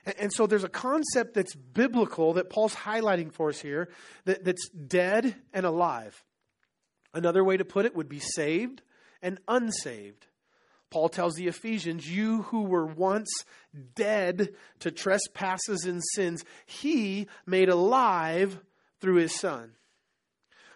And, 0.04 0.32
so 0.32 0.46
there's 0.46 0.64
a 0.64 0.68
concept 0.68 1.34
that's 1.34 1.54
biblical 1.54 2.32
that 2.34 2.50
Paul's 2.50 2.74
highlighting 2.74 3.32
for 3.32 3.50
us 3.50 3.60
here 3.60 3.88
that, 4.24 4.44
that's 4.44 4.68
dead 4.70 5.36
and 5.52 5.64
alive. 5.64 6.24
Another 7.14 7.44
way 7.44 7.56
to 7.56 7.64
put 7.64 7.86
it 7.86 7.94
would 7.94 8.08
be 8.08 8.18
saved 8.18 8.82
and 9.20 9.38
unsaved. 9.46 10.26
Paul 10.90 11.08
tells 11.08 11.34
the 11.34 11.46
Ephesians, 11.46 12.10
You 12.10 12.42
who 12.42 12.62
were 12.62 12.86
once 12.86 13.30
dead 13.94 14.54
to 14.80 14.90
trespasses 14.90 15.84
and 15.84 16.02
sins, 16.14 16.44
he 16.66 17.28
made 17.46 17.68
alive 17.68 18.60
through 19.00 19.16
his 19.16 19.34
Son. 19.34 19.72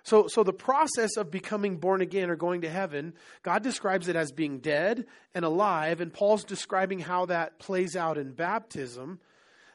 So, 0.07 0.29
so 0.29 0.45
the 0.45 0.53
process 0.53 1.16
of 1.16 1.33
becoming 1.33 1.79
born 1.79 2.01
again 2.01 2.31
or 2.31 2.37
going 2.37 2.61
to 2.61 2.71
heaven, 2.71 3.12
God 3.42 3.64
describes 3.64 4.07
it 4.07 4.14
as 4.14 4.31
being 4.31 4.61
dead 4.61 5.05
and 5.35 5.45
alive, 5.45 6.01
and 6.01 6.12
Paul's 6.12 6.45
describing 6.45 7.01
how 7.01 7.27
that 7.27 7.59
plays 7.59 7.97
out 7.97 8.16
in 8.16 8.31
baptism. 8.31 9.19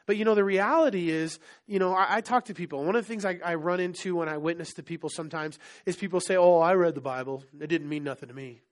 But 0.06 0.16
you 0.16 0.24
know, 0.24 0.34
the 0.34 0.42
reality 0.42 1.10
is, 1.10 1.38
you 1.66 1.78
know, 1.78 1.92
I, 1.92 2.16
I 2.16 2.20
talk 2.22 2.46
to 2.46 2.54
people. 2.54 2.82
One 2.82 2.96
of 2.96 3.04
the 3.04 3.08
things 3.08 3.26
I, 3.26 3.40
I 3.44 3.56
run 3.56 3.78
into 3.78 4.16
when 4.16 4.30
I 4.30 4.38
witness 4.38 4.72
to 4.74 4.82
people 4.82 5.10
sometimes 5.10 5.58
is 5.84 5.96
people 5.96 6.18
say, 6.18 6.36
Oh, 6.36 6.60
I 6.60 6.76
read 6.76 6.94
the 6.94 7.02
Bible. 7.02 7.44
It 7.60 7.66
didn't 7.66 7.90
mean 7.90 8.02
nothing 8.02 8.30
to 8.30 8.34
me. 8.34 8.62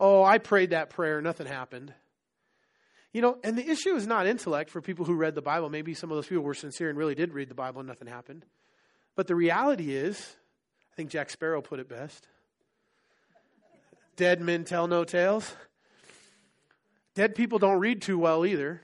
Oh, 0.00 0.24
I 0.24 0.38
prayed 0.38 0.70
that 0.70 0.88
prayer. 0.88 1.20
Nothing 1.20 1.46
happened. 1.46 1.92
You 3.12 3.20
know, 3.20 3.36
and 3.44 3.58
the 3.58 3.68
issue 3.68 3.94
is 3.96 4.06
not 4.06 4.26
intellect 4.26 4.70
for 4.70 4.80
people 4.80 5.04
who 5.04 5.14
read 5.14 5.34
the 5.34 5.42
Bible. 5.42 5.68
Maybe 5.68 5.92
some 5.92 6.10
of 6.10 6.16
those 6.16 6.26
people 6.26 6.42
were 6.42 6.54
sincere 6.54 6.88
and 6.88 6.96
really 6.96 7.14
did 7.14 7.34
read 7.34 7.50
the 7.50 7.54
Bible 7.54 7.80
and 7.80 7.88
nothing 7.88 8.08
happened. 8.08 8.46
But 9.14 9.26
the 9.26 9.36
reality 9.36 9.94
is, 9.94 10.36
I 10.94 10.96
think 10.96 11.10
Jack 11.10 11.28
Sparrow 11.28 11.60
put 11.60 11.80
it 11.80 11.88
best. 11.88 12.28
Dead 14.14 14.40
men 14.40 14.62
tell 14.62 14.86
no 14.86 15.02
tales. 15.02 15.52
Dead 17.16 17.34
people 17.34 17.58
don't 17.58 17.80
read 17.80 18.00
too 18.00 18.16
well 18.16 18.46
either. 18.46 18.80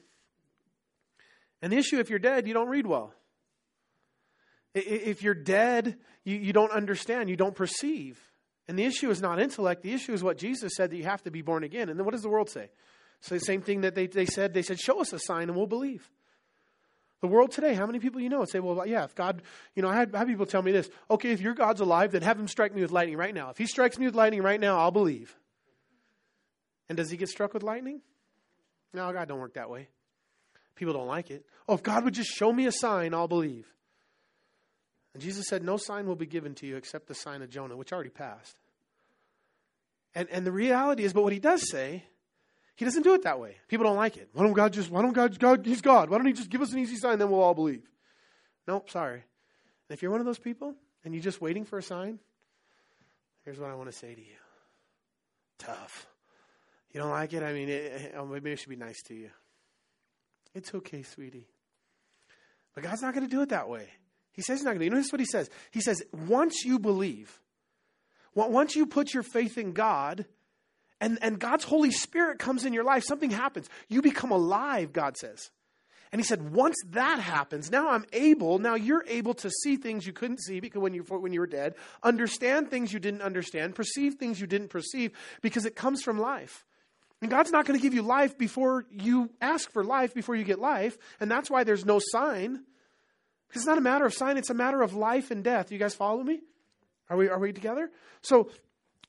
And 1.62 1.72
the 1.72 1.76
issue, 1.76 2.00
if 2.00 2.10
you're 2.10 2.18
dead, 2.18 2.48
you 2.48 2.54
don't 2.54 2.66
read 2.68 2.84
well. 2.84 3.14
If 4.74 5.22
you're 5.22 5.34
dead, 5.34 5.98
you, 6.24 6.34
you 6.34 6.52
don't 6.52 6.72
understand, 6.72 7.30
you 7.30 7.36
don't 7.36 7.54
perceive. 7.54 8.20
And 8.66 8.76
the 8.76 8.84
issue 8.86 9.08
is 9.10 9.22
not 9.22 9.40
intellect, 9.40 9.84
the 9.84 9.92
issue 9.92 10.12
is 10.12 10.20
what 10.20 10.36
Jesus 10.36 10.72
said 10.74 10.90
that 10.90 10.96
you 10.96 11.04
have 11.04 11.22
to 11.22 11.30
be 11.30 11.42
born 11.42 11.62
again. 11.62 11.88
And 11.88 11.96
then 11.96 12.04
what 12.04 12.10
does 12.12 12.22
the 12.22 12.28
world 12.28 12.50
say? 12.50 12.70
So 13.20 13.36
the 13.36 13.40
same 13.40 13.62
thing 13.62 13.82
that 13.82 13.94
they, 13.94 14.08
they 14.08 14.26
said, 14.26 14.52
they 14.52 14.62
said, 14.62 14.80
show 14.80 15.00
us 15.00 15.12
a 15.12 15.20
sign 15.20 15.44
and 15.44 15.56
we'll 15.56 15.68
believe. 15.68 16.10
The 17.20 17.26
world 17.26 17.50
today, 17.50 17.74
how 17.74 17.86
many 17.86 17.98
people 17.98 18.20
you 18.20 18.30
know 18.30 18.44
say, 18.46 18.60
well, 18.60 18.86
yeah, 18.86 19.04
if 19.04 19.14
God, 19.14 19.42
you 19.74 19.82
know, 19.82 19.88
I 19.88 19.96
had, 19.96 20.14
I 20.14 20.18
had 20.18 20.28
people 20.28 20.46
tell 20.46 20.62
me 20.62 20.72
this, 20.72 20.88
okay, 21.10 21.32
if 21.32 21.40
your 21.40 21.54
God's 21.54 21.80
alive, 21.80 22.12
then 22.12 22.22
have 22.22 22.38
him 22.38 22.48
strike 22.48 22.74
me 22.74 22.80
with 22.80 22.92
lightning 22.92 23.18
right 23.18 23.34
now. 23.34 23.50
If 23.50 23.58
he 23.58 23.66
strikes 23.66 23.98
me 23.98 24.06
with 24.06 24.14
lightning 24.14 24.42
right 24.42 24.58
now, 24.58 24.78
I'll 24.78 24.90
believe. 24.90 25.36
And 26.88 26.96
does 26.96 27.10
he 27.10 27.16
get 27.18 27.28
struck 27.28 27.52
with 27.52 27.62
lightning? 27.62 28.00
No, 28.94 29.12
God 29.12 29.28
don't 29.28 29.38
work 29.38 29.54
that 29.54 29.70
way. 29.70 29.88
People 30.74 30.94
don't 30.94 31.06
like 31.06 31.30
it. 31.30 31.44
Oh, 31.68 31.74
if 31.74 31.82
God 31.82 32.04
would 32.04 32.14
just 32.14 32.30
show 32.30 32.52
me 32.52 32.66
a 32.66 32.72
sign, 32.72 33.12
I'll 33.12 33.28
believe. 33.28 33.66
And 35.12 35.22
Jesus 35.22 35.46
said, 35.48 35.62
No 35.62 35.76
sign 35.76 36.06
will 36.06 36.16
be 36.16 36.26
given 36.26 36.54
to 36.56 36.66
you 36.66 36.76
except 36.76 37.06
the 37.06 37.14
sign 37.14 37.42
of 37.42 37.50
Jonah, 37.50 37.76
which 37.76 37.92
already 37.92 38.10
passed. 38.10 38.56
And, 40.14 40.28
and 40.30 40.46
the 40.46 40.52
reality 40.52 41.04
is, 41.04 41.12
but 41.12 41.22
what 41.22 41.32
he 41.32 41.38
does 41.38 41.70
say 41.70 42.04
he 42.80 42.86
doesn't 42.86 43.02
do 43.02 43.12
it 43.12 43.24
that 43.24 43.38
way. 43.38 43.56
People 43.68 43.84
don't 43.84 43.98
like 43.98 44.16
it. 44.16 44.30
Why 44.32 44.42
don't 44.42 44.54
God 44.54 44.72
just, 44.72 44.90
why 44.90 45.02
don't 45.02 45.12
God, 45.12 45.38
God, 45.38 45.66
He's 45.66 45.82
God. 45.82 46.08
Why 46.08 46.16
don't 46.16 46.26
He 46.26 46.32
just 46.32 46.48
give 46.48 46.62
us 46.62 46.72
an 46.72 46.78
easy 46.78 46.96
sign, 46.96 47.18
then 47.18 47.30
we'll 47.30 47.42
all 47.42 47.52
believe? 47.52 47.82
Nope, 48.66 48.88
sorry. 48.88 49.16
And 49.18 49.22
if 49.90 50.00
you're 50.00 50.10
one 50.10 50.20
of 50.20 50.24
those 50.24 50.38
people 50.38 50.74
and 51.04 51.12
you're 51.12 51.22
just 51.22 51.42
waiting 51.42 51.66
for 51.66 51.76
a 51.76 51.82
sign, 51.82 52.20
here's 53.44 53.58
what 53.58 53.68
I 53.68 53.74
want 53.74 53.92
to 53.92 53.98
say 53.98 54.14
to 54.14 54.20
you 54.22 54.38
tough. 55.58 56.06
You 56.94 57.00
don't 57.00 57.10
like 57.10 57.34
it? 57.34 57.42
I 57.42 57.52
mean, 57.52 57.68
it, 57.68 58.14
oh, 58.16 58.24
maybe 58.24 58.50
I 58.50 58.54
should 58.54 58.70
be 58.70 58.76
nice 58.76 59.02
to 59.08 59.14
you. 59.14 59.28
It's 60.54 60.74
okay, 60.74 61.02
sweetie. 61.02 61.48
But 62.74 62.84
God's 62.84 63.02
not 63.02 63.12
going 63.12 63.28
to 63.28 63.30
do 63.30 63.42
it 63.42 63.50
that 63.50 63.68
way. 63.68 63.88
He 64.32 64.40
says 64.40 64.60
he's 64.60 64.64
not 64.64 64.70
going 64.70 64.78
to. 64.78 64.84
You 64.86 64.90
notice 64.90 65.12
what 65.12 65.20
he 65.20 65.26
says? 65.26 65.50
He 65.70 65.82
says, 65.82 66.02
once 66.14 66.64
you 66.64 66.78
believe, 66.78 67.42
once 68.34 68.74
you 68.74 68.86
put 68.86 69.12
your 69.12 69.22
faith 69.22 69.58
in 69.58 69.72
God, 69.72 70.24
and, 71.00 71.18
and 71.22 71.38
God's 71.38 71.64
Holy 71.64 71.90
Spirit 71.90 72.38
comes 72.38 72.64
in 72.64 72.72
your 72.72 72.84
life, 72.84 73.04
something 73.04 73.30
happens. 73.30 73.68
You 73.88 74.02
become 74.02 74.30
alive, 74.30 74.92
God 74.92 75.16
says. 75.16 75.50
And 76.12 76.20
he 76.20 76.26
said, 76.26 76.52
once 76.52 76.76
that 76.90 77.20
happens, 77.20 77.70
now 77.70 77.90
I'm 77.90 78.04
able, 78.12 78.58
now 78.58 78.74
you're 78.74 79.04
able 79.06 79.34
to 79.34 79.50
see 79.62 79.76
things 79.76 80.06
you 80.06 80.12
couldn't 80.12 80.40
see 80.42 80.58
because 80.58 80.80
when 80.80 80.92
you, 80.92 81.02
when 81.02 81.32
you 81.32 81.38
were 81.38 81.46
dead, 81.46 81.76
understand 82.02 82.68
things 82.68 82.92
you 82.92 82.98
didn't 82.98 83.22
understand, 83.22 83.76
perceive 83.76 84.14
things 84.14 84.40
you 84.40 84.48
didn't 84.48 84.68
perceive 84.68 85.12
because 85.40 85.66
it 85.66 85.76
comes 85.76 86.02
from 86.02 86.18
life. 86.18 86.64
And 87.22 87.30
God's 87.30 87.52
not 87.52 87.64
going 87.64 87.78
to 87.78 87.82
give 87.82 87.94
you 87.94 88.02
life 88.02 88.36
before 88.36 88.86
you 88.90 89.30
ask 89.40 89.70
for 89.70 89.84
life, 89.84 90.12
before 90.12 90.34
you 90.34 90.42
get 90.42 90.58
life. 90.58 90.98
And 91.20 91.30
that's 91.30 91.50
why 91.50 91.64
there's 91.64 91.84
no 91.84 92.00
sign. 92.02 92.64
Because 93.46 93.62
it's 93.62 93.68
not 93.68 93.78
a 93.78 93.82
matter 93.82 94.06
of 94.06 94.14
sign, 94.14 94.36
it's 94.36 94.50
a 94.50 94.54
matter 94.54 94.82
of 94.82 94.94
life 94.94 95.30
and 95.30 95.44
death. 95.44 95.70
You 95.70 95.78
guys 95.78 95.94
follow 95.94 96.22
me? 96.22 96.40
Are 97.08 97.16
we, 97.16 97.28
are 97.28 97.38
we 97.38 97.52
together? 97.52 97.90
So 98.22 98.50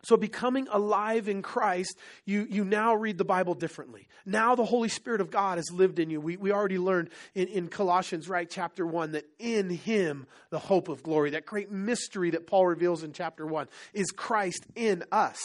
so, 0.03 0.17
becoming 0.17 0.67
alive 0.71 1.27
in 1.27 1.41
Christ, 1.41 1.97
you, 2.25 2.47
you 2.49 2.65
now 2.65 2.95
read 2.95 3.17
the 3.17 3.25
Bible 3.25 3.53
differently. 3.53 4.07
Now, 4.25 4.55
the 4.55 4.65
Holy 4.65 4.89
Spirit 4.89 5.21
of 5.21 5.29
God 5.29 5.57
has 5.57 5.71
lived 5.71 5.99
in 5.99 6.09
you. 6.09 6.19
We, 6.19 6.37
we 6.37 6.51
already 6.51 6.79
learned 6.79 7.09
in, 7.35 7.47
in 7.47 7.67
Colossians, 7.67 8.27
right, 8.27 8.49
chapter 8.49 8.85
1, 8.85 9.11
that 9.11 9.25
in 9.37 9.69
Him, 9.69 10.25
the 10.49 10.59
hope 10.59 10.89
of 10.89 11.03
glory, 11.03 11.31
that 11.31 11.45
great 11.45 11.71
mystery 11.71 12.31
that 12.31 12.47
Paul 12.47 12.65
reveals 12.65 13.03
in 13.03 13.13
chapter 13.13 13.45
1, 13.45 13.67
is 13.93 14.09
Christ 14.11 14.65
in 14.75 15.03
us. 15.11 15.39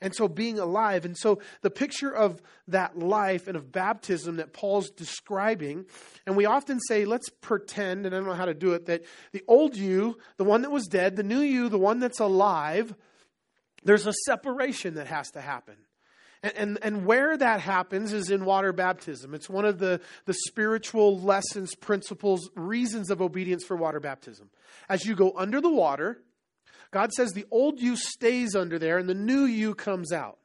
And 0.00 0.14
so, 0.14 0.26
being 0.26 0.58
alive. 0.58 1.04
And 1.04 1.16
so, 1.16 1.40
the 1.62 1.70
picture 1.70 2.10
of 2.10 2.42
that 2.66 2.98
life 2.98 3.46
and 3.46 3.56
of 3.56 3.70
baptism 3.70 4.36
that 4.36 4.52
Paul's 4.52 4.90
describing, 4.90 5.86
and 6.26 6.36
we 6.36 6.46
often 6.46 6.80
say, 6.80 7.04
let's 7.04 7.30
pretend, 7.30 8.06
and 8.06 8.14
I 8.14 8.18
don't 8.18 8.26
know 8.26 8.34
how 8.34 8.44
to 8.44 8.54
do 8.54 8.72
it, 8.72 8.86
that 8.86 9.04
the 9.30 9.44
old 9.46 9.76
you, 9.76 10.18
the 10.36 10.44
one 10.44 10.62
that 10.62 10.72
was 10.72 10.88
dead, 10.88 11.14
the 11.14 11.22
new 11.22 11.40
you, 11.40 11.68
the 11.68 11.78
one 11.78 12.00
that's 12.00 12.18
alive, 12.18 12.92
there's 13.84 14.06
a 14.06 14.12
separation 14.26 14.94
that 14.94 15.06
has 15.06 15.30
to 15.32 15.40
happen. 15.40 15.76
And, 16.42 16.78
and, 16.82 17.06
where 17.06 17.38
that 17.38 17.60
happens 17.60 18.12
is 18.12 18.28
in 18.30 18.44
water 18.44 18.74
baptism. 18.74 19.32
It's 19.32 19.48
one 19.48 19.64
of 19.64 19.78
the, 19.78 20.02
the 20.26 20.34
spiritual 20.46 21.18
lessons, 21.18 21.74
principles, 21.74 22.50
reasons 22.54 23.10
of 23.10 23.22
obedience 23.22 23.64
for 23.64 23.76
water 23.76 23.98
baptism. 23.98 24.50
As 24.86 25.06
you 25.06 25.14
go 25.14 25.32
under 25.34 25.62
the 25.62 25.70
water, 25.70 26.20
God 26.90 27.12
says 27.12 27.32
the 27.32 27.46
old 27.50 27.80
you 27.80 27.96
stays 27.96 28.54
under 28.54 28.78
there 28.78 28.98
and 28.98 29.08
the 29.08 29.14
new 29.14 29.44
you 29.44 29.74
comes 29.74 30.12
out. 30.12 30.36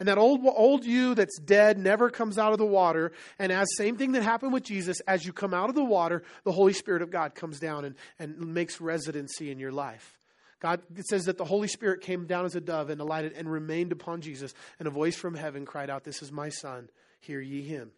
And 0.00 0.08
that 0.08 0.18
old, 0.18 0.40
old 0.44 0.84
you 0.84 1.14
that's 1.14 1.38
dead 1.38 1.78
never 1.78 2.10
comes 2.10 2.36
out 2.36 2.50
of 2.52 2.58
the 2.58 2.66
water. 2.66 3.12
And 3.38 3.52
as 3.52 3.68
same 3.76 3.96
thing 3.96 4.12
that 4.12 4.24
happened 4.24 4.52
with 4.52 4.64
Jesus, 4.64 5.00
as 5.06 5.24
you 5.24 5.32
come 5.32 5.54
out 5.54 5.68
of 5.68 5.76
the 5.76 5.84
water, 5.84 6.24
the 6.42 6.52
Holy 6.52 6.72
Spirit 6.72 7.02
of 7.02 7.10
God 7.10 7.36
comes 7.36 7.60
down 7.60 7.84
and, 7.84 7.94
and 8.18 8.38
makes 8.54 8.80
residency 8.80 9.52
in 9.52 9.60
your 9.60 9.72
life. 9.72 10.17
God 10.60 10.80
says 11.08 11.26
that 11.26 11.38
the 11.38 11.44
Holy 11.44 11.68
Spirit 11.68 12.00
came 12.00 12.26
down 12.26 12.44
as 12.44 12.56
a 12.56 12.60
dove 12.60 12.90
and 12.90 13.00
alighted 13.00 13.32
and 13.32 13.50
remained 13.50 13.92
upon 13.92 14.20
Jesus, 14.20 14.54
and 14.78 14.88
a 14.88 14.90
voice 14.90 15.16
from 15.16 15.34
heaven 15.34 15.64
cried 15.64 15.90
out, 15.90 16.04
This 16.04 16.22
is 16.22 16.32
my 16.32 16.48
son, 16.48 16.90
hear 17.20 17.40
ye 17.40 17.62
him. 17.62 17.92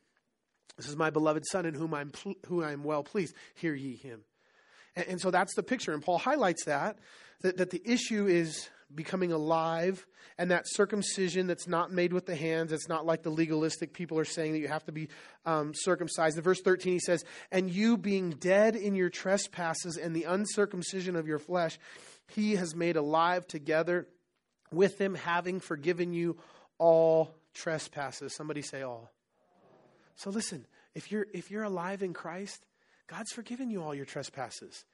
This 0.77 0.89
is 0.89 0.97
my 0.97 1.11
beloved 1.11 1.45
son 1.47 1.67
in 1.67 1.75
whom 1.75 1.95
I'm, 1.95 2.13
who 2.47 2.63
I 2.63 2.73
am 2.73 2.85
well 2.85 3.03
pleased, 3.03 3.35
hear 3.55 3.75
ye 3.75 3.97
him. 3.97 4.21
And, 4.97 5.07
and 5.09 5.21
so 5.21 5.31
that's 5.31 5.55
the 5.55 5.63
picture. 5.63 5.93
And 5.93 6.03
Paul 6.03 6.19
highlights 6.19 6.65
that, 6.65 6.99
that, 7.43 7.57
that 7.59 7.71
the 7.71 7.83
issue 7.85 8.27
is 8.27 8.69
becoming 8.95 9.33
alive 9.33 10.07
and 10.37 10.51
that 10.51 10.65
circumcision 10.67 11.47
that's 11.47 11.69
not 11.69 11.93
made 11.93 12.13
with 12.13 12.27
the 12.27 12.35
hands 12.35 12.73
it's 12.73 12.89
not 12.89 13.07
like 13.07 13.23
the 13.23 13.31
legalistic 13.31 13.93
people 13.93 14.19
are 14.19 14.25
saying 14.25 14.53
that 14.53 14.59
you 14.59 14.67
have 14.67 14.85
to 14.85 14.91
be 14.91 15.09
um, 15.47 15.73
circumcised 15.75 16.37
in 16.37 16.43
verse 16.43 16.61
13 16.61 16.95
he 16.95 16.99
says 16.99 17.25
and 17.53 17.71
you 17.71 17.97
being 17.97 18.31
dead 18.31 18.75
in 18.75 18.97
your 18.97 19.09
trespasses 19.09 19.97
and 19.97 20.15
the 20.15 20.25
uncircumcision 20.25 21.15
of 21.15 21.29
your 21.29 21.39
flesh 21.39 21.79
he 22.31 22.57
has 22.57 22.75
made 22.75 22.97
alive 22.97 23.47
together 23.47 24.07
with 24.73 25.01
him 25.01 25.15
having 25.15 25.61
forgiven 25.61 26.13
you 26.13 26.37
all 26.79 27.35
trespasses 27.55 28.35
somebody 28.35 28.63
say 28.63 28.83
all 28.83 29.11
so 30.15 30.31
listen 30.31 30.67
if 30.95 31.11
you're 31.11 31.27
if 31.35 31.51
you're 31.51 31.65
alive 31.65 32.03
in 32.03 32.15
christ 32.15 32.65
god's 33.09 33.33
forgiven 33.33 33.71
you 33.71 33.83
all 33.83 33.95
your 33.95 34.05
trespasses 34.05 34.85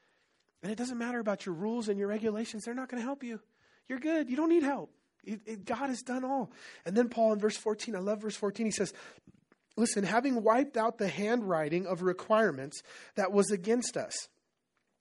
and 0.62 0.72
it 0.72 0.78
doesn't 0.78 0.98
matter 0.98 1.20
about 1.20 1.44
your 1.44 1.54
rules 1.54 1.88
and 1.88 1.98
your 1.98 2.08
regulations 2.08 2.64
they're 2.64 2.74
not 2.74 2.88
going 2.88 3.00
to 3.00 3.06
help 3.06 3.22
you 3.22 3.40
you're 3.88 3.98
good. 3.98 4.28
You 4.28 4.36
don't 4.36 4.48
need 4.48 4.62
help. 4.62 4.90
It, 5.24 5.40
it, 5.46 5.64
God 5.64 5.88
has 5.88 6.02
done 6.02 6.24
all. 6.24 6.50
And 6.84 6.96
then 6.96 7.08
Paul 7.08 7.32
in 7.32 7.38
verse 7.38 7.56
14, 7.56 7.96
I 7.96 7.98
love 7.98 8.22
verse 8.22 8.36
14, 8.36 8.66
he 8.66 8.72
says, 8.72 8.92
Listen, 9.76 10.04
having 10.04 10.42
wiped 10.42 10.76
out 10.76 10.98
the 10.98 11.08
handwriting 11.08 11.86
of 11.86 12.02
requirements 12.02 12.82
that 13.16 13.32
was 13.32 13.50
against 13.50 13.96
us, 13.96 14.28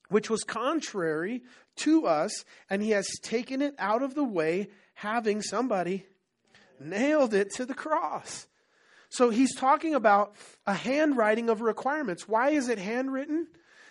which 0.09 0.29
was 0.29 0.43
contrary 0.43 1.43
to 1.77 2.05
us, 2.05 2.45
and 2.69 2.81
he 2.81 2.91
has 2.91 3.07
taken 3.21 3.61
it 3.61 3.75
out 3.77 4.01
of 4.01 4.15
the 4.15 4.23
way, 4.23 4.69
having 4.93 5.41
somebody 5.41 6.05
nailed 6.79 7.33
it 7.33 7.51
to 7.51 7.65
the 7.65 7.73
cross. 7.73 8.47
So 9.09 9.29
he's 9.29 9.55
talking 9.55 9.95
about 9.95 10.35
a 10.65 10.73
handwriting 10.73 11.49
of 11.49 11.61
requirements. 11.61 12.27
Why 12.27 12.49
is 12.49 12.69
it 12.69 12.79
handwritten? 12.79 13.47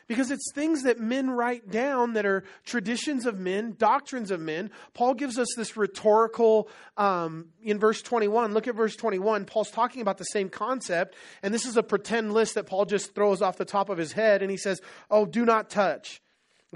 Because 0.06 0.30
it's 0.30 0.52
things 0.52 0.82
that 0.82 1.00
men 1.00 1.30
write 1.30 1.70
down 1.70 2.12
that 2.12 2.26
are 2.26 2.44
traditions 2.64 3.24
of 3.24 3.38
men, 3.38 3.74
doctrines 3.78 4.30
of 4.30 4.40
men. 4.40 4.70
Paul 4.92 5.14
gives 5.14 5.38
us 5.38 5.48
this 5.56 5.76
rhetorical, 5.76 6.68
um, 6.96 7.46
in 7.62 7.78
verse 7.78 8.02
21. 8.02 8.52
Look 8.52 8.68
at 8.68 8.74
verse 8.74 8.96
21. 8.96 9.46
Paul's 9.46 9.70
talking 9.70 10.02
about 10.02 10.18
the 10.18 10.24
same 10.24 10.48
concept, 10.50 11.14
and 11.42 11.54
this 11.54 11.64
is 11.64 11.76
a 11.76 11.82
pretend 11.82 12.34
list 12.34 12.54
that 12.54 12.66
Paul 12.66 12.84
just 12.84 13.14
throws 13.14 13.40
off 13.40 13.56
the 13.56 13.64
top 13.64 13.88
of 13.88 13.98
his 13.98 14.12
head, 14.12 14.42
and 14.42 14.50
he 14.50 14.56
says, 14.56 14.80
Oh, 15.10 15.24
do 15.24 15.44
not 15.44 15.70
touch. 15.70 16.20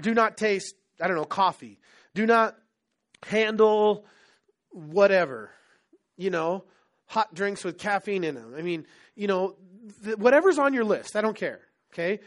Do 0.01 0.13
not 0.13 0.37
taste, 0.37 0.73
I 0.99 1.07
don't 1.07 1.17
know, 1.17 1.25
coffee. 1.25 1.79
Do 2.15 2.25
not 2.25 2.55
handle 3.25 4.05
whatever, 4.71 5.51
you 6.17 6.29
know, 6.29 6.63
hot 7.05 7.33
drinks 7.33 7.63
with 7.63 7.77
caffeine 7.77 8.23
in 8.23 8.35
them. 8.35 8.53
I 8.57 8.61
mean, 8.61 8.85
you 9.15 9.27
know, 9.27 9.55
th- 10.03 10.17
whatever's 10.17 10.59
on 10.59 10.73
your 10.73 10.85
list, 10.85 11.15
I 11.15 11.21
don't 11.21 11.35
care. 11.35 11.59
Okay? 11.93 12.19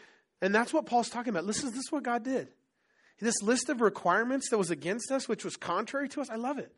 And 0.43 0.53
that's 0.53 0.75
what 0.75 0.87
Paul's 0.87 1.09
talking 1.09 1.31
about. 1.31 1.47
Listen, 1.47 1.69
is, 1.69 1.75
this 1.75 1.85
is 1.85 1.93
what 1.93 2.03
God 2.03 2.25
did. 2.25 2.49
This 3.21 3.41
list 3.41 3.69
of 3.69 3.81
requirements 3.81 4.51
that 4.51 4.59
was 4.59 4.73
against 4.73 5.13
us, 5.13 5.29
which 5.29 5.45
was 5.45 5.57
contrary 5.57 6.09
to 6.11 6.21
us, 6.21 6.29
I 6.29 6.35
love 6.35 6.59
it. 6.59 6.73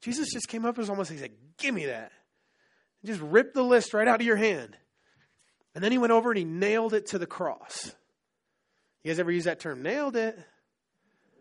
Jesus 0.00 0.32
just 0.32 0.48
came 0.48 0.64
up 0.64 0.78
was 0.78 0.88
almost, 0.88 1.10
he 1.10 1.18
said, 1.18 1.32
Give 1.58 1.74
me 1.74 1.86
that. 1.86 2.10
And 3.02 3.10
just 3.10 3.20
ripped 3.20 3.54
the 3.54 3.62
list 3.62 3.92
right 3.92 4.08
out 4.08 4.20
of 4.20 4.26
your 4.26 4.36
hand. 4.36 4.74
And 5.74 5.84
then 5.84 5.92
he 5.92 5.98
went 5.98 6.12
over 6.12 6.30
and 6.30 6.38
he 6.38 6.44
nailed 6.44 6.94
it 6.94 7.08
to 7.08 7.18
the 7.18 7.26
cross. 7.26 7.94
You 9.04 9.10
guys 9.10 9.20
ever 9.20 9.30
use 9.30 9.44
that 9.44 9.60
term? 9.60 9.82
Nailed 9.82 10.16
it. 10.16 10.38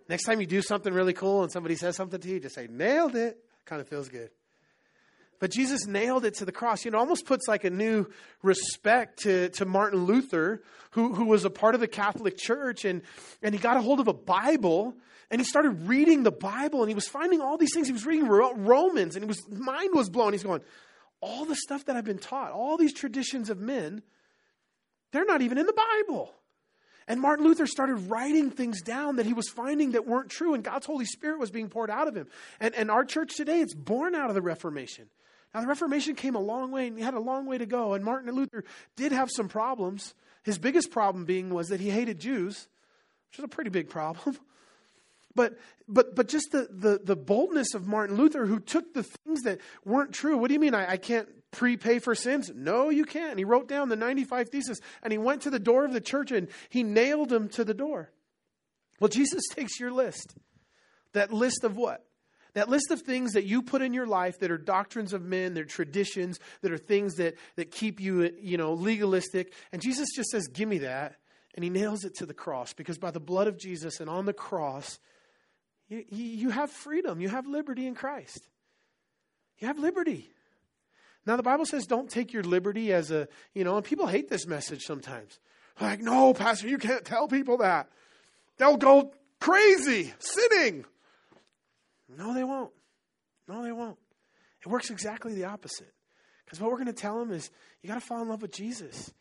Next 0.09 0.25
time 0.25 0.41
you 0.41 0.47
do 0.47 0.61
something 0.61 0.93
really 0.93 1.13
cool 1.13 1.43
and 1.43 1.51
somebody 1.51 1.75
says 1.75 1.95
something 1.95 2.19
to 2.19 2.27
you, 2.27 2.41
just 2.41 2.55
say, 2.55 2.67
Nailed 2.69 3.15
it. 3.15 3.37
Kind 3.65 3.81
of 3.81 3.87
feels 3.87 4.09
good. 4.09 4.29
But 5.39 5.51
Jesus 5.51 5.85
nailed 5.85 6.25
it 6.25 6.35
to 6.35 6.45
the 6.45 6.51
cross. 6.51 6.83
You 6.83 6.91
know, 6.91 6.97
almost 6.97 7.25
puts 7.25 7.47
like 7.47 7.63
a 7.63 7.69
new 7.69 8.07
respect 8.41 9.19
to, 9.23 9.49
to 9.49 9.65
Martin 9.65 10.05
Luther, 10.05 10.63
who, 10.91 11.13
who 11.13 11.25
was 11.25 11.45
a 11.45 11.49
part 11.49 11.75
of 11.75 11.81
the 11.81 11.88
Catholic 11.88 12.38
Church, 12.38 12.85
and, 12.85 13.01
and 13.43 13.53
he 13.53 13.59
got 13.59 13.77
a 13.77 13.81
hold 13.81 13.99
of 13.99 14.07
a 14.07 14.13
Bible, 14.13 14.95
and 15.29 15.39
he 15.39 15.45
started 15.45 15.88
reading 15.88 16.23
the 16.23 16.31
Bible, 16.31 16.81
and 16.81 16.89
he 16.89 16.95
was 16.95 17.07
finding 17.07 17.41
all 17.41 17.57
these 17.57 17.73
things. 17.73 17.88
He 17.88 17.93
was 17.93 18.05
reading 18.05 18.27
Romans, 18.27 19.15
and 19.15 19.27
his 19.27 19.47
mind 19.47 19.91
was 19.93 20.09
blown. 20.09 20.33
He's 20.33 20.43
going, 20.43 20.61
all 21.21 21.45
the 21.45 21.55
stuff 21.55 21.85
that 21.85 21.95
I've 21.95 22.05
been 22.05 22.19
taught, 22.19 22.51
all 22.51 22.77
these 22.77 22.93
traditions 22.93 23.49
of 23.49 23.59
men, 23.59 24.01
they're 25.11 25.25
not 25.25 25.41
even 25.41 25.57
in 25.57 25.65
the 25.65 25.73
Bible. 25.73 26.33
And 27.07 27.21
Martin 27.21 27.45
Luther 27.45 27.67
started 27.67 28.09
writing 28.09 28.51
things 28.51 28.81
down 28.81 29.15
that 29.15 29.25
he 29.25 29.33
was 29.33 29.47
finding 29.47 29.91
that 29.91 30.05
weren't 30.05 30.29
true, 30.29 30.53
and 30.53 30.63
God's 30.63 30.85
Holy 30.85 31.05
Spirit 31.05 31.39
was 31.39 31.51
being 31.51 31.69
poured 31.69 31.89
out 31.89 32.07
of 32.07 32.15
him. 32.15 32.27
And, 32.59 32.75
and 32.75 32.91
our 32.91 33.05
church 33.05 33.35
today, 33.35 33.61
it's 33.61 33.73
born 33.73 34.13
out 34.13 34.29
of 34.29 34.35
the 34.35 34.41
Reformation. 34.41 35.07
Now, 35.53 35.61
the 35.61 35.67
Reformation 35.67 36.15
came 36.15 36.35
a 36.35 36.39
long 36.39 36.71
way, 36.71 36.87
and 36.87 36.97
he 36.97 37.03
had 37.03 37.13
a 37.13 37.19
long 37.19 37.45
way 37.45 37.57
to 37.57 37.65
go. 37.65 37.93
And 37.93 38.03
Martin 38.03 38.31
Luther 38.31 38.63
did 38.95 39.11
have 39.11 39.29
some 39.31 39.47
problems. 39.47 40.13
His 40.43 40.57
biggest 40.57 40.91
problem 40.91 41.25
being 41.25 41.49
was 41.53 41.69
that 41.69 41.79
he 41.79 41.89
hated 41.89 42.19
Jews, 42.19 42.67
which 43.29 43.39
is 43.39 43.43
a 43.43 43.47
pretty 43.47 43.69
big 43.69 43.89
problem. 43.89 44.37
But, 45.37 45.59
but, 45.87 46.15
but 46.15 46.27
just 46.27 46.51
the, 46.51 46.67
the, 46.71 46.99
the 47.01 47.15
boldness 47.15 47.75
of 47.75 47.85
Martin 47.85 48.17
Luther, 48.17 48.47
who 48.47 48.59
took 48.59 48.95
the 48.95 49.03
things 49.03 49.43
that 49.43 49.59
weren't 49.85 50.11
true. 50.11 50.35
What 50.35 50.47
do 50.47 50.55
you 50.55 50.59
mean 50.59 50.73
I, 50.73 50.93
I 50.93 50.97
can't 50.97 51.29
prepay 51.51 51.99
for 51.99 52.15
sins? 52.15 52.51
No, 52.55 52.89
you 52.89 53.05
can't. 53.05 53.37
He 53.37 53.45
wrote 53.45 53.67
down 53.67 53.89
the 53.89 53.95
95 53.95 54.49
Theses, 54.49 54.81
and 55.03 55.11
he 55.11 55.19
went 55.19 55.43
to 55.43 55.51
the 55.51 55.59
door 55.59 55.85
of 55.85 55.93
the 55.93 56.01
church 56.01 56.31
and 56.31 56.47
he 56.69 56.81
nailed 56.81 57.29
them 57.29 57.49
to 57.49 57.63
the 57.63 57.75
door. 57.75 58.09
Well, 58.99 59.09
Jesus 59.09 59.43
takes 59.51 59.79
your 59.79 59.91
list. 59.91 60.33
That 61.13 61.31
list 61.31 61.63
of 61.63 61.77
what? 61.77 62.03
That 62.57 62.69
list 62.69 62.89
of 62.89 63.03
things 63.03 63.33
that 63.33 63.43
you 63.43 63.61
put 63.61 63.83
in 63.83 63.93
your 63.93 64.07
life 64.07 64.39
that 64.39 64.49
are 64.49 64.57
doctrines 64.57 65.13
of 65.13 65.21
men, 65.21 65.53
they're 65.53 65.63
traditions, 65.63 66.39
that 66.63 66.71
are 66.71 66.77
things 66.79 67.17
that, 67.17 67.35
that 67.55 67.69
keep 67.69 67.99
you, 67.99 68.33
you 68.41 68.57
know, 68.57 68.73
legalistic. 68.73 69.53
And 69.71 69.79
Jesus 69.79 70.07
just 70.15 70.31
says, 70.31 70.47
Give 70.47 70.67
me 70.67 70.79
that. 70.79 71.17
And 71.53 71.63
he 71.63 71.69
nails 71.69 72.03
it 72.03 72.15
to 72.15 72.25
the 72.25 72.33
cross 72.33 72.73
because 72.73 72.97
by 72.97 73.11
the 73.11 73.19
blood 73.19 73.45
of 73.45 73.59
Jesus 73.59 73.99
and 73.99 74.09
on 74.09 74.25
the 74.25 74.33
cross, 74.33 74.97
you, 75.87 76.03
you 76.09 76.49
have 76.49 76.71
freedom. 76.71 77.21
You 77.21 77.29
have 77.29 77.45
liberty 77.45 77.85
in 77.85 77.93
Christ. 77.93 78.49
You 79.59 79.67
have 79.67 79.77
liberty. 79.77 80.27
Now, 81.27 81.35
the 81.35 81.43
Bible 81.43 81.67
says 81.67 81.85
don't 81.85 82.09
take 82.09 82.33
your 82.33 82.41
liberty 82.41 82.91
as 82.91 83.11
a, 83.11 83.27
you 83.53 83.65
know, 83.65 83.75
and 83.75 83.85
people 83.85 84.07
hate 84.07 84.31
this 84.31 84.47
message 84.47 84.81
sometimes. 84.81 85.37
Like, 85.79 85.99
no, 85.99 86.33
Pastor, 86.33 86.67
you 86.67 86.79
can't 86.79 87.05
tell 87.05 87.27
people 87.27 87.57
that. 87.57 87.87
They'll 88.57 88.77
go 88.77 89.13
crazy 89.39 90.11
sinning. 90.17 90.85
No, 92.09 92.33
they 92.33 92.43
won't. 92.43 92.71
No, 93.47 93.63
they 93.63 93.71
won't. 93.71 93.97
It 94.65 94.69
works 94.69 94.89
exactly 94.89 95.33
the 95.33 95.45
opposite. 95.45 95.93
Because 96.45 96.61
what 96.61 96.71
we're 96.71 96.77
going 96.77 96.87
to 96.87 96.93
tell 96.93 97.19
them 97.19 97.31
is 97.31 97.49
you 97.81 97.89
got 97.89 97.95
to 97.95 98.05
fall 98.05 98.21
in 98.21 98.29
love 98.29 98.41
with 98.41 98.51
Jesus. 98.51 99.13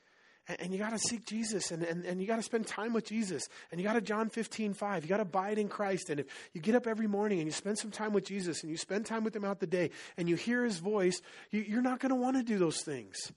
And, 0.48 0.60
and 0.60 0.72
you 0.72 0.78
got 0.78 0.90
to 0.90 0.98
seek 0.98 1.26
Jesus. 1.26 1.72
And, 1.72 1.82
and, 1.82 2.04
and 2.04 2.20
you 2.20 2.26
got 2.26 2.36
to 2.36 2.42
spend 2.42 2.66
time 2.66 2.92
with 2.92 3.04
Jesus. 3.04 3.48
And 3.70 3.80
you 3.80 3.86
got 3.86 3.94
to, 3.94 4.00
John 4.00 4.30
15, 4.30 4.74
5, 4.74 5.02
you 5.02 5.08
got 5.08 5.16
to 5.16 5.22
abide 5.22 5.58
in 5.58 5.68
Christ. 5.68 6.10
And 6.10 6.20
if 6.20 6.26
you 6.52 6.60
get 6.60 6.74
up 6.74 6.86
every 6.86 7.08
morning 7.08 7.38
and 7.38 7.46
you 7.46 7.52
spend 7.52 7.78
some 7.78 7.90
time 7.90 8.12
with 8.12 8.24
Jesus 8.24 8.62
and 8.62 8.70
you 8.70 8.76
spend 8.76 9.06
time 9.06 9.24
with 9.24 9.34
Him 9.34 9.44
out 9.44 9.58
the 9.58 9.66
day 9.66 9.90
and 10.16 10.28
you 10.28 10.36
hear 10.36 10.64
His 10.64 10.78
voice, 10.78 11.20
you, 11.50 11.62
you're 11.62 11.82
not 11.82 12.00
going 12.00 12.10
to 12.10 12.16
want 12.16 12.36
to 12.36 12.42
do 12.42 12.58
those 12.58 12.82
things. 12.82 13.32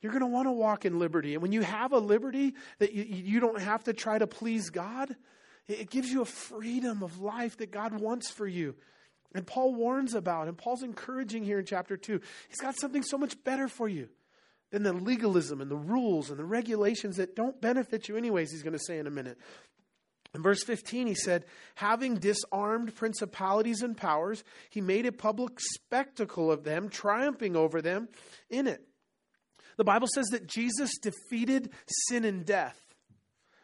You're 0.00 0.12
going 0.12 0.20
to 0.20 0.28
want 0.28 0.46
to 0.46 0.52
walk 0.52 0.84
in 0.84 0.98
liberty. 0.98 1.34
And 1.34 1.42
when 1.42 1.52
you 1.52 1.62
have 1.62 1.92
a 1.92 1.98
liberty 1.98 2.54
that 2.78 2.92
you, 2.92 3.04
you 3.04 3.40
don't 3.40 3.60
have 3.60 3.84
to 3.84 3.92
try 3.92 4.18
to 4.18 4.26
please 4.26 4.70
God, 4.70 5.14
it 5.68 5.90
gives 5.90 6.10
you 6.10 6.22
a 6.22 6.26
freedom 6.26 7.02
of 7.02 7.20
life 7.20 7.56
that 7.58 7.70
God 7.70 8.00
wants 8.00 8.30
for 8.30 8.46
you. 8.46 8.74
And 9.34 9.46
Paul 9.46 9.74
warns 9.74 10.14
about, 10.14 10.48
and 10.48 10.56
Paul's 10.56 10.82
encouraging 10.82 11.44
here 11.44 11.58
in 11.58 11.66
chapter 11.66 11.96
2. 11.96 12.20
He's 12.48 12.60
got 12.60 12.78
something 12.78 13.02
so 13.02 13.18
much 13.18 13.42
better 13.44 13.68
for 13.68 13.88
you 13.88 14.08
than 14.70 14.82
the 14.82 14.92
legalism 14.92 15.60
and 15.60 15.70
the 15.70 15.76
rules 15.76 16.30
and 16.30 16.38
the 16.38 16.44
regulations 16.44 17.16
that 17.16 17.36
don't 17.36 17.60
benefit 17.60 18.08
you, 18.08 18.16
anyways, 18.16 18.50
he's 18.50 18.62
going 18.62 18.72
to 18.72 18.84
say 18.84 18.98
in 18.98 19.06
a 19.06 19.10
minute. 19.10 19.38
In 20.34 20.42
verse 20.42 20.62
15, 20.64 21.06
he 21.06 21.14
said, 21.14 21.44
Having 21.76 22.16
disarmed 22.16 22.94
principalities 22.94 23.82
and 23.82 23.96
powers, 23.96 24.44
he 24.70 24.80
made 24.80 25.06
a 25.06 25.12
public 25.12 25.58
spectacle 25.58 26.50
of 26.50 26.64
them, 26.64 26.88
triumphing 26.88 27.56
over 27.56 27.80
them 27.80 28.08
in 28.50 28.66
it. 28.66 28.82
The 29.76 29.84
Bible 29.84 30.08
says 30.14 30.26
that 30.26 30.46
Jesus 30.46 30.98
defeated 30.98 31.70
sin 32.08 32.24
and 32.24 32.44
death 32.44 32.78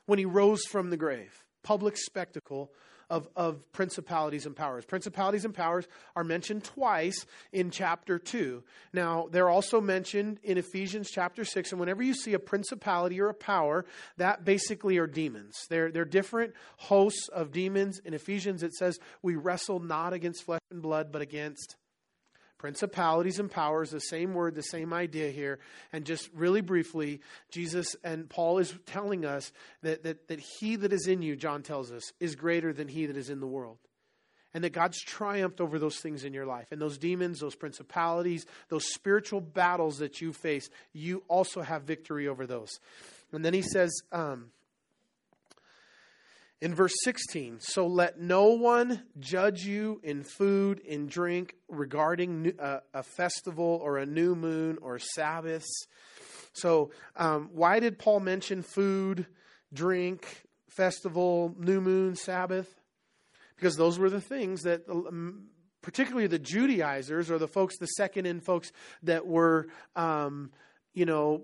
when 0.06 0.18
he 0.18 0.24
rose 0.24 0.64
from 0.64 0.90
the 0.90 0.96
grave 0.96 1.41
public 1.62 1.96
spectacle 1.96 2.70
of, 3.12 3.28
of 3.36 3.70
principalities 3.72 4.46
and 4.46 4.56
powers. 4.56 4.86
Principalities 4.86 5.44
and 5.44 5.52
powers 5.52 5.86
are 6.16 6.24
mentioned 6.24 6.64
twice 6.64 7.26
in 7.52 7.70
chapter 7.70 8.18
2. 8.18 8.62
Now, 8.94 9.28
they're 9.30 9.50
also 9.50 9.82
mentioned 9.82 10.40
in 10.42 10.56
Ephesians 10.56 11.10
chapter 11.10 11.44
6. 11.44 11.72
And 11.72 11.78
whenever 11.78 12.02
you 12.02 12.14
see 12.14 12.32
a 12.32 12.38
principality 12.38 13.20
or 13.20 13.28
a 13.28 13.34
power, 13.34 13.84
that 14.16 14.46
basically 14.46 14.96
are 14.96 15.06
demons. 15.06 15.66
They're, 15.68 15.90
they're 15.90 16.06
different 16.06 16.54
hosts 16.78 17.28
of 17.28 17.52
demons. 17.52 18.00
In 18.02 18.14
Ephesians, 18.14 18.62
it 18.62 18.72
says, 18.72 18.98
We 19.20 19.36
wrestle 19.36 19.78
not 19.78 20.14
against 20.14 20.44
flesh 20.44 20.62
and 20.70 20.80
blood, 20.80 21.12
but 21.12 21.20
against 21.20 21.76
principalities 22.62 23.40
and 23.40 23.50
powers, 23.50 23.90
the 23.90 23.98
same 23.98 24.34
word, 24.34 24.54
the 24.54 24.62
same 24.62 24.92
idea 24.92 25.32
here. 25.32 25.58
And 25.92 26.04
just 26.04 26.30
really 26.32 26.60
briefly, 26.60 27.20
Jesus 27.50 27.96
and 28.04 28.30
Paul 28.30 28.58
is 28.58 28.72
telling 28.86 29.24
us 29.24 29.50
that, 29.82 30.04
that, 30.04 30.28
that 30.28 30.38
he 30.38 30.76
that 30.76 30.92
is 30.92 31.08
in 31.08 31.22
you, 31.22 31.34
John 31.34 31.64
tells 31.64 31.90
us, 31.90 32.12
is 32.20 32.36
greater 32.36 32.72
than 32.72 32.86
he 32.86 33.06
that 33.06 33.16
is 33.16 33.30
in 33.30 33.40
the 33.40 33.48
world. 33.48 33.78
And 34.54 34.62
that 34.62 34.72
God's 34.72 35.00
triumphed 35.00 35.60
over 35.60 35.80
those 35.80 35.98
things 35.98 36.22
in 36.22 36.32
your 36.32 36.46
life. 36.46 36.68
And 36.70 36.80
those 36.80 36.98
demons, 36.98 37.40
those 37.40 37.56
principalities, 37.56 38.46
those 38.68 38.86
spiritual 38.94 39.40
battles 39.40 39.98
that 39.98 40.20
you 40.20 40.32
face, 40.32 40.70
you 40.92 41.24
also 41.26 41.62
have 41.62 41.82
victory 41.82 42.28
over 42.28 42.46
those. 42.46 42.70
And 43.32 43.44
then 43.44 43.54
he 43.54 43.62
says, 43.62 43.90
um, 44.12 44.52
in 46.62 46.76
verse 46.76 46.94
16, 47.02 47.58
so 47.58 47.88
let 47.88 48.20
no 48.20 48.50
one 48.50 49.02
judge 49.18 49.64
you 49.64 50.00
in 50.04 50.22
food, 50.22 50.78
in 50.78 51.08
drink, 51.08 51.56
regarding 51.68 52.52
uh, 52.56 52.78
a 52.94 53.02
festival 53.02 53.80
or 53.82 53.98
a 53.98 54.06
new 54.06 54.36
moon 54.36 54.78
or 54.80 55.00
Sabbaths. 55.00 55.88
So, 56.52 56.92
um, 57.16 57.50
why 57.52 57.80
did 57.80 57.98
Paul 57.98 58.20
mention 58.20 58.62
food, 58.62 59.26
drink, 59.72 60.44
festival, 60.68 61.52
new 61.58 61.80
moon, 61.80 62.14
Sabbath? 62.14 62.72
Because 63.56 63.74
those 63.74 63.98
were 63.98 64.10
the 64.10 64.20
things 64.20 64.62
that, 64.62 64.88
um, 64.88 65.46
particularly 65.82 66.28
the 66.28 66.38
Judaizers 66.38 67.28
or 67.28 67.38
the 67.38 67.48
folks, 67.48 67.76
the 67.78 67.86
second 67.86 68.26
in 68.26 68.38
folks 68.38 68.70
that 69.02 69.26
were, 69.26 69.66
um, 69.96 70.52
you 70.94 71.06
know, 71.06 71.42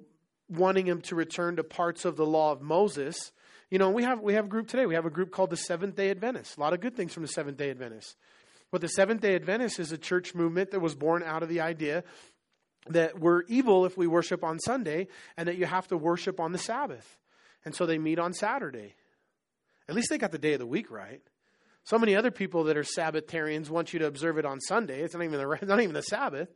wanting 0.49 0.87
him 0.87 1.01
to 1.01 1.17
return 1.17 1.57
to 1.57 1.65
parts 1.65 2.05
of 2.05 2.15
the 2.15 2.25
law 2.25 2.53
of 2.53 2.63
Moses 2.63 3.33
you 3.71 3.79
know, 3.79 3.91
we 3.91 4.03
have 4.03 4.21
we 4.21 4.35
have 4.35 4.47
a 4.47 4.49
group 4.49 4.69
today. 4.69 4.87
We 4.87 4.95
have 4.95 5.07
a 5.07 5.11
group 5.11 5.31
called 5.31 5.51
the 5.51 5.57
Seventh 5.57 5.97
Day 5.97 6.11
Adventists. 6.11 6.57
A 6.57 6.61
lot 6.61 6.73
of 6.73 6.81
good 6.81 6.97
things 6.97 7.13
from 7.13 7.23
the 7.23 7.29
Seventh 7.29 7.59
Day 7.59 7.71
Adventists. 7.71 8.17
But 8.71 8.81
the 8.81 8.89
Seventh 8.89 9.21
Day 9.21 9.35
Adventists 9.35 9.79
is 9.79 9.93
a 9.93 9.99
church 9.99 10.35
movement 10.35 10.71
that 10.73 10.81
was 10.81 10.95
born 10.95 11.23
out 11.23 11.43
of 11.43 11.49
the 11.49 11.61
idea 11.61 12.05
that 12.89 13.19
we're 13.19 13.43
evil 13.43 13.85
if 13.85 13.97
we 13.97 14.07
worship 14.07 14.45
on 14.45 14.59
Sunday, 14.59 15.09
and 15.37 15.49
that 15.49 15.57
you 15.57 15.67
have 15.67 15.89
to 15.89 15.97
worship 15.97 16.41
on 16.41 16.53
the 16.53 16.59
Sabbath. 16.59 17.19
And 17.65 17.75
so 17.75 17.87
they 17.87 17.99
meet 17.99 18.19
on 18.19 18.33
Saturday. 18.33 18.95
At 19.89 19.95
least 19.95 20.09
they 20.11 20.19
got 20.19 20.33
the 20.33 20.39
day 20.39 20.55
of 20.55 20.59
the 20.59 20.67
week 20.67 20.91
right. 20.91 21.21
So 21.85 21.99
many 21.99 22.15
other 22.15 22.31
people 22.31 22.65
that 22.65 22.77
are 22.77 22.85
Sabbatarians 22.85 23.71
want 23.71 23.93
you 23.93 23.99
to 24.01 24.07
observe 24.07 24.39
it 24.39 24.45
on 24.45 24.61
Sunday. 24.61 25.01
It's 25.01 25.15
not 25.15 25.25
even 25.25 25.39
the, 25.39 25.59
not 25.67 25.81
even 25.81 25.95
the 25.95 26.03
Sabbath. 26.03 26.49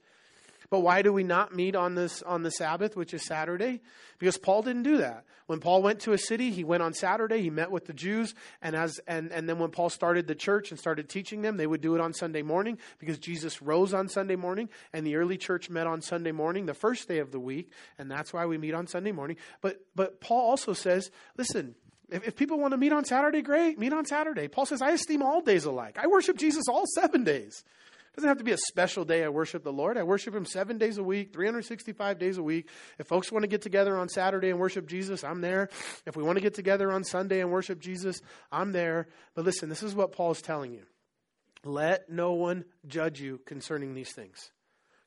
But 0.73 0.81
why 0.81 1.03
do 1.03 1.13
we 1.13 1.23
not 1.23 1.55
meet 1.55 1.77
on 1.77 1.97
this 1.97 2.23
on 2.23 2.45
the 2.45 2.51
Sabbath, 2.51 2.97
which 2.97 3.13
is 3.13 3.27
Saturday? 3.27 3.83
Because 4.19 4.39
Paul 4.39 4.63
didn't 4.63 4.85
do 4.85 4.97
that. 4.97 5.27
When 5.45 5.61
Paul 5.61 5.83
went 5.83 6.01
to 6.01 6.15
a 6.15 6.19
city, 6.19 6.51
he 6.51 6.65
went 6.65 6.83
on 6.83 6.95
Saturday, 6.95 7.43
he 7.43 7.51
met 7.51 7.71
with 7.71 7.85
the 7.85 7.93
Jews, 7.93 8.35
and 8.63 8.75
as 8.75 8.99
and, 9.07 9.31
and 9.33 9.47
then 9.47 9.59
when 9.59 9.71
Paul 9.71 9.91
started 9.91 10.27
the 10.27 10.35
church 10.35 10.71
and 10.71 10.81
started 10.81 11.11
teaching 11.11 11.43
them, 11.43 11.59
they 11.59 11.67
would 11.67 11.83
do 11.83 11.95
it 11.95 12.01
on 12.01 12.15
Sunday 12.15 12.41
morning 12.41 12.79
because 12.99 13.19
Jesus 13.19 13.61
rose 13.61 13.93
on 13.93 14.09
Sunday 14.09 14.35
morning, 14.35 14.71
and 14.95 15.07
the 15.07 15.17
early 15.17 15.37
church 15.37 15.69
met 15.69 15.87
on 15.87 16.01
Sunday 16.01 16.33
morning, 16.33 16.65
the 16.65 16.73
first 16.73 17.07
day 17.07 17.19
of 17.19 17.33
the 17.33 17.39
week, 17.39 17.71
and 17.99 18.11
that's 18.11 18.33
why 18.33 18.47
we 18.47 18.57
meet 18.57 18.73
on 18.73 18.87
Sunday 18.87 19.13
morning. 19.13 19.37
But 19.61 19.85
but 19.95 20.23
Paul 20.23 20.41
also 20.41 20.73
says, 20.73 21.11
listen, 21.37 21.75
if, 22.09 22.29
if, 22.29 22.35
people 22.35 22.59
want 22.59 22.73
to 22.73 22.79
meet 22.79 22.95
on 22.95 23.05
Saturday, 23.05 23.43
great, 23.43 23.79
meet 23.79 23.93
on 23.93 24.07
Saturday. 24.07 24.49
Paul 24.49 24.65
says, 24.65 24.81
I 24.81 24.93
esteem 24.93 25.21
all 25.23 25.43
days 25.43 25.67
alike. 25.67 25.99
I 26.01 26.07
worship 26.07 26.39
Jesus 26.39 26.65
all 26.67 26.87
seven 26.95 27.25
days. 27.25 27.63
Doesn't 28.15 28.29
have 28.29 28.39
to 28.39 28.45
be 28.45 28.53
a 28.53 28.59
special 28.59 29.07
day 29.07 29.25
I 29.25 29.31
worship 29.31 29.65
the 29.65 29.73
Lord. 29.73 29.97
I 29.97 30.03
worship 30.03 30.35
Him 30.35 30.45
seven 30.45 30.77
days 30.77 30.99
a 30.99 31.03
week, 31.03 31.33
365 31.33 32.19
days 32.19 32.37
a 32.37 32.43
week. 32.43 32.69
If 32.99 33.07
folks 33.07 33.33
want 33.33 33.45
to 33.45 33.49
get 33.49 33.63
together 33.63 33.97
on 33.97 34.11
Saturday 34.11 34.51
and 34.51 34.61
worship 34.61 34.87
Jesus, 34.87 35.25
I'm 35.25 35.41
there. 35.41 35.71
If 36.05 36.15
we 36.15 36.23
want 36.23 36.37
to 36.37 36.43
get 36.43 36.53
together 36.53 36.93
on 36.93 37.05
Sunday 37.05 37.41
and 37.41 37.51
worship 37.51 37.81
Jesus, 37.81 38.21
I'm 38.51 38.73
there. 38.73 39.09
But 39.35 39.47
listen, 39.47 39.71
this 39.71 39.83
is 39.83 39.95
what 39.95 40.13
Paul 40.13 40.33
is 40.33 40.43
telling 40.43 40.73
you. 40.73 40.83
Let 41.65 42.11
no 42.11 42.33
one 42.33 42.67
judge 42.87 43.21
you 43.21 43.41
concerning 43.47 43.95
these 43.95 44.13
things, 44.13 44.51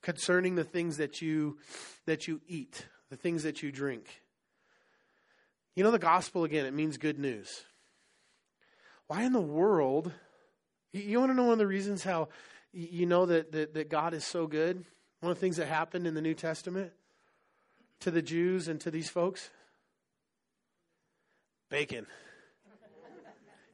concerning 0.01 0.56
the 0.56 0.64
things 0.64 0.97
that 0.97 1.22
you, 1.22 1.60
that 2.08 2.28
you 2.28 2.41
eat, 2.47 2.88
the 3.12 3.18
things 3.18 3.43
that 3.43 3.62
you 3.62 3.72
drink. 3.72 4.22
You 5.76 5.84
know, 5.84 5.91
the 5.91 5.99
gospel, 5.99 6.43
again, 6.43 6.66
it 6.66 6.74
means 6.74 6.97
good 6.97 7.20
news. 7.20 7.66
Why 9.08 9.24
in 9.24 9.34
the 9.34 9.41
world? 9.41 10.12
You 10.93 11.20
want 11.20 11.32
to 11.32 11.36
know 11.36 11.43
one 11.43 11.53
of 11.53 11.60
the 11.60 11.68
reasons 11.68 12.03
how 12.03 12.30
you 12.76 13.05
know 13.05 13.26
that, 13.26 13.51
that, 13.53 13.73
that 13.73 13.89
God 13.89 14.13
is 14.13 14.26
so 14.26 14.47
good? 14.47 14.84
One 15.21 15.32
of 15.32 15.38
the 15.38 15.41
things 15.41 15.57
that 15.57 15.67
happened 15.67 16.05
in 16.05 16.13
the 16.13 16.21
New 16.21 16.34
Testament 16.34 16.91
to 18.01 18.11
the 18.11 18.21
Jews 18.21 18.67
and 18.67 18.80
to 18.82 18.91
these 18.91 19.09
folks? 19.09 19.49
Bacon. 21.69 22.05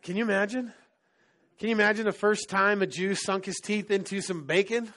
Can 0.03 0.15
you 0.15 0.23
imagine? 0.23 0.73
Can 1.59 1.69
you 1.69 1.75
imagine 1.75 2.05
the 2.05 2.11
first 2.11 2.49
time 2.49 2.81
a 2.81 2.87
Jew 2.87 3.15
sunk 3.15 3.45
his 3.45 3.59
teeth 3.63 3.91
into 3.91 4.21
some 4.21 4.45
bacon? 4.45 4.93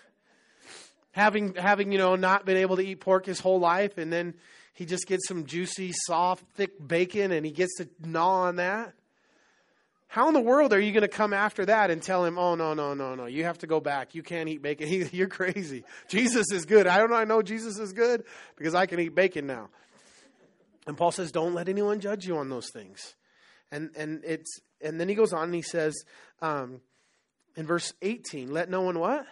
Having, 1.12 1.54
having, 1.54 1.92
you 1.92 1.98
know, 1.98 2.16
not 2.16 2.44
been 2.44 2.56
able 2.56 2.76
to 2.76 2.82
eat 2.82 3.00
pork 3.00 3.26
his 3.26 3.40
whole 3.40 3.60
life, 3.60 3.98
and 3.98 4.12
then 4.12 4.34
he 4.74 4.86
just 4.86 5.06
gets 5.06 5.26
some 5.28 5.46
juicy, 5.46 5.92
soft, 6.06 6.44
thick 6.54 6.72
bacon 6.84 7.30
and 7.30 7.46
he 7.46 7.52
gets 7.52 7.76
to 7.76 7.88
gnaw 8.00 8.42
on 8.42 8.56
that. 8.56 8.92
How 10.14 10.28
in 10.28 10.34
the 10.34 10.40
world 10.40 10.72
are 10.72 10.78
you 10.78 10.92
going 10.92 11.02
to 11.02 11.08
come 11.08 11.32
after 11.32 11.66
that 11.66 11.90
and 11.90 12.00
tell 12.00 12.24
him, 12.24 12.38
oh, 12.38 12.54
no, 12.54 12.72
no, 12.72 12.94
no, 12.94 13.16
no, 13.16 13.26
you 13.26 13.42
have 13.42 13.58
to 13.58 13.66
go 13.66 13.80
back. 13.80 14.14
You 14.14 14.22
can't 14.22 14.48
eat 14.48 14.62
bacon. 14.62 15.08
You're 15.12 15.26
crazy. 15.26 15.82
Jesus 16.06 16.52
is 16.52 16.66
good. 16.66 16.86
I 16.86 16.98
don't 16.98 17.10
know. 17.10 17.16
I 17.16 17.24
know 17.24 17.42
Jesus 17.42 17.80
is 17.80 17.92
good 17.92 18.22
because 18.54 18.76
I 18.76 18.86
can 18.86 19.00
eat 19.00 19.12
bacon 19.16 19.48
now. 19.48 19.70
And 20.86 20.96
Paul 20.96 21.10
says, 21.10 21.32
don't 21.32 21.52
let 21.52 21.68
anyone 21.68 21.98
judge 21.98 22.26
you 22.26 22.36
on 22.36 22.48
those 22.48 22.70
things. 22.70 23.16
And, 23.72 23.90
and, 23.96 24.22
it's, 24.24 24.60
and 24.80 25.00
then 25.00 25.08
he 25.08 25.16
goes 25.16 25.32
on 25.32 25.46
and 25.46 25.54
he 25.54 25.62
says 25.62 25.96
um, 26.40 26.80
in 27.56 27.66
verse 27.66 27.92
18, 28.00 28.52
let 28.52 28.70
no 28.70 28.82
one 28.82 29.00
what? 29.00 29.26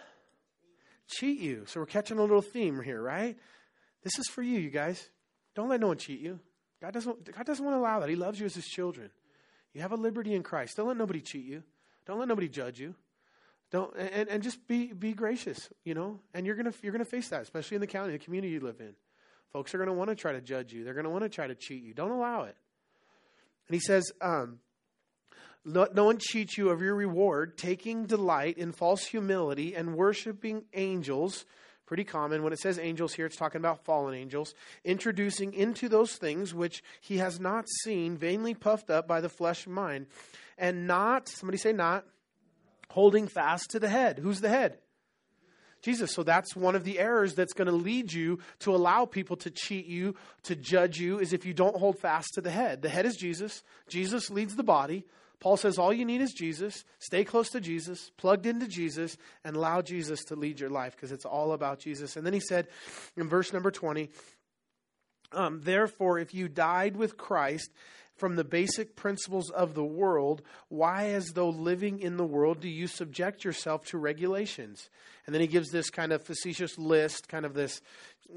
Cheat 1.07 1.39
you. 1.39 1.63
So 1.65 1.79
we're 1.79 1.85
catching 1.85 2.17
a 2.17 2.21
little 2.23 2.41
theme 2.41 2.81
here, 2.81 3.01
right? 3.01 3.37
This 4.03 4.19
is 4.19 4.27
for 4.27 4.41
you, 4.41 4.59
you 4.59 4.69
guys. 4.69 5.07
Don't 5.55 5.69
let 5.69 5.79
no 5.79 5.87
one 5.87 5.97
cheat 5.97 6.19
you. 6.19 6.41
God 6.81 6.93
doesn't, 6.93 7.33
God 7.33 7.45
doesn't 7.45 7.63
want 7.63 7.73
to 7.73 7.79
allow 7.79 8.01
that. 8.01 8.09
He 8.09 8.17
loves 8.17 8.37
you 8.37 8.47
as 8.47 8.55
his 8.55 8.65
children. 8.65 9.11
You 9.73 9.81
have 9.81 9.91
a 9.91 9.97
liberty 9.97 10.33
in 10.33 10.43
Christ. 10.43 10.77
Don't 10.77 10.87
let 10.87 10.97
nobody 10.97 11.21
cheat 11.21 11.45
you. 11.45 11.63
Don't 12.05 12.19
let 12.19 12.27
nobody 12.27 12.47
judge 12.47 12.79
you. 12.79 12.95
Don't 13.71 13.95
and, 13.97 14.29
and 14.29 14.43
just 14.43 14.67
be 14.67 14.93
be 14.93 15.13
gracious, 15.13 15.69
you 15.83 15.95
know. 15.95 16.19
And 16.33 16.45
you're 16.45 16.55
gonna 16.55 16.73
you're 16.81 16.91
gonna 16.91 17.05
face 17.05 17.29
that, 17.29 17.41
especially 17.41 17.75
in 17.75 17.81
the 17.81 17.87
county, 17.87 18.11
the 18.11 18.19
community 18.19 18.53
you 18.53 18.59
live 18.59 18.79
in. 18.79 18.93
Folks 19.51 19.73
are 19.73 19.79
gonna 19.79 19.93
want 19.93 20.09
to 20.09 20.15
try 20.15 20.31
to 20.31 20.41
judge 20.41 20.73
you. 20.73 20.83
They're 20.83 20.93
gonna 20.93 21.09
want 21.09 21.23
to 21.23 21.29
try 21.29 21.47
to 21.47 21.55
cheat 21.55 21.83
you. 21.83 21.93
Don't 21.93 22.11
allow 22.11 22.43
it. 22.43 22.55
And 23.67 23.75
he 23.75 23.79
says, 23.79 24.11
um, 24.21 24.59
let 25.65 25.95
no 25.95 26.05
one 26.05 26.17
cheat 26.19 26.57
you 26.57 26.69
of 26.69 26.81
your 26.81 26.93
reward, 26.93 27.57
taking 27.57 28.05
delight 28.05 28.57
in 28.57 28.73
false 28.73 29.05
humility 29.05 29.75
and 29.75 29.95
worshiping 29.95 30.65
angels 30.73 31.45
pretty 31.85 32.03
common. 32.03 32.43
When 32.43 32.53
it 32.53 32.59
says 32.59 32.79
angels 32.79 33.13
here, 33.13 33.25
it's 33.25 33.35
talking 33.35 33.59
about 33.59 33.83
fallen 33.83 34.13
angels, 34.13 34.53
introducing 34.83 35.53
into 35.53 35.89
those 35.89 36.15
things 36.15 36.53
which 36.53 36.83
he 37.01 37.17
has 37.17 37.39
not 37.39 37.65
seen, 37.83 38.17
vainly 38.17 38.53
puffed 38.53 38.89
up 38.89 39.07
by 39.07 39.21
the 39.21 39.29
flesh 39.29 39.65
and 39.65 39.75
mind, 39.75 40.07
and 40.57 40.87
not, 40.87 41.27
somebody 41.27 41.57
say 41.57 41.73
not, 41.73 42.05
holding 42.89 43.27
fast 43.27 43.71
to 43.71 43.79
the 43.79 43.89
head. 43.89 44.19
Who's 44.19 44.41
the 44.41 44.49
head? 44.49 44.77
Jesus. 45.81 46.13
So 46.13 46.23
that's 46.23 46.55
one 46.55 46.75
of 46.75 46.85
the 46.85 46.97
errors 46.97 47.35
that's 47.35 47.53
going 47.53 47.67
to 47.67 47.73
lead 47.73 48.13
you 48.13 48.39
to 48.59 48.73
allow 48.73 49.05
people 49.05 49.35
to 49.37 49.51
cheat 49.51 49.85
you, 49.85 50.15
to 50.43 50.55
judge 50.55 50.97
you, 50.97 51.19
is 51.19 51.33
if 51.33 51.45
you 51.45 51.53
don't 51.53 51.75
hold 51.75 51.99
fast 51.99 52.35
to 52.35 52.41
the 52.41 52.51
head. 52.51 52.81
The 52.81 52.89
head 52.89 53.05
is 53.05 53.17
Jesus. 53.17 53.63
Jesus 53.89 54.29
leads 54.29 54.55
the 54.55 54.63
body. 54.63 55.05
Paul 55.43 55.57
says 55.57 55.77
all 55.77 55.91
you 55.91 56.05
need 56.05 56.21
is 56.21 56.31
Jesus. 56.31 56.85
Stay 56.99 57.25
close 57.25 57.49
to 57.49 57.59
Jesus, 57.59 58.11
plugged 58.15 58.45
into 58.45 58.65
Jesus, 58.65 59.17
and 59.43 59.57
allow 59.57 59.81
Jesus 59.81 60.23
to 60.25 60.37
lead 60.37 60.57
your 60.57 60.69
life 60.69 60.95
because 60.95 61.11
it's 61.11 61.25
all 61.25 61.51
about 61.51 61.79
Jesus. 61.79 62.15
And 62.15 62.25
then 62.25 62.31
he 62.31 62.39
said 62.39 62.69
in 63.17 63.27
verse 63.27 63.51
number 63.51 63.69
20, 63.69 64.09
um, 65.33 65.59
Therefore, 65.61 66.17
if 66.17 66.33
you 66.33 66.47
died 66.47 66.95
with 66.95 67.17
Christ 67.17 67.69
from 68.15 68.37
the 68.37 68.45
basic 68.45 68.95
principles 68.95 69.49
of 69.49 69.73
the 69.73 69.83
world, 69.83 70.43
why, 70.69 71.09
as 71.09 71.33
though 71.33 71.49
living 71.49 71.99
in 71.99 72.15
the 72.15 72.23
world, 72.23 72.61
do 72.61 72.69
you 72.69 72.87
subject 72.87 73.43
yourself 73.43 73.83
to 73.87 73.97
regulations? 73.97 74.89
And 75.25 75.35
then 75.35 75.41
he 75.41 75.47
gives 75.47 75.71
this 75.71 75.89
kind 75.89 76.13
of 76.13 76.23
facetious 76.23 76.77
list, 76.77 77.27
kind 77.27 77.45
of 77.45 77.53
this, 77.53 77.81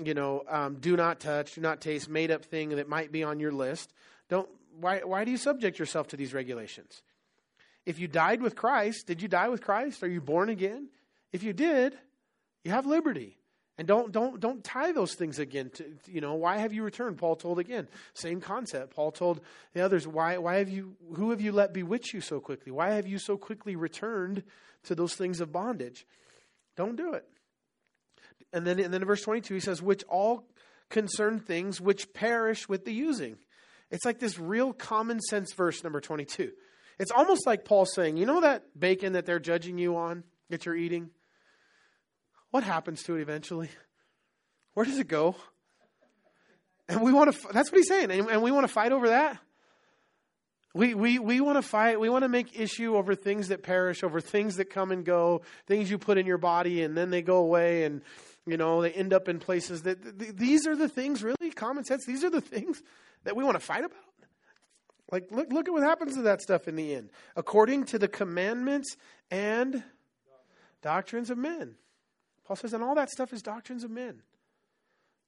you 0.05 0.15
know, 0.15 0.43
um, 0.49 0.79
do 0.81 0.97
not 0.97 1.21
touch, 1.21 1.55
do 1.55 1.61
not 1.61 1.81
taste, 1.81 2.09
made 2.09 2.33
up 2.33 2.45
thing 2.45 2.71
that 2.71 2.89
might 2.89 3.13
be 3.13 3.23
on 3.23 3.39
your 3.39 3.53
list. 3.53 3.93
Don't 4.29 4.49
why, 4.81 5.01
why 5.01 5.25
do 5.25 5.31
you 5.31 5.37
subject 5.37 5.79
yourself 5.79 6.09
to 6.09 6.17
these 6.17 6.35
regulations? 6.35 7.03
If 7.85 7.99
you 7.99 8.09
died 8.09 8.43
with 8.43 8.57
Christ, 8.57 9.07
did 9.07 9.23
you 9.23 9.29
die 9.29 9.49
with 9.49 9.63
Christ? 9.63 10.03
Are 10.03 10.09
you 10.09 10.21
born 10.21 10.49
again? 10.49 10.89
If 11.33 11.43
you 11.43 11.53
did, 11.53 11.97
you 12.65 12.73
have 12.73 12.87
liberty. 12.87 13.39
And 13.79 13.87
don't 13.87 14.11
don't 14.11 14.41
don't 14.41 14.65
tie 14.65 14.93
those 14.93 15.15
things 15.15 15.39
again 15.39 15.71
to 15.75 15.85
you 16.07 16.23
know, 16.23 16.35
why 16.35 16.57
have 16.59 16.73
you 16.73 16.83
returned? 16.83 17.19
Paul 17.19 17.37
told 17.37 17.59
again. 17.59 17.89
Same 18.15 18.41
concept. 18.41 18.95
Paul 18.95 19.13
told 19.13 19.43
the 19.75 19.83
others, 19.83 20.09
why 20.09 20.39
why 20.39 20.57
have 20.57 20.71
you 20.71 20.97
who 21.15 21.31
have 21.31 21.43
you 21.43 21.53
let 21.53 21.75
bewitch 21.75 22.15
you 22.15 22.23
so 22.23 22.41
quickly? 22.41 22.73
Why 22.73 22.93
have 22.93 23.07
you 23.07 23.19
so 23.19 23.37
quickly 23.37 23.77
returned 23.77 24.43
to 24.85 24.95
those 24.95 25.15
things 25.15 25.43
of 25.43 25.53
bondage? 25.53 26.07
Don't 26.75 26.97
do 26.97 27.13
it. 27.13 27.29
And 28.53 28.67
then 28.67 28.79
and 28.79 28.95
then 28.95 29.03
in 29.03 29.07
verse 29.07 29.23
22 29.23 29.55
he 29.55 29.61
says, 29.61 29.83
which 29.83 30.05
all 30.09 30.49
concern 30.89 31.39
things 31.39 31.79
which 31.79 32.15
perish 32.15 32.71
with 32.71 32.87
the 32.87 32.95
using. 32.95 33.37
It's 33.91 34.05
like 34.05 34.19
this 34.19 34.39
real 34.39 34.73
common 34.73 35.21
sense 35.21 35.53
verse 35.53 35.85
number 35.85 36.01
22. 36.01 36.53
It's 36.99 37.11
almost 37.11 37.47
like 37.47 37.65
Paul 37.65 37.87
saying, 37.87 38.17
you 38.17 38.27
know 38.27 38.41
that 38.41 38.79
bacon 38.79 39.13
that 39.13 39.27
they're 39.27 39.39
judging 39.39 39.79
you 39.79 39.97
on 39.97 40.25
that 40.49 40.67
you're 40.67 40.77
eating? 40.77 41.11
what 42.57 42.65
happens 42.65 43.03
to 43.03 43.17
it 43.17 43.21
eventually? 43.21 43.69
Where 44.73 44.87
does 44.87 44.99
it 44.99 45.09
go? 45.09 45.37
And 46.89 47.03
we 47.03 47.13
want 47.13 47.31
to, 47.31 47.49
that's 47.53 47.71
what 47.71 47.77
he's 47.77 47.89
saying. 47.89 48.11
And, 48.11 48.29
and 48.31 48.43
we 48.43 48.51
want 48.51 48.67
to 48.67 48.73
fight 48.73 48.93
over 48.93 49.11
that. 49.11 49.39
We, 50.75 50.95
we, 50.95 51.19
we 51.19 51.41
want 51.41 51.57
to 51.57 51.63
fight, 51.63 52.01
we 52.01 52.09
want 52.09 52.23
to 52.23 52.31
make 52.31 52.59
issue 52.59 52.97
over 52.97 53.15
things 53.15 53.49
that 53.49 53.63
perish, 53.63 54.03
over 54.03 54.23
things 54.23 54.57
that 54.57 54.71
come 54.71 54.91
and 54.91 55.05
go, 55.05 55.43
things 55.67 55.91
you 55.91 55.99
put 55.99 56.17
in 56.17 56.25
your 56.25 56.39
body 56.39 56.83
and 56.83 56.97
then 56.97 57.11
they 57.11 57.21
go 57.21 57.37
away 57.37 57.85
and, 57.85 58.01
you 58.47 58.57
know, 58.57 58.83
they 58.83 58.93
end 58.93 59.13
up 59.13 59.29
in 59.29 59.39
places 59.39 59.83
that, 59.83 60.19
th- 60.19 60.37
these 60.37 60.67
are 60.67 60.77
the 60.77 60.89
things, 60.89 61.23
really, 61.23 61.51
common 61.55 61.85
sense, 61.85 62.05
these 62.07 62.25
are 62.25 62.31
the 62.31 62.41
things 62.41 62.83
that 63.25 63.37
we 63.37 63.45
want 63.45 63.57
to 63.57 63.65
fight 63.65 63.85
about. 63.85 63.99
Like, 65.11 65.29
look, 65.31 65.53
look 65.53 65.69
at 65.69 65.73
what 65.73 65.83
happens 65.83 66.15
to 66.15 66.23
that 66.23 66.41
stuff 66.41 66.67
in 66.67 66.77
the 66.77 66.95
end. 66.95 67.11
According 67.37 67.85
to 67.87 67.99
the 67.99 68.09
commandments 68.09 68.97
and 69.31 69.83
doctrines 70.83 71.31
of 71.31 71.39
men. 71.39 71.75
Paul 72.45 72.57
says, 72.57 72.73
and 72.73 72.83
all 72.83 72.95
that 72.95 73.11
stuff 73.11 73.33
is 73.33 73.43
doctrines 73.43 73.85
of 73.85 73.91
men. 73.91 74.23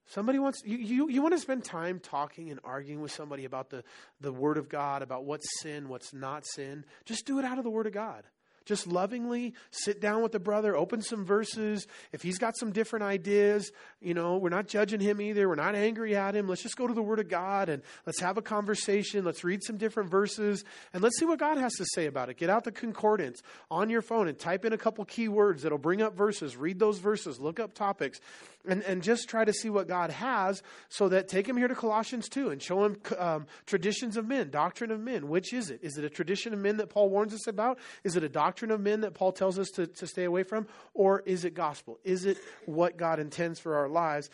Somebody 0.06 0.38
wants 0.38 0.62
you, 0.64 0.78
you, 0.78 1.08
you 1.10 1.20
want 1.20 1.34
to 1.34 1.40
spend 1.40 1.64
time 1.64 2.00
talking 2.00 2.50
and 2.50 2.58
arguing 2.64 3.02
with 3.02 3.12
somebody 3.12 3.44
about 3.44 3.68
the, 3.68 3.84
the 4.20 4.32
Word 4.32 4.56
of 4.56 4.68
God, 4.68 5.02
about 5.02 5.24
what's 5.24 5.46
sin, 5.60 5.88
what's 5.88 6.14
not 6.14 6.46
sin. 6.46 6.84
Just 7.04 7.26
do 7.26 7.38
it 7.38 7.44
out 7.44 7.58
of 7.58 7.64
the 7.64 7.70
Word 7.70 7.86
of 7.86 7.92
God. 7.92 8.24
Just 8.68 8.86
lovingly 8.86 9.54
sit 9.70 9.98
down 9.98 10.22
with 10.22 10.32
the 10.32 10.38
brother, 10.38 10.76
open 10.76 11.00
some 11.00 11.24
verses. 11.24 11.86
If 12.12 12.20
he's 12.20 12.36
got 12.36 12.54
some 12.54 12.70
different 12.70 13.02
ideas, 13.02 13.72
you 13.98 14.12
know, 14.12 14.36
we're 14.36 14.50
not 14.50 14.68
judging 14.68 15.00
him 15.00 15.22
either. 15.22 15.48
We're 15.48 15.54
not 15.54 15.74
angry 15.74 16.14
at 16.14 16.36
him. 16.36 16.46
Let's 16.46 16.62
just 16.62 16.76
go 16.76 16.86
to 16.86 16.92
the 16.92 17.00
Word 17.00 17.18
of 17.18 17.30
God 17.30 17.70
and 17.70 17.82
let's 18.04 18.20
have 18.20 18.36
a 18.36 18.42
conversation. 18.42 19.24
Let's 19.24 19.42
read 19.42 19.64
some 19.64 19.78
different 19.78 20.10
verses 20.10 20.64
and 20.92 21.02
let's 21.02 21.18
see 21.18 21.24
what 21.24 21.38
God 21.38 21.56
has 21.56 21.72
to 21.76 21.86
say 21.94 22.04
about 22.04 22.28
it. 22.28 22.36
Get 22.36 22.50
out 22.50 22.64
the 22.64 22.70
concordance 22.70 23.40
on 23.70 23.88
your 23.88 24.02
phone 24.02 24.28
and 24.28 24.38
type 24.38 24.66
in 24.66 24.74
a 24.74 24.78
couple 24.78 25.02
key 25.06 25.28
words 25.28 25.62
that'll 25.62 25.78
bring 25.78 26.02
up 26.02 26.14
verses. 26.14 26.54
Read 26.54 26.78
those 26.78 26.98
verses, 26.98 27.40
look 27.40 27.58
up 27.58 27.72
topics, 27.72 28.20
and, 28.66 28.82
and 28.82 29.02
just 29.02 29.28
try 29.28 29.44
to 29.44 29.52
see 29.52 29.70
what 29.70 29.88
God 29.88 30.10
has 30.10 30.62
so 30.88 31.08
that 31.08 31.28
take 31.28 31.48
him 31.48 31.56
here 31.56 31.68
to 31.68 31.74
Colossians 31.74 32.28
2 32.28 32.50
and 32.50 32.62
show 32.62 32.84
him 32.84 32.96
um, 33.18 33.46
traditions 33.66 34.16
of 34.16 34.26
men, 34.26 34.50
doctrine 34.50 34.90
of 34.90 35.00
men. 35.00 35.28
Which 35.28 35.52
is 35.52 35.70
it? 35.70 35.80
Is 35.82 35.96
it 35.96 36.04
a 36.04 36.10
tradition 36.10 36.52
of 36.52 36.58
men 36.58 36.78
that 36.78 36.90
Paul 36.90 37.08
warns 37.08 37.32
us 37.32 37.46
about? 37.46 37.78
Is 38.04 38.16
it 38.16 38.24
a 38.24 38.28
doctrine 38.28 38.70
of 38.70 38.80
men 38.80 39.02
that 39.02 39.14
Paul 39.14 39.32
tells 39.32 39.58
us 39.58 39.68
to, 39.70 39.86
to 39.86 40.06
stay 40.06 40.24
away 40.24 40.42
from? 40.42 40.66
Or 40.94 41.20
is 41.20 41.44
it 41.44 41.54
gospel? 41.54 41.98
Is 42.04 42.24
it 42.24 42.38
what 42.66 42.96
God 42.96 43.20
intends 43.20 43.60
for 43.60 43.76
our 43.76 43.88
lives? 43.88 44.30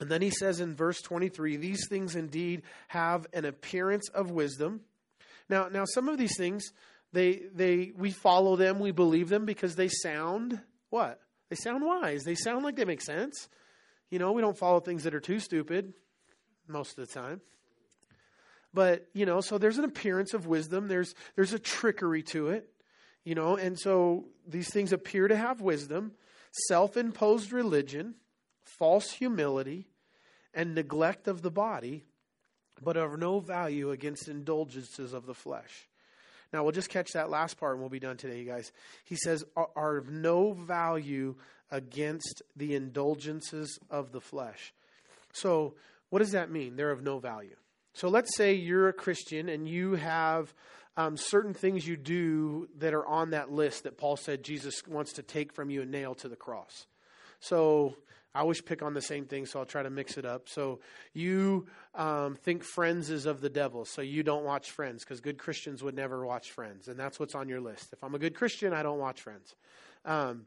And 0.00 0.10
then 0.10 0.20
he 0.20 0.30
says 0.30 0.60
in 0.60 0.74
verse 0.74 1.00
23 1.00 1.56
these 1.56 1.86
things 1.88 2.16
indeed 2.16 2.62
have 2.88 3.26
an 3.32 3.44
appearance 3.44 4.08
of 4.10 4.30
wisdom. 4.30 4.80
Now, 5.48 5.68
now 5.68 5.84
some 5.86 6.08
of 6.08 6.18
these 6.18 6.36
things, 6.36 6.72
they, 7.12 7.42
they, 7.54 7.92
we 7.96 8.10
follow 8.10 8.56
them, 8.56 8.78
we 8.78 8.90
believe 8.90 9.28
them 9.28 9.46
because 9.46 9.76
they 9.76 9.88
sound 9.88 10.60
what? 10.90 11.20
They 11.48 11.56
sound 11.56 11.84
wise. 11.84 12.24
They 12.24 12.34
sound 12.34 12.64
like 12.64 12.76
they 12.76 12.84
make 12.84 13.02
sense. 13.02 13.48
You 14.10 14.18
know, 14.18 14.32
we 14.32 14.42
don't 14.42 14.58
follow 14.58 14.80
things 14.80 15.04
that 15.04 15.14
are 15.14 15.20
too 15.20 15.40
stupid 15.40 15.92
most 16.68 16.98
of 16.98 17.06
the 17.06 17.12
time. 17.12 17.40
But, 18.74 19.06
you 19.14 19.26
know, 19.26 19.40
so 19.40 19.58
there's 19.58 19.78
an 19.78 19.84
appearance 19.84 20.34
of 20.34 20.46
wisdom. 20.46 20.88
There's 20.88 21.14
there's 21.34 21.52
a 21.52 21.58
trickery 21.58 22.22
to 22.24 22.48
it. 22.48 22.68
You 23.24 23.34
know, 23.34 23.56
and 23.56 23.78
so 23.78 24.26
these 24.46 24.70
things 24.72 24.92
appear 24.92 25.26
to 25.26 25.36
have 25.36 25.60
wisdom, 25.60 26.12
self-imposed 26.68 27.52
religion, 27.52 28.14
false 28.62 29.10
humility, 29.10 29.88
and 30.54 30.74
neglect 30.74 31.26
of 31.26 31.42
the 31.42 31.50
body, 31.50 32.04
but 32.82 32.96
of 32.96 33.18
no 33.18 33.40
value 33.40 33.90
against 33.90 34.28
indulgences 34.28 35.12
of 35.12 35.26
the 35.26 35.34
flesh. 35.34 35.88
Now, 36.56 36.62
we'll 36.62 36.72
just 36.72 36.88
catch 36.88 37.12
that 37.12 37.28
last 37.28 37.58
part 37.60 37.72
and 37.72 37.80
we'll 37.82 37.90
be 37.90 38.00
done 38.00 38.16
today, 38.16 38.38
you 38.38 38.46
guys. 38.46 38.72
He 39.04 39.14
says, 39.14 39.44
are, 39.54 39.98
of 39.98 40.08
no 40.08 40.54
value 40.54 41.34
against 41.70 42.40
the 42.56 42.74
indulgences 42.74 43.78
of 43.90 44.10
the 44.10 44.22
flesh. 44.22 44.72
So, 45.34 45.74
what 46.08 46.20
does 46.20 46.30
that 46.30 46.50
mean? 46.50 46.76
They're 46.76 46.92
of 46.92 47.02
no 47.02 47.18
value. 47.18 47.56
So, 47.92 48.08
let's 48.08 48.34
say 48.34 48.54
you're 48.54 48.88
a 48.88 48.94
Christian 48.94 49.50
and 49.50 49.68
you 49.68 49.96
have 49.96 50.54
um, 50.96 51.18
certain 51.18 51.52
things 51.52 51.86
you 51.86 51.94
do 51.94 52.70
that 52.78 52.94
are 52.94 53.06
on 53.06 53.32
that 53.32 53.52
list 53.52 53.82
that 53.82 53.98
Paul 53.98 54.16
said 54.16 54.42
Jesus 54.42 54.80
wants 54.88 55.12
to 55.12 55.22
take 55.22 55.52
from 55.52 55.68
you 55.68 55.82
and 55.82 55.90
nail 55.90 56.14
to 56.14 56.28
the 56.30 56.36
cross. 56.36 56.86
So, 57.38 57.96
I 58.36 58.40
always 58.40 58.60
pick 58.60 58.82
on 58.82 58.92
the 58.92 59.00
same 59.00 59.24
thing, 59.24 59.46
so 59.46 59.58
I'll 59.58 59.64
try 59.64 59.82
to 59.82 59.88
mix 59.88 60.18
it 60.18 60.26
up. 60.26 60.46
So 60.46 60.80
you 61.14 61.68
um, 61.94 62.34
think 62.34 62.64
Friends 62.64 63.08
is 63.08 63.24
of 63.24 63.40
the 63.40 63.48
devil, 63.48 63.86
so 63.86 64.02
you 64.02 64.22
don't 64.22 64.44
watch 64.44 64.70
Friends 64.70 65.04
because 65.04 65.20
good 65.20 65.38
Christians 65.38 65.82
would 65.82 65.94
never 65.94 66.26
watch 66.26 66.50
Friends, 66.50 66.88
and 66.88 67.00
that's 67.00 67.18
what's 67.18 67.34
on 67.34 67.48
your 67.48 67.60
list. 67.60 67.94
If 67.94 68.04
I'm 68.04 68.14
a 68.14 68.18
good 68.18 68.34
Christian, 68.34 68.74
I 68.74 68.82
don't 68.82 68.98
watch 68.98 69.22
Friends. 69.22 69.54
Um, 70.04 70.44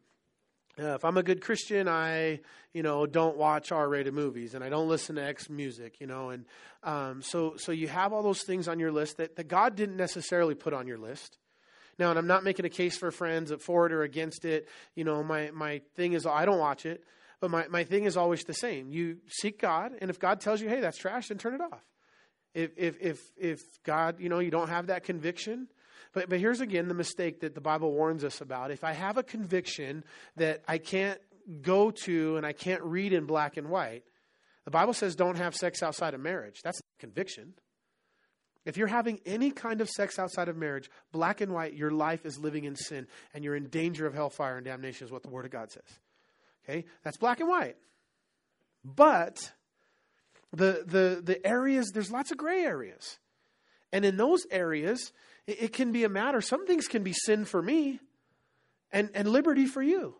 uh, 0.79 0.93
if 0.93 1.03
I'm 1.03 1.17
a 1.17 1.23
good 1.23 1.41
Christian, 1.41 1.87
I 1.87 2.41
you 2.73 2.83
know 2.83 3.07
don't 3.07 3.37
watch 3.37 3.71
R-rated 3.71 4.13
movies 4.13 4.53
and 4.53 4.63
I 4.63 4.69
don't 4.69 4.87
listen 4.87 5.15
to 5.15 5.23
X 5.23 5.49
music, 5.49 5.99
you 5.99 6.05
know, 6.05 6.29
and 6.29 6.45
um, 6.83 7.23
so 7.23 7.55
so 7.57 7.71
you 7.71 7.87
have 7.87 8.13
all 8.13 8.21
those 8.21 8.43
things 8.43 8.67
on 8.67 8.79
your 8.79 8.91
list 8.91 9.17
that, 9.17 9.35
that 9.37 9.47
God 9.47 9.75
didn't 9.75 9.97
necessarily 9.97 10.53
put 10.53 10.73
on 10.73 10.85
your 10.85 10.99
list. 10.99 11.39
Now, 11.97 12.11
and 12.11 12.19
I'm 12.19 12.27
not 12.27 12.43
making 12.43 12.65
a 12.65 12.69
case 12.69 12.97
for 12.97 13.09
Friends 13.11 13.51
for 13.59 13.87
it 13.87 13.91
or 13.91 14.03
against 14.03 14.45
it. 14.45 14.69
You 14.93 15.05
know, 15.05 15.23
my 15.23 15.49
my 15.51 15.81
thing 15.95 16.13
is 16.13 16.27
I 16.27 16.45
don't 16.45 16.59
watch 16.59 16.85
it. 16.85 17.03
But 17.41 17.51
my, 17.51 17.67
my 17.67 17.83
thing 17.83 18.03
is 18.03 18.17
always 18.17 18.43
the 18.43 18.53
same. 18.53 18.91
You 18.91 19.17
seek 19.27 19.61
God, 19.61 19.93
and 20.01 20.09
if 20.09 20.19
God 20.19 20.41
tells 20.41 20.61
you, 20.61 20.69
hey, 20.69 20.81
that's 20.81 20.97
trash, 20.97 21.27
then 21.29 21.37
turn 21.37 21.53
it 21.53 21.61
off. 21.61 21.85
If, 22.53 22.71
if, 22.77 22.95
if, 22.99 23.19
if 23.37 23.61
God, 23.83 24.19
you 24.19 24.27
know, 24.27 24.39
you 24.39 24.51
don't 24.51 24.69
have 24.69 24.87
that 24.87 25.03
conviction, 25.03 25.67
but, 26.13 26.29
but 26.29 26.39
here's 26.39 26.61
again 26.61 26.87
the 26.87 26.93
mistake 26.93 27.41
that 27.41 27.55
the 27.55 27.61
Bible 27.61 27.91
warns 27.91 28.23
us 28.23 28.41
about. 28.41 28.71
If 28.71 28.83
I 28.83 28.93
have 28.93 29.17
a 29.17 29.23
conviction 29.23 30.03
that 30.35 30.63
I 30.67 30.79
can't 30.79 31.19
go 31.61 31.91
to 32.05 32.37
and 32.37 32.45
I 32.45 32.53
can't 32.53 32.81
read 32.83 33.13
in 33.13 33.25
black 33.25 33.57
and 33.57 33.69
white, 33.69 34.03
the 34.65 34.71
Bible 34.71 34.93
says 34.93 35.15
don't 35.15 35.37
have 35.37 35.55
sex 35.55 35.83
outside 35.83 36.13
of 36.13 36.19
marriage. 36.19 36.61
That's 36.63 36.81
conviction. 36.99 37.53
If 38.65 38.77
you're 38.77 38.87
having 38.87 39.19
any 39.25 39.51
kind 39.51 39.81
of 39.81 39.89
sex 39.89 40.19
outside 40.19 40.49
of 40.49 40.57
marriage, 40.57 40.89
black 41.11 41.41
and 41.41 41.53
white, 41.53 41.73
your 41.73 41.91
life 41.91 42.25
is 42.25 42.37
living 42.37 42.65
in 42.65 42.75
sin 42.75 43.07
and 43.33 43.43
you're 43.43 43.55
in 43.55 43.67
danger 43.67 44.05
of 44.05 44.13
hellfire 44.13 44.57
and 44.57 44.65
damnation, 44.65 45.05
is 45.05 45.11
what 45.11 45.23
the 45.23 45.29
Word 45.29 45.45
of 45.45 45.51
God 45.51 45.71
says. 45.71 45.99
Okay? 46.70 46.86
That's 47.03 47.17
black 47.17 47.39
and 47.39 47.49
white. 47.49 47.78
But 48.84 49.51
the 50.51 50.84
the 50.86 51.22
the 51.24 51.45
areas 51.45 51.91
there's 51.93 52.11
lots 52.11 52.32
of 52.32 52.38
gray 52.38 52.63
areas. 52.63 53.17
And 53.91 54.05
in 54.05 54.17
those 54.17 54.45
areas, 54.51 55.11
it, 55.47 55.63
it 55.63 55.74
can 55.74 55.91
be 55.91 56.03
a 56.03 56.09
matter 56.09 56.41
some 56.41 56.67
things 56.67 56.88
can 56.88 57.03
be 57.03 57.13
sin 57.13 57.45
for 57.45 57.61
me 57.61 57.99
and 58.91 59.09
and 59.13 59.28
liberty 59.28 59.65
for 59.65 59.82
you. 59.82 60.15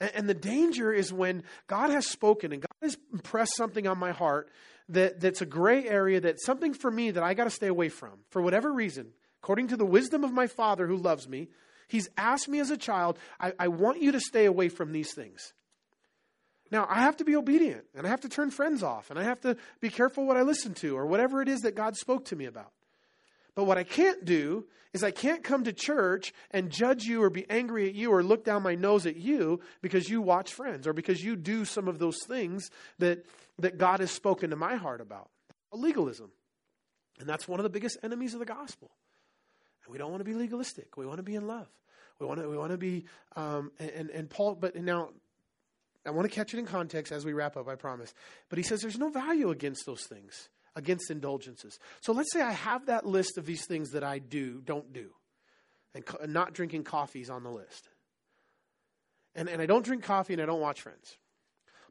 And, 0.00 0.10
and 0.14 0.28
the 0.28 0.34
danger 0.34 0.92
is 0.92 1.12
when 1.12 1.42
God 1.66 1.90
has 1.90 2.06
spoken 2.06 2.52
and 2.52 2.62
God 2.62 2.76
has 2.82 2.96
impressed 3.12 3.56
something 3.56 3.86
on 3.86 3.98
my 3.98 4.12
heart 4.12 4.50
that, 4.88 5.20
that's 5.20 5.40
a 5.40 5.46
gray 5.46 5.88
area, 5.88 6.20
that's 6.20 6.44
something 6.44 6.74
for 6.74 6.90
me 6.90 7.10
that 7.10 7.22
I 7.22 7.34
got 7.34 7.44
to 7.44 7.50
stay 7.50 7.68
away 7.68 7.88
from 7.88 8.10
for 8.30 8.42
whatever 8.42 8.72
reason, 8.72 9.12
according 9.42 9.68
to 9.68 9.76
the 9.76 9.86
wisdom 9.86 10.24
of 10.24 10.32
my 10.32 10.46
Father 10.46 10.86
who 10.86 10.96
loves 10.96 11.28
me, 11.28 11.48
He's 11.88 12.08
asked 12.16 12.48
me 12.48 12.60
as 12.60 12.70
a 12.70 12.76
child, 12.76 13.18
I, 13.38 13.52
I 13.58 13.68
want 13.68 14.00
you 14.00 14.12
to 14.12 14.20
stay 14.20 14.46
away 14.46 14.68
from 14.68 14.92
these 14.92 15.12
things. 15.14 15.52
Now, 16.70 16.86
I 16.88 17.02
have 17.02 17.18
to 17.18 17.24
be 17.24 17.36
obedient 17.36 17.84
and 17.94 18.06
I 18.06 18.10
have 18.10 18.22
to 18.22 18.28
turn 18.28 18.50
friends 18.50 18.82
off 18.82 19.10
and 19.10 19.18
I 19.18 19.22
have 19.22 19.40
to 19.42 19.56
be 19.80 19.90
careful 19.90 20.26
what 20.26 20.36
I 20.36 20.42
listen 20.42 20.74
to 20.74 20.96
or 20.96 21.06
whatever 21.06 21.42
it 21.42 21.48
is 21.48 21.60
that 21.60 21.76
God 21.76 21.96
spoke 21.96 22.26
to 22.26 22.36
me 22.36 22.46
about. 22.46 22.72
But 23.54 23.64
what 23.64 23.78
I 23.78 23.84
can't 23.84 24.24
do 24.24 24.66
is 24.92 25.04
I 25.04 25.10
can't 25.10 25.44
come 25.44 25.64
to 25.64 25.72
church 25.72 26.32
and 26.50 26.70
judge 26.70 27.04
you 27.04 27.22
or 27.22 27.30
be 27.30 27.48
angry 27.50 27.88
at 27.88 27.94
you 27.94 28.12
or 28.12 28.22
look 28.22 28.44
down 28.44 28.62
my 28.62 28.74
nose 28.74 29.06
at 29.06 29.16
you 29.16 29.60
because 29.82 30.08
you 30.08 30.20
watch 30.20 30.52
friends 30.52 30.86
or 30.86 30.92
because 30.92 31.22
you 31.22 31.36
do 31.36 31.64
some 31.64 31.88
of 31.88 31.98
those 31.98 32.18
things 32.26 32.70
that, 32.98 33.24
that 33.58 33.78
God 33.78 34.00
has 34.00 34.10
spoken 34.10 34.50
to 34.50 34.56
my 34.56 34.76
heart 34.76 35.00
about. 35.00 35.30
Legalism. 35.72 36.30
And 37.18 37.28
that's 37.28 37.46
one 37.46 37.60
of 37.60 37.64
the 37.64 37.70
biggest 37.70 37.98
enemies 38.02 38.34
of 38.34 38.40
the 38.40 38.46
gospel. 38.46 38.90
We 39.88 39.98
don't 39.98 40.10
want 40.10 40.20
to 40.20 40.24
be 40.24 40.34
legalistic. 40.34 40.96
We 40.96 41.06
want 41.06 41.18
to 41.18 41.22
be 41.22 41.34
in 41.34 41.46
love. 41.46 41.68
We 42.18 42.26
want 42.26 42.40
to, 42.40 42.48
we 42.48 42.56
want 42.56 42.72
to 42.72 42.78
be, 42.78 43.06
um, 43.36 43.72
and, 43.78 44.10
and 44.10 44.30
Paul, 44.30 44.54
but 44.54 44.76
now, 44.76 45.10
I 46.06 46.10
want 46.10 46.28
to 46.28 46.34
catch 46.34 46.54
it 46.54 46.58
in 46.58 46.66
context 46.66 47.12
as 47.12 47.24
we 47.24 47.32
wrap 47.32 47.56
up, 47.56 47.66
I 47.68 47.76
promise. 47.76 48.12
But 48.48 48.58
he 48.58 48.62
says 48.62 48.80
there's 48.80 48.98
no 48.98 49.10
value 49.10 49.50
against 49.50 49.86
those 49.86 50.06
things, 50.06 50.48
against 50.76 51.10
indulgences. 51.10 51.78
So 52.02 52.12
let's 52.12 52.32
say 52.32 52.42
I 52.42 52.52
have 52.52 52.86
that 52.86 53.06
list 53.06 53.38
of 53.38 53.46
these 53.46 53.66
things 53.66 53.90
that 53.90 54.04
I 54.04 54.18
do, 54.18 54.60
don't 54.64 54.92
do, 54.92 55.10
and, 55.94 56.04
co- 56.04 56.24
not 56.26 56.52
drinking 56.52 56.84
coffee 56.84 57.20
is 57.20 57.30
on 57.30 57.42
the 57.42 57.50
list. 57.50 57.88
And, 59.34 59.48
and 59.48 59.60
I 59.60 59.66
don't 59.66 59.84
drink 59.84 60.04
coffee 60.04 60.34
and 60.34 60.42
I 60.42 60.46
don't 60.46 60.60
watch 60.60 60.82
Friends. 60.82 61.16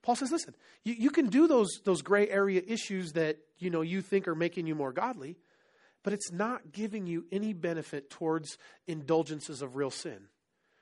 Paul 0.04 0.16
says, 0.16 0.32
listen, 0.32 0.54
you, 0.84 0.94
you 0.94 1.10
can 1.10 1.28
do 1.28 1.48
those, 1.48 1.80
those 1.86 2.02
gray 2.02 2.30
area 2.30 2.62
issues 2.66 3.14
that 3.14 3.38
you 3.58 3.70
know 3.70 3.82
you 3.82 4.02
think 4.02 4.28
are 4.28 4.36
making 4.36 4.68
you 4.68 4.76
more 4.76 4.92
godly, 4.92 5.38
but 6.04 6.14
it's 6.14 6.32
not 6.32 6.72
giving 6.72 7.08
you 7.08 7.26
any 7.32 7.54
benefit 7.54 8.10
towards 8.10 8.58
indulgences 8.88 9.62
of 9.62 9.76
real 9.76 9.90
sin. 9.90 10.28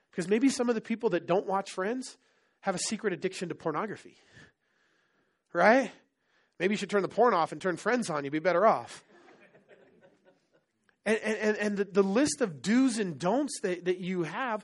Because 0.09 0.27
maybe 0.27 0.49
some 0.49 0.67
of 0.67 0.75
the 0.75 0.81
people 0.81 1.11
that 1.11 1.25
don't 1.25 1.47
watch 1.47 1.71
friends 1.71 2.17
have 2.61 2.75
a 2.75 2.79
secret 2.79 3.13
addiction 3.13 3.49
to 3.49 3.55
pornography. 3.55 4.15
Right? 5.53 5.91
Maybe 6.59 6.73
you 6.73 6.77
should 6.77 6.89
turn 6.89 7.01
the 7.01 7.07
porn 7.07 7.33
off 7.33 7.51
and 7.51 7.61
turn 7.61 7.77
friends 7.77 8.09
on, 8.09 8.23
you'd 8.23 8.31
be 8.31 8.39
better 8.39 8.65
off. 8.65 9.03
And, 11.05 11.17
and, 11.17 11.57
and 11.57 11.77
the, 11.77 11.85
the 11.85 12.03
list 12.03 12.41
of 12.41 12.61
do's 12.61 12.99
and 12.99 13.17
don'ts 13.17 13.61
that, 13.61 13.85
that 13.85 13.99
you 13.99 14.23
have, 14.23 14.63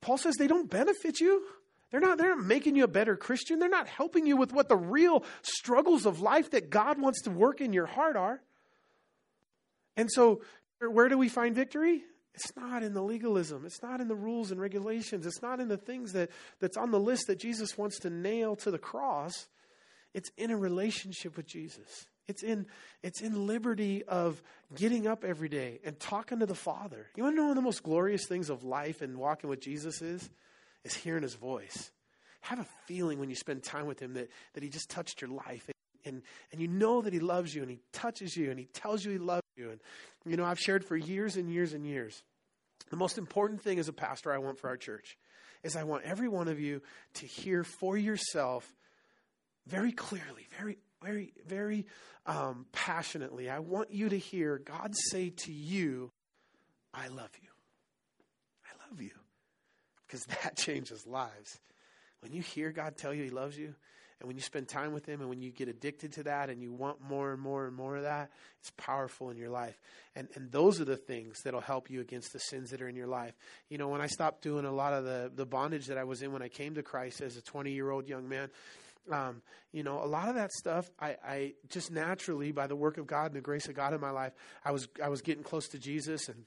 Paul 0.00 0.18
says 0.18 0.34
they 0.36 0.46
don't 0.46 0.68
benefit 0.68 1.20
you. 1.20 1.42
They're 1.90 2.00
not, 2.00 2.18
they're 2.18 2.36
not 2.36 2.44
making 2.44 2.76
you 2.76 2.84
a 2.84 2.88
better 2.88 3.16
Christian. 3.16 3.58
They're 3.58 3.70
not 3.70 3.88
helping 3.88 4.26
you 4.26 4.36
with 4.36 4.52
what 4.52 4.68
the 4.68 4.76
real 4.76 5.24
struggles 5.40 6.04
of 6.04 6.20
life 6.20 6.50
that 6.50 6.68
God 6.68 7.00
wants 7.00 7.22
to 7.22 7.30
work 7.30 7.62
in 7.62 7.72
your 7.72 7.86
heart 7.86 8.16
are. 8.16 8.42
And 9.98 10.10
so, 10.10 10.40
where 10.80 11.08
do 11.08 11.18
we 11.18 11.28
find 11.28 11.54
victory? 11.54 12.04
It's 12.32 12.56
not 12.56 12.84
in 12.84 12.94
the 12.94 13.02
legalism. 13.02 13.66
It's 13.66 13.82
not 13.82 14.00
in 14.00 14.06
the 14.06 14.14
rules 14.14 14.52
and 14.52 14.60
regulations. 14.60 15.26
It's 15.26 15.42
not 15.42 15.58
in 15.58 15.66
the 15.66 15.76
things 15.76 16.12
that, 16.12 16.30
that's 16.60 16.76
on 16.76 16.92
the 16.92 17.00
list 17.00 17.26
that 17.26 17.40
Jesus 17.40 17.76
wants 17.76 17.98
to 18.00 18.10
nail 18.10 18.54
to 18.56 18.70
the 18.70 18.78
cross. 18.78 19.48
It's 20.14 20.30
in 20.38 20.52
a 20.52 20.56
relationship 20.56 21.36
with 21.36 21.46
Jesus. 21.46 22.06
It's 22.28 22.44
in, 22.44 22.66
it's 23.02 23.22
in 23.22 23.48
liberty 23.48 24.04
of 24.04 24.40
getting 24.76 25.08
up 25.08 25.24
every 25.24 25.48
day 25.48 25.80
and 25.84 25.98
talking 25.98 26.38
to 26.38 26.46
the 26.46 26.54
Father. 26.54 27.08
You 27.16 27.24
want 27.24 27.34
to 27.34 27.36
know 27.36 27.42
one 27.44 27.50
of 27.52 27.56
the 27.56 27.62
most 27.62 27.82
glorious 27.82 28.26
things 28.28 28.50
of 28.50 28.62
life 28.62 29.02
and 29.02 29.16
walking 29.16 29.50
with 29.50 29.60
Jesus 29.60 30.00
is? 30.00 30.30
Is 30.84 30.94
hearing 30.94 31.22
his 31.24 31.34
voice. 31.34 31.90
Have 32.42 32.60
a 32.60 32.66
feeling 32.86 33.18
when 33.18 33.30
you 33.30 33.34
spend 33.34 33.64
time 33.64 33.86
with 33.86 33.98
him 33.98 34.14
that, 34.14 34.28
that 34.54 34.62
he 34.62 34.68
just 34.68 34.88
touched 34.90 35.20
your 35.20 35.30
life. 35.30 35.68
And, 36.08 36.22
and, 36.50 36.60
you 36.60 36.66
know 36.68 37.02
that 37.02 37.12
he 37.12 37.20
loves 37.20 37.54
you 37.54 37.62
and 37.62 37.70
he 37.70 37.78
touches 37.92 38.36
you 38.36 38.50
and 38.50 38.58
he 38.58 38.66
tells 38.66 39.04
you 39.04 39.12
he 39.12 39.18
loves 39.18 39.46
you. 39.56 39.70
And, 39.70 39.80
you 40.26 40.36
know, 40.36 40.44
I've 40.44 40.58
shared 40.58 40.84
for 40.84 40.96
years 40.96 41.36
and 41.36 41.52
years 41.52 41.72
and 41.72 41.86
years. 41.86 42.22
The 42.90 42.96
most 42.96 43.18
important 43.18 43.62
thing 43.62 43.78
as 43.78 43.88
a 43.88 43.92
pastor 43.92 44.32
I 44.32 44.38
want 44.38 44.58
for 44.58 44.68
our 44.68 44.76
church 44.76 45.16
is 45.62 45.76
I 45.76 45.84
want 45.84 46.04
every 46.04 46.28
one 46.28 46.48
of 46.48 46.58
you 46.58 46.82
to 47.14 47.26
hear 47.26 47.62
for 47.62 47.96
yourself 47.96 48.66
very 49.66 49.92
clearly, 49.92 50.46
very 50.58 50.78
very, 51.02 51.32
very 51.46 51.86
um, 52.26 52.66
passionately, 52.72 53.48
I 53.48 53.60
want 53.60 53.92
you 53.92 54.08
to 54.08 54.18
hear 54.18 54.58
God 54.58 54.94
say 55.10 55.30
to 55.30 55.52
you, 55.52 56.10
I 56.92 57.08
love 57.08 57.30
you. 57.40 57.48
I 58.64 58.90
love 58.90 59.00
you. 59.00 59.10
Because 60.06 60.24
that 60.42 60.56
changes 60.56 61.06
lives. 61.06 61.60
When 62.20 62.32
you 62.32 62.42
hear 62.42 62.72
God 62.72 62.96
tell 62.96 63.14
you 63.14 63.24
He 63.24 63.30
loves 63.30 63.56
you, 63.56 63.74
and 64.20 64.26
when 64.26 64.36
you 64.36 64.42
spend 64.42 64.68
time 64.68 64.92
with 64.92 65.06
Him, 65.06 65.20
and 65.20 65.28
when 65.28 65.40
you 65.40 65.50
get 65.50 65.68
addicted 65.68 66.12
to 66.14 66.24
that, 66.24 66.50
and 66.50 66.60
you 66.60 66.72
want 66.72 67.00
more 67.00 67.32
and 67.32 67.40
more 67.40 67.66
and 67.66 67.76
more 67.76 67.96
of 67.96 68.02
that, 68.02 68.30
it's 68.58 68.72
powerful 68.76 69.30
in 69.30 69.36
your 69.36 69.50
life. 69.50 69.78
And, 70.16 70.28
and 70.34 70.50
those 70.50 70.80
are 70.80 70.84
the 70.84 70.96
things 70.96 71.40
that'll 71.44 71.60
help 71.60 71.90
you 71.90 72.00
against 72.00 72.32
the 72.32 72.40
sins 72.40 72.70
that 72.70 72.82
are 72.82 72.88
in 72.88 72.96
your 72.96 73.06
life. 73.06 73.34
You 73.68 73.78
know, 73.78 73.88
when 73.88 74.00
I 74.00 74.08
stopped 74.08 74.42
doing 74.42 74.64
a 74.64 74.72
lot 74.72 74.92
of 74.92 75.04
the, 75.04 75.30
the 75.34 75.46
bondage 75.46 75.86
that 75.86 75.98
I 75.98 76.04
was 76.04 76.22
in 76.22 76.32
when 76.32 76.42
I 76.42 76.48
came 76.48 76.74
to 76.74 76.82
Christ 76.82 77.20
as 77.20 77.36
a 77.36 77.42
20 77.42 77.70
year 77.70 77.90
old 77.90 78.08
young 78.08 78.28
man, 78.28 78.50
um, 79.10 79.42
you 79.72 79.82
know, 79.82 80.02
a 80.02 80.06
lot 80.06 80.28
of 80.28 80.34
that 80.34 80.52
stuff, 80.52 80.90
I, 81.00 81.16
I, 81.26 81.52
just 81.70 81.90
naturally, 81.90 82.52
by 82.52 82.66
the 82.66 82.76
work 82.76 82.98
of 82.98 83.06
God 83.06 83.26
and 83.26 83.34
the 83.34 83.40
grace 83.40 83.68
of 83.68 83.74
God 83.74 83.94
in 83.94 84.00
my 84.00 84.10
life, 84.10 84.32
I 84.64 84.72
was 84.72 84.88
I 85.02 85.08
was 85.08 85.22
getting 85.22 85.42
close 85.42 85.68
to 85.68 85.78
Jesus, 85.78 86.28
and 86.28 86.44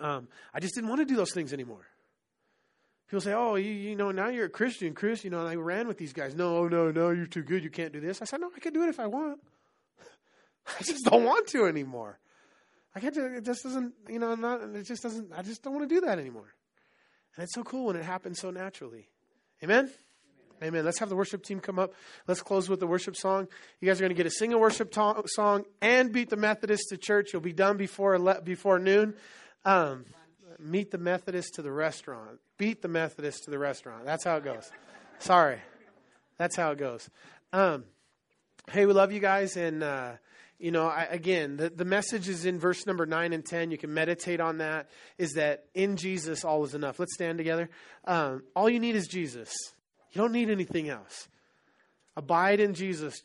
um, 0.00 0.28
I 0.54 0.60
just 0.60 0.74
didn't 0.74 0.88
want 0.88 1.00
to 1.00 1.04
do 1.04 1.16
those 1.16 1.32
things 1.32 1.52
anymore. 1.52 1.86
People 3.12 3.20
say, 3.20 3.34
"Oh, 3.34 3.56
you, 3.56 3.70
you 3.70 3.94
know, 3.94 4.10
now 4.10 4.28
you're 4.28 4.46
a 4.46 4.48
Christian, 4.48 4.94
Chris." 4.94 5.22
You 5.22 5.28
know, 5.28 5.40
and 5.40 5.46
I 5.46 5.56
ran 5.56 5.86
with 5.86 5.98
these 5.98 6.14
guys. 6.14 6.34
No, 6.34 6.66
no, 6.66 6.90
no, 6.90 7.10
you're 7.10 7.26
too 7.26 7.42
good. 7.42 7.62
You 7.62 7.68
can't 7.68 7.92
do 7.92 8.00
this. 8.00 8.22
I 8.22 8.24
said, 8.24 8.40
"No, 8.40 8.50
I 8.56 8.58
can 8.58 8.72
do 8.72 8.84
it 8.84 8.88
if 8.88 8.98
I 8.98 9.06
want. 9.06 9.38
I 10.80 10.82
just 10.82 11.04
don't 11.04 11.22
want 11.22 11.46
to 11.48 11.66
anymore. 11.66 12.18
I 12.94 13.00
can't. 13.00 13.14
It 13.14 13.44
just 13.44 13.64
doesn't. 13.64 13.92
You 14.08 14.18
know, 14.18 14.34
not. 14.34 14.62
It 14.62 14.84
just 14.84 15.02
doesn't. 15.02 15.30
I 15.36 15.42
just 15.42 15.62
don't 15.62 15.74
want 15.74 15.86
to 15.86 15.94
do 15.94 16.00
that 16.06 16.18
anymore." 16.18 16.54
And 17.36 17.44
it's 17.44 17.52
so 17.52 17.62
cool 17.62 17.84
when 17.84 17.96
it 17.96 18.02
happens 18.02 18.40
so 18.40 18.50
naturally. 18.50 19.10
Amen. 19.62 19.90
Amen. 20.62 20.82
Let's 20.82 20.98
have 21.00 21.10
the 21.10 21.16
worship 21.16 21.42
team 21.42 21.60
come 21.60 21.78
up. 21.78 21.92
Let's 22.26 22.40
close 22.40 22.70
with 22.70 22.80
the 22.80 22.86
worship 22.86 23.14
song. 23.14 23.46
You 23.82 23.88
guys 23.88 23.98
are 23.98 24.04
going 24.04 24.16
to 24.16 24.16
get 24.16 24.22
to 24.22 24.30
sing 24.30 24.54
a 24.54 24.58
worship 24.58 24.90
to- 24.92 25.24
song 25.26 25.64
and 25.82 26.12
beat 26.12 26.30
the 26.30 26.36
Methodist 26.38 26.84
to 26.88 26.96
church. 26.96 27.34
You'll 27.34 27.42
be 27.42 27.52
done 27.52 27.76
before 27.76 28.18
before 28.40 28.78
noon. 28.78 29.16
Um, 29.66 30.06
meet 30.62 30.90
the 30.90 30.98
Methodist 30.98 31.54
to 31.54 31.62
the 31.62 31.72
restaurant. 31.72 32.38
Beat 32.58 32.82
the 32.82 32.88
Methodist 32.88 33.44
to 33.44 33.50
the 33.50 33.58
restaurant. 33.58 34.04
That's 34.04 34.24
how 34.24 34.36
it 34.36 34.44
goes. 34.44 34.70
Sorry. 35.18 35.58
That's 36.38 36.56
how 36.56 36.72
it 36.72 36.78
goes. 36.78 37.08
Um, 37.52 37.84
hey, 38.70 38.86
we 38.86 38.92
love 38.92 39.12
you 39.12 39.20
guys. 39.20 39.56
And, 39.56 39.82
uh, 39.82 40.12
you 40.58 40.70
know, 40.70 40.86
I, 40.86 41.06
again, 41.10 41.56
the, 41.56 41.70
the 41.70 41.84
message 41.84 42.28
is 42.28 42.44
in 42.44 42.58
verse 42.58 42.86
number 42.86 43.06
9 43.06 43.32
and 43.32 43.44
10. 43.44 43.70
You 43.70 43.78
can 43.78 43.92
meditate 43.92 44.40
on 44.40 44.58
that. 44.58 44.88
Is 45.18 45.32
that 45.32 45.64
in 45.74 45.96
Jesus, 45.96 46.44
all 46.44 46.64
is 46.64 46.74
enough. 46.74 46.98
Let's 46.98 47.14
stand 47.14 47.38
together. 47.38 47.68
Um, 48.04 48.42
all 48.56 48.68
you 48.68 48.80
need 48.80 48.96
is 48.96 49.06
Jesus. 49.06 49.52
You 50.12 50.20
don't 50.20 50.32
need 50.32 50.50
anything 50.50 50.88
else. 50.88 51.28
Abide 52.16 52.60
in 52.60 52.74
Jesus. 52.74 53.22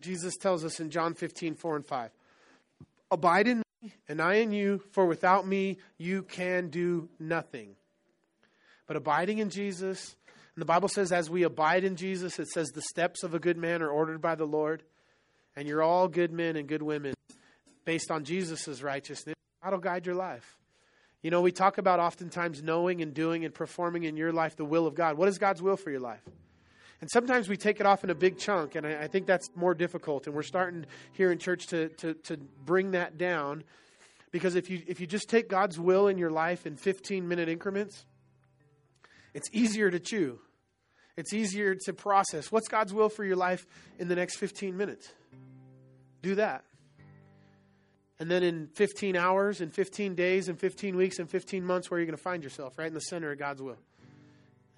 Jesus 0.00 0.36
tells 0.36 0.64
us 0.64 0.80
in 0.80 0.90
John 0.90 1.14
15, 1.14 1.54
4 1.54 1.76
and 1.76 1.86
5. 1.86 2.10
Abide 3.10 3.48
in 3.48 3.62
and 4.08 4.20
I 4.20 4.34
in 4.34 4.52
you, 4.52 4.82
for 4.92 5.06
without 5.06 5.46
me 5.46 5.78
you 5.98 6.22
can 6.22 6.68
do 6.68 7.08
nothing. 7.18 7.76
But 8.86 8.96
abiding 8.96 9.38
in 9.38 9.50
Jesus, 9.50 10.16
and 10.54 10.62
the 10.62 10.66
Bible 10.66 10.88
says, 10.88 11.12
as 11.12 11.30
we 11.30 11.44
abide 11.44 11.84
in 11.84 11.96
Jesus, 11.96 12.38
it 12.38 12.48
says 12.48 12.68
the 12.68 12.82
steps 12.82 13.22
of 13.22 13.34
a 13.34 13.38
good 13.38 13.56
man 13.56 13.82
are 13.82 13.90
ordered 13.90 14.20
by 14.20 14.34
the 14.34 14.44
Lord. 14.44 14.82
And 15.56 15.66
you're 15.66 15.82
all 15.82 16.08
good 16.08 16.32
men 16.32 16.56
and 16.56 16.68
good 16.68 16.82
women 16.82 17.14
based 17.84 18.10
on 18.10 18.24
Jesus' 18.24 18.82
righteousness. 18.82 19.36
That'll 19.62 19.78
guide 19.78 20.06
your 20.06 20.14
life. 20.14 20.58
You 21.22 21.30
know, 21.30 21.40
we 21.40 21.52
talk 21.52 21.78
about 21.78 22.00
oftentimes 22.00 22.62
knowing 22.62 23.02
and 23.02 23.12
doing 23.12 23.44
and 23.44 23.52
performing 23.52 24.04
in 24.04 24.16
your 24.16 24.32
life 24.32 24.56
the 24.56 24.64
will 24.64 24.86
of 24.86 24.94
God. 24.94 25.16
What 25.16 25.28
is 25.28 25.38
God's 25.38 25.60
will 25.60 25.76
for 25.76 25.90
your 25.90 26.00
life? 26.00 26.22
And 27.00 27.10
sometimes 27.10 27.48
we 27.48 27.56
take 27.56 27.80
it 27.80 27.86
off 27.86 28.04
in 28.04 28.10
a 28.10 28.14
big 28.14 28.38
chunk, 28.38 28.74
and 28.74 28.86
I, 28.86 29.02
I 29.02 29.06
think 29.06 29.26
that's 29.26 29.48
more 29.56 29.74
difficult. 29.74 30.26
And 30.26 30.36
we're 30.36 30.42
starting 30.42 30.84
here 31.12 31.32
in 31.32 31.38
church 31.38 31.66
to, 31.68 31.88
to, 31.88 32.14
to 32.14 32.36
bring 32.36 32.90
that 32.90 33.16
down 33.16 33.64
because 34.32 34.54
if 34.54 34.70
you, 34.70 34.82
if 34.86 35.00
you 35.00 35.06
just 35.06 35.28
take 35.28 35.48
God's 35.48 35.78
will 35.78 36.08
in 36.08 36.18
your 36.18 36.30
life 36.30 36.66
in 36.66 36.76
15 36.76 37.26
minute 37.26 37.48
increments, 37.48 38.04
it's 39.34 39.48
easier 39.52 39.90
to 39.90 39.98
chew. 39.98 40.38
It's 41.16 41.32
easier 41.32 41.74
to 41.86 41.92
process. 41.92 42.52
What's 42.52 42.68
God's 42.68 42.94
will 42.94 43.08
for 43.08 43.24
your 43.24 43.36
life 43.36 43.66
in 43.98 44.08
the 44.08 44.14
next 44.14 44.36
15 44.36 44.76
minutes? 44.76 45.12
Do 46.22 46.36
that. 46.36 46.64
And 48.18 48.30
then 48.30 48.42
in 48.42 48.68
15 48.74 49.16
hours, 49.16 49.60
in 49.60 49.70
15 49.70 50.14
days, 50.14 50.48
in 50.48 50.56
15 50.56 50.96
weeks, 50.96 51.18
in 51.18 51.26
15 51.26 51.64
months, 51.64 51.90
where 51.90 51.96
are 51.96 52.00
you 52.00 52.06
going 52.06 52.16
to 52.16 52.22
find 52.22 52.44
yourself? 52.44 52.78
Right 52.78 52.88
in 52.88 52.94
the 52.94 53.00
center 53.00 53.32
of 53.32 53.38
God's 53.38 53.62
will. 53.62 53.78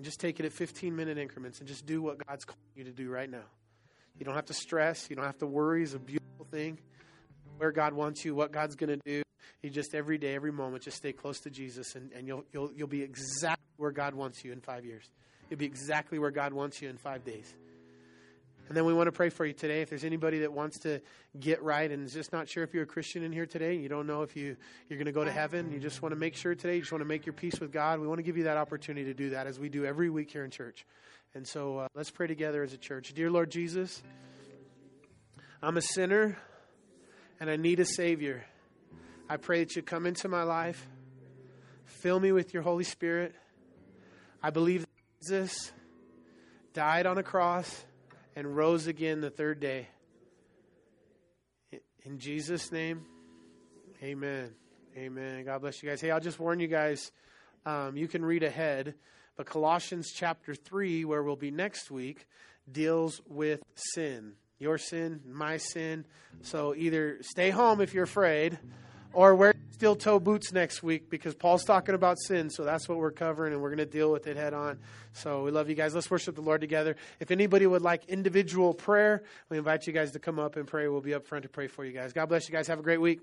And 0.02 0.04
just 0.04 0.18
take 0.18 0.40
it 0.40 0.46
at 0.46 0.52
15 0.52 0.96
minute 0.96 1.16
increments 1.16 1.60
and 1.60 1.68
just 1.68 1.86
do 1.86 2.02
what 2.02 2.26
God's 2.26 2.44
calling 2.44 2.58
you 2.74 2.82
to 2.82 2.90
do 2.90 3.08
right 3.08 3.30
now. 3.30 3.44
You 4.18 4.24
don't 4.24 4.34
have 4.34 4.46
to 4.46 4.52
stress. 4.52 5.08
You 5.08 5.14
don't 5.14 5.26
have 5.26 5.38
to 5.38 5.46
worry. 5.46 5.84
It's 5.84 5.94
a 5.94 6.00
beautiful 6.00 6.44
thing. 6.50 6.80
Where 7.58 7.70
God 7.70 7.92
wants 7.92 8.24
you, 8.24 8.34
what 8.34 8.50
God's 8.50 8.74
going 8.74 8.98
to 8.98 9.00
do. 9.06 9.22
You 9.62 9.70
just 9.70 9.94
every 9.94 10.18
day, 10.18 10.34
every 10.34 10.50
moment, 10.50 10.82
just 10.82 10.96
stay 10.96 11.12
close 11.12 11.38
to 11.42 11.50
Jesus, 11.50 11.94
and, 11.94 12.10
and 12.14 12.26
you'll, 12.26 12.44
you'll, 12.52 12.72
you'll 12.74 12.88
be 12.88 13.02
exactly 13.02 13.62
where 13.76 13.92
God 13.92 14.14
wants 14.14 14.44
you 14.44 14.50
in 14.50 14.60
five 14.60 14.84
years. 14.84 15.08
You'll 15.48 15.60
be 15.60 15.66
exactly 15.66 16.18
where 16.18 16.32
God 16.32 16.52
wants 16.52 16.82
you 16.82 16.88
in 16.88 16.96
five 16.96 17.24
days. 17.24 17.54
And 18.72 18.76
then 18.78 18.86
we 18.86 18.94
want 18.94 19.08
to 19.08 19.12
pray 19.12 19.28
for 19.28 19.44
you 19.44 19.52
today. 19.52 19.82
If 19.82 19.90
there's 19.90 20.02
anybody 20.02 20.38
that 20.38 20.52
wants 20.54 20.78
to 20.78 21.02
get 21.38 21.62
right 21.62 21.90
and 21.90 22.06
is 22.06 22.14
just 22.14 22.32
not 22.32 22.48
sure 22.48 22.64
if 22.64 22.72
you're 22.72 22.84
a 22.84 22.86
Christian 22.86 23.22
in 23.22 23.30
here 23.30 23.44
today, 23.44 23.74
you 23.74 23.90
don't 23.90 24.06
know 24.06 24.22
if 24.22 24.34
you, 24.34 24.56
you're 24.88 24.96
going 24.96 25.04
to 25.04 25.12
go 25.12 25.22
to 25.22 25.30
heaven, 25.30 25.70
you 25.70 25.78
just 25.78 26.00
want 26.00 26.14
to 26.14 26.16
make 26.18 26.34
sure 26.34 26.54
today, 26.54 26.76
you 26.76 26.80
just 26.80 26.90
want 26.90 27.02
to 27.02 27.06
make 27.06 27.26
your 27.26 27.34
peace 27.34 27.60
with 27.60 27.70
God, 27.70 28.00
we 28.00 28.06
want 28.06 28.20
to 28.20 28.22
give 28.22 28.38
you 28.38 28.44
that 28.44 28.56
opportunity 28.56 29.04
to 29.04 29.12
do 29.12 29.28
that 29.28 29.46
as 29.46 29.60
we 29.60 29.68
do 29.68 29.84
every 29.84 30.08
week 30.08 30.30
here 30.30 30.42
in 30.42 30.50
church. 30.50 30.86
And 31.34 31.46
so 31.46 31.80
uh, 31.80 31.88
let's 31.94 32.10
pray 32.10 32.26
together 32.26 32.62
as 32.62 32.72
a 32.72 32.78
church. 32.78 33.12
Dear 33.12 33.30
Lord 33.30 33.50
Jesus, 33.50 34.02
I'm 35.62 35.76
a 35.76 35.82
sinner 35.82 36.38
and 37.40 37.50
I 37.50 37.56
need 37.56 37.78
a 37.78 37.84
Savior. 37.84 38.42
I 39.28 39.36
pray 39.36 39.64
that 39.64 39.76
you 39.76 39.82
come 39.82 40.06
into 40.06 40.30
my 40.30 40.44
life, 40.44 40.88
fill 41.84 42.18
me 42.18 42.32
with 42.32 42.54
your 42.54 42.62
Holy 42.62 42.84
Spirit. 42.84 43.34
I 44.42 44.48
believe 44.48 44.80
that 44.80 45.20
Jesus 45.20 45.72
died 46.72 47.04
on 47.04 47.18
a 47.18 47.22
cross 47.22 47.84
and 48.34 48.56
rose 48.56 48.86
again 48.86 49.20
the 49.20 49.30
third 49.30 49.60
day. 49.60 49.88
In 52.04 52.18
Jesus' 52.18 52.72
name, 52.72 53.02
amen. 54.02 54.50
Amen. 54.96 55.44
God 55.44 55.60
bless 55.60 55.82
you 55.82 55.88
guys. 55.88 56.00
Hey, 56.00 56.10
I'll 56.10 56.20
just 56.20 56.38
warn 56.38 56.60
you 56.60 56.66
guys, 56.66 57.12
um, 57.64 57.96
you 57.96 58.08
can 58.08 58.24
read 58.24 58.42
ahead, 58.42 58.94
but 59.36 59.46
Colossians 59.46 60.12
chapter 60.12 60.54
3, 60.54 61.04
where 61.04 61.22
we'll 61.22 61.36
be 61.36 61.50
next 61.50 61.90
week, 61.90 62.26
deals 62.70 63.20
with 63.26 63.62
sin. 63.74 64.32
Your 64.58 64.78
sin, 64.78 65.20
my 65.26 65.56
sin. 65.56 66.04
So 66.42 66.74
either 66.74 67.18
stay 67.22 67.50
home 67.50 67.80
if 67.80 67.94
you're 67.94 68.04
afraid, 68.04 68.58
or 69.12 69.34
wear 69.34 69.54
steel 69.70 69.96
toe 69.96 70.20
boots 70.20 70.52
next 70.52 70.82
week 70.82 71.10
because 71.10 71.34
Paul's 71.34 71.64
talking 71.64 71.94
about 71.94 72.16
sin. 72.20 72.50
So 72.50 72.64
that's 72.64 72.88
what 72.88 72.98
we're 72.98 73.10
covering, 73.10 73.52
and 73.52 73.60
we're 73.60 73.70
going 73.70 73.78
to 73.78 73.84
deal 73.84 74.12
with 74.12 74.26
it 74.26 74.36
head 74.36 74.54
on. 74.54 74.78
So 75.12 75.42
we 75.42 75.50
love 75.50 75.68
you 75.68 75.74
guys. 75.74 75.94
Let's 75.94 76.10
worship 76.10 76.34
the 76.34 76.40
Lord 76.40 76.60
together. 76.60 76.96
If 77.20 77.30
anybody 77.30 77.66
would 77.66 77.82
like 77.82 78.04
individual 78.08 78.74
prayer, 78.74 79.22
we 79.48 79.58
invite 79.58 79.86
you 79.86 79.92
guys 79.92 80.12
to 80.12 80.18
come 80.18 80.38
up 80.38 80.56
and 80.56 80.66
pray. 80.66 80.88
We'll 80.88 81.00
be 81.00 81.14
up 81.14 81.26
front 81.26 81.42
to 81.42 81.48
pray 81.48 81.66
for 81.66 81.84
you 81.84 81.92
guys. 81.92 82.12
God 82.12 82.26
bless 82.26 82.48
you 82.48 82.52
guys. 82.52 82.68
Have 82.68 82.78
a 82.78 82.82
great 82.82 83.00
week. 83.00 83.20